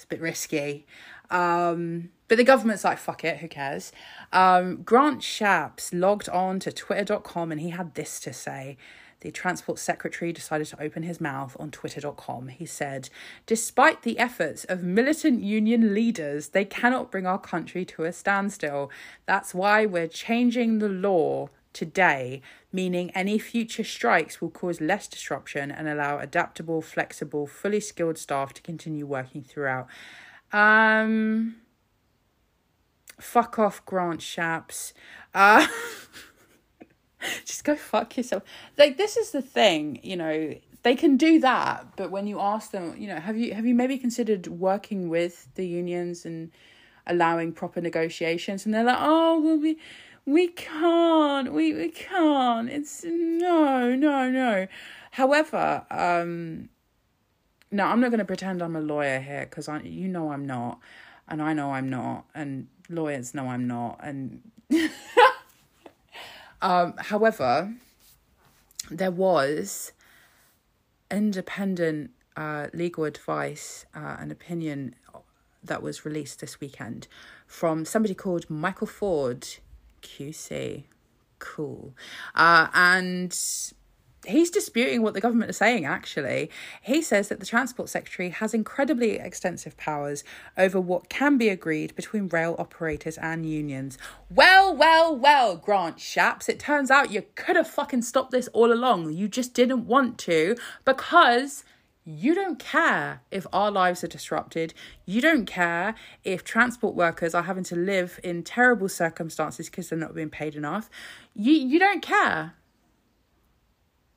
[0.00, 0.86] It's a bit risky.
[1.30, 3.92] Um, but the government's like, fuck it, who cares?
[4.32, 8.78] Um, Grant Shapps logged on to twitter.com and he had this to say
[9.20, 12.48] the Transport Secretary decided to open his mouth on Twitter.com.
[12.48, 13.10] He said,
[13.44, 18.90] Despite the efforts of militant union leaders, they cannot bring our country to a standstill.
[19.26, 22.42] That's why we're changing the law today,
[22.72, 28.52] meaning any future strikes will cause less disruption and allow adaptable, flexible, fully skilled staff
[28.54, 29.86] to continue working throughout.
[30.52, 31.56] Um,
[33.20, 34.92] fuck off, Grant Shapps.
[35.34, 35.66] Uh,
[37.44, 38.42] just go fuck yourself.
[38.76, 40.54] Like this is the thing, you know.
[40.82, 43.74] They can do that, but when you ask them, you know, have you have you
[43.74, 46.50] maybe considered working with the unions and
[47.06, 48.64] allowing proper negotiations?
[48.64, 49.76] And they're like, oh, well, we
[50.26, 52.68] we can't, we we can't.
[52.68, 54.66] It's no, no, no.
[55.12, 56.68] However, um,
[57.70, 60.46] no, I'm not going to pretend I'm a lawyer here because I, you know, I'm
[60.46, 60.80] not,
[61.28, 64.42] and I know I'm not, and lawyers know I'm not, and
[66.62, 67.74] um, however,
[68.90, 69.92] there was
[71.10, 74.94] independent uh, legal advice uh, and opinion
[75.62, 77.06] that was released this weekend
[77.46, 79.46] from somebody called Michael Ford,
[80.02, 80.84] QC.
[81.38, 81.94] Cool.
[82.34, 83.34] Uh, and
[84.26, 86.50] he's disputing what the government is saying actually
[86.82, 90.22] he says that the transport secretary has incredibly extensive powers
[90.58, 93.96] over what can be agreed between rail operators and unions
[94.28, 98.72] well well well grant shapps it turns out you could have fucking stopped this all
[98.72, 100.54] along you just didn't want to
[100.84, 101.64] because
[102.04, 104.74] you don't care if our lives are disrupted.
[105.04, 105.94] You don't care
[106.24, 110.54] if transport workers are having to live in terrible circumstances because they're not being paid
[110.54, 110.88] enough.
[111.34, 112.54] You you don't care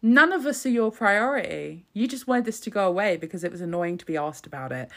[0.03, 1.85] none of us are your priority.
[1.93, 4.72] You just wanted this to go away because it was annoying to be asked about
[4.72, 4.89] it.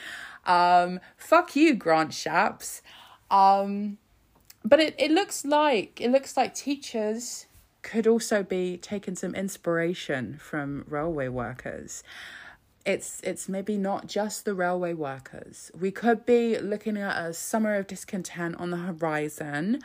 [0.44, 2.82] Um, fuck you, Grant Shapps.
[3.30, 3.98] Um,
[4.64, 7.46] but it, it looks like it looks like teachers
[7.82, 12.02] could also be taking some inspiration from railway workers.
[12.86, 15.70] It's it's maybe not just the railway workers.
[15.78, 19.82] We could be looking at a summer of discontent on the horizon,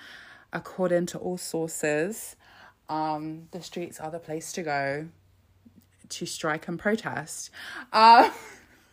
[0.54, 2.36] according to all sources
[2.92, 5.08] um, the streets are the place to go
[6.10, 7.50] to strike and protest.
[7.94, 8.30] Uh,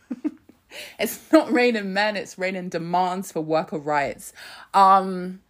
[0.99, 4.31] it's not raining men, it's raining demands for worker rights.
[4.73, 5.41] Um,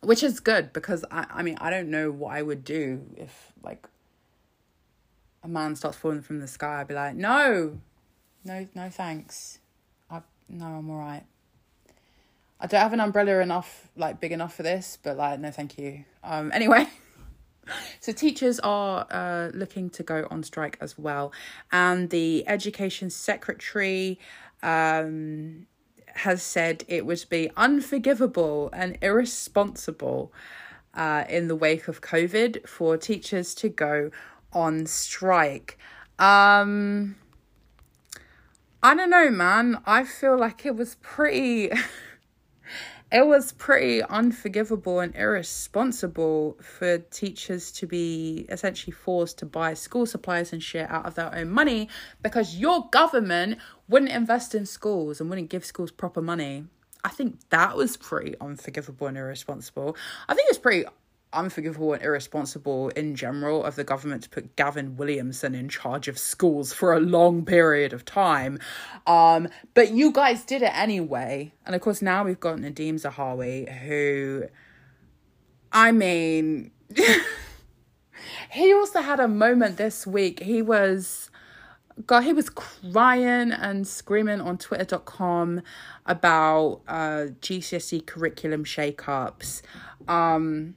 [0.00, 3.52] which is good because I, I mean, I don't know what I would do if,
[3.62, 3.86] like,
[5.46, 6.80] a man starts falling from the sky.
[6.80, 7.78] I'd be like, no,
[8.44, 9.60] no, no, thanks.
[10.10, 11.22] I, no, I'm all right.
[12.58, 15.78] I don't have an umbrella enough, like, big enough for this, but, like, no, thank
[15.78, 16.04] you.
[16.22, 16.86] Um, anyway.
[17.98, 21.32] So teachers are uh, looking to go on strike as well,
[21.72, 24.20] and the education secretary
[24.62, 25.66] um,
[26.14, 30.32] has said it would be unforgivable and irresponsible
[30.94, 34.12] uh, in the wake of COVID for teachers to go
[34.56, 35.78] on strike.
[36.18, 37.16] Um,
[38.82, 39.82] I don't know, man.
[39.84, 41.70] I feel like it was pretty.
[43.12, 50.06] it was pretty unforgivable and irresponsible for teachers to be essentially forced to buy school
[50.06, 51.88] supplies and shit out of their own money
[52.22, 53.58] because your government
[53.88, 56.64] wouldn't invest in schools and wouldn't give schools proper money.
[57.04, 59.96] I think that was pretty unforgivable and irresponsible.
[60.28, 60.86] I think it's pretty
[61.32, 66.18] unforgivable and irresponsible in general of the government to put Gavin Williamson in charge of
[66.18, 68.58] schools for a long period of time.
[69.06, 71.52] Um, but you guys did it anyway.
[71.64, 74.44] And of course, now we've got Nadhim Zahawi, who,
[75.72, 76.70] I mean,
[78.50, 80.40] he also had a moment this week.
[80.40, 81.30] He was.
[82.06, 85.62] God, he was crying and screaming on twitter.com
[86.04, 89.62] about uh, GCSE curriculum shake-ups.
[90.06, 90.74] Um,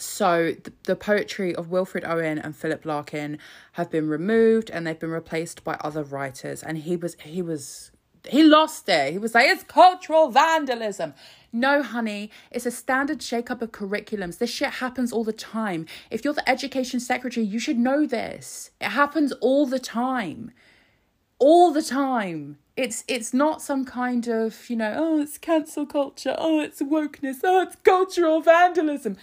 [0.00, 3.38] so the, the poetry of Wilfred Owen and Philip Larkin
[3.72, 6.62] have been removed and they've been replaced by other writers.
[6.62, 7.90] And he was he was
[8.28, 9.12] he lost it.
[9.12, 11.14] He was like, it's cultural vandalism.
[11.52, 14.38] No, honey, it's a standard shakeup of curriculums.
[14.38, 15.86] This shit happens all the time.
[16.10, 18.70] If you're the education secretary, you should know this.
[18.80, 20.52] It happens all the time.
[21.38, 22.58] All the time.
[22.76, 27.40] It's it's not some kind of, you know, oh, it's cancel culture, oh, it's wokeness,
[27.44, 29.16] oh, it's cultural vandalism.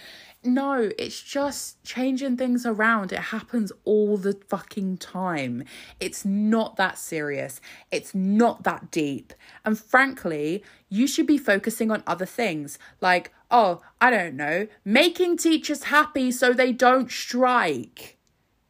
[0.44, 3.12] No, it's just changing things around.
[3.12, 5.64] It happens all the fucking time.
[5.98, 7.60] It's not that serious.
[7.90, 9.34] It's not that deep.
[9.64, 15.38] And frankly, you should be focusing on other things like, oh, I don't know, making
[15.38, 18.16] teachers happy so they don't strike,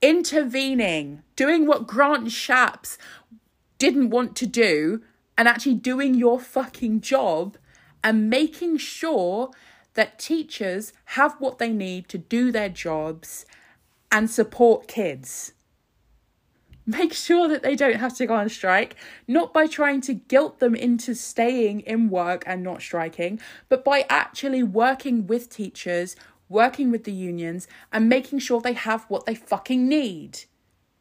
[0.00, 2.96] intervening, doing what Grant Shapps
[3.76, 5.02] didn't want to do,
[5.36, 7.58] and actually doing your fucking job
[8.02, 9.50] and making sure
[9.98, 13.44] that teachers have what they need to do their jobs
[14.12, 15.54] and support kids.
[16.86, 18.94] Make sure that they don't have to go on strike,
[19.26, 24.06] not by trying to guilt them into staying in work and not striking, but by
[24.08, 26.14] actually working with teachers,
[26.48, 30.44] working with the unions, and making sure they have what they fucking need.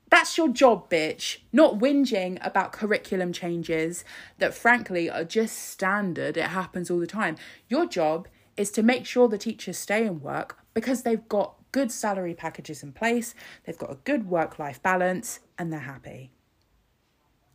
[0.09, 1.37] That's your job, bitch.
[1.53, 4.03] Not whinging about curriculum changes
[4.39, 6.35] that, frankly, are just standard.
[6.35, 7.35] It happens all the time.
[7.69, 11.91] Your job is to make sure the teachers stay in work because they've got good
[11.91, 16.31] salary packages in place, they've got a good work life balance, and they're happy.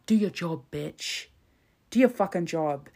[0.06, 1.26] Do your job, bitch.
[1.90, 2.88] Do your fucking job.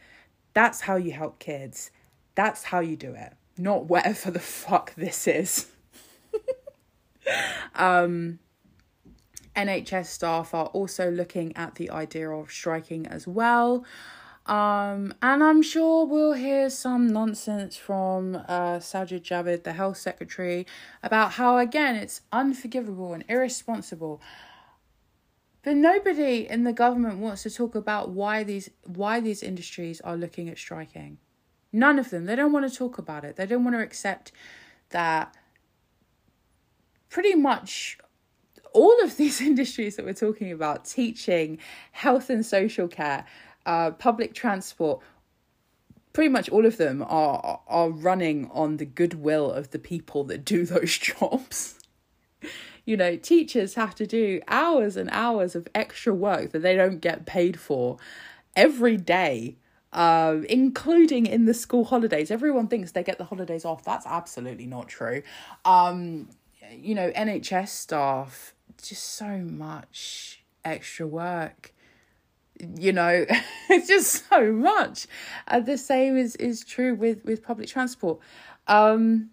[0.53, 1.91] That's how you help kids.
[2.35, 3.33] That's how you do it.
[3.57, 5.67] Not whatever the fuck this is.
[7.75, 8.39] um,
[9.55, 13.83] NHS staff are also looking at the idea of striking as well.
[14.47, 20.65] Um, and I'm sure we'll hear some nonsense from uh, Sajid Javid, the health secretary,
[21.03, 24.21] about how, again, it's unforgivable and irresponsible.
[25.63, 30.15] But nobody in the government wants to talk about why these why these industries are
[30.15, 31.17] looking at striking.
[31.73, 32.23] None of them.
[32.23, 33.35] They don't want to talk about it.
[33.35, 34.31] They don't want to accept
[34.91, 35.35] that
[37.09, 37.97] pretty much
[38.71, 41.57] all of these industries that we're talking about teaching,
[41.91, 43.25] health and social care,
[43.67, 45.01] uh, public transport
[46.13, 50.43] pretty much all of them are are running on the goodwill of the people that
[50.43, 51.75] do those jobs.
[52.85, 56.99] You know teachers have to do hours and hours of extra work that they don't
[56.99, 57.97] get paid for
[58.55, 59.57] every day
[59.93, 62.29] um, including in the school holidays.
[62.29, 63.83] Everyone thinks they get the holidays off.
[63.85, 65.23] That's absolutely not true.
[65.63, 66.27] Um,
[66.71, 71.73] you know nhs staff just so much extra work
[72.77, 73.25] you know
[73.69, 75.07] it's just so much.
[75.47, 78.19] And the same is is true with with public transport.
[78.67, 79.31] Um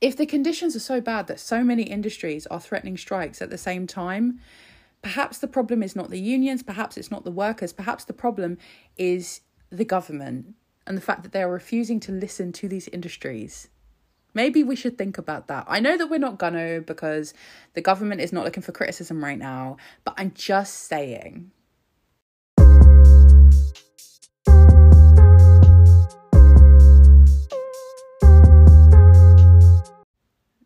[0.00, 3.58] if the conditions are so bad that so many industries are threatening strikes at the
[3.58, 4.38] same time
[5.02, 8.58] perhaps the problem is not the unions perhaps it's not the workers perhaps the problem
[8.96, 9.40] is
[9.70, 10.54] the government
[10.88, 13.68] and the fact that they are refusing to listen to these industries.
[14.34, 15.66] Maybe we should think about that.
[15.68, 17.34] I know that we're not gonna because
[17.74, 21.50] the government is not looking for criticism right now, but I'm just saying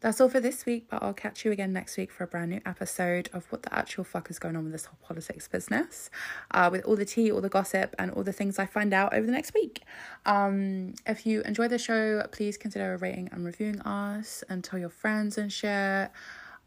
[0.03, 2.51] That's all for this week, but I'll catch you again next week for a brand
[2.51, 6.11] new episode of what the actual fuck is going on with this whole politics business,
[6.51, 9.15] uh, with all the tea, all the gossip, and all the things I find out
[9.15, 9.85] over the next week.
[10.27, 14.91] Um, if you enjoy the show, please consider rating and reviewing us, and tell your
[14.91, 16.11] friends and share.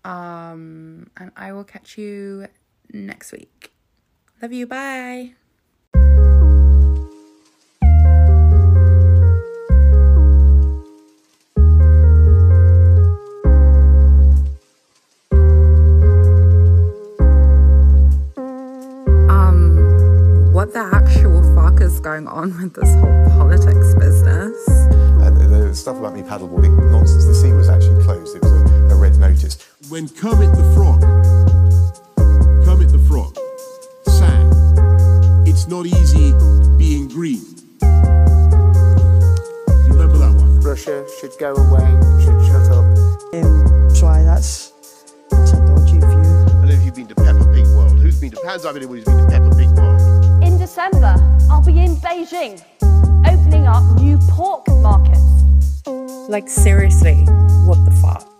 [0.06, 2.48] Um, and I will catch you
[2.94, 3.74] next week.
[4.42, 4.66] Love you.
[4.66, 5.34] Bye.
[20.76, 24.68] The actual fuck is going on with this whole politics business?
[24.68, 27.24] Uh, the, the stuff about me paddleboarding, nonsense.
[27.24, 28.36] The sea was actually closed.
[28.36, 29.56] It was a, a red notice.
[29.88, 31.00] When Kermit the Frog,
[32.66, 33.38] Kermit the Frog,
[34.20, 34.52] sang,
[35.48, 36.34] It's not easy
[36.78, 37.40] being green.
[37.80, 37.88] Do
[39.88, 40.60] you remember that one?
[40.60, 41.88] Russia should go away,
[42.20, 42.84] should shut up.
[43.32, 44.74] Um, so aye, that's
[45.32, 46.10] that's a dodgy view.
[46.12, 46.12] I
[46.52, 47.98] don't know if you've been to Peppa Pig World.
[47.98, 49.85] Who's been to Hands up anyone who's been to Peppa Pig World?
[50.66, 51.14] December,
[51.52, 52.60] I'll be in Beijing,
[53.24, 55.22] opening up new pork markets.
[56.28, 57.18] Like, seriously,
[57.68, 58.35] what the fuck?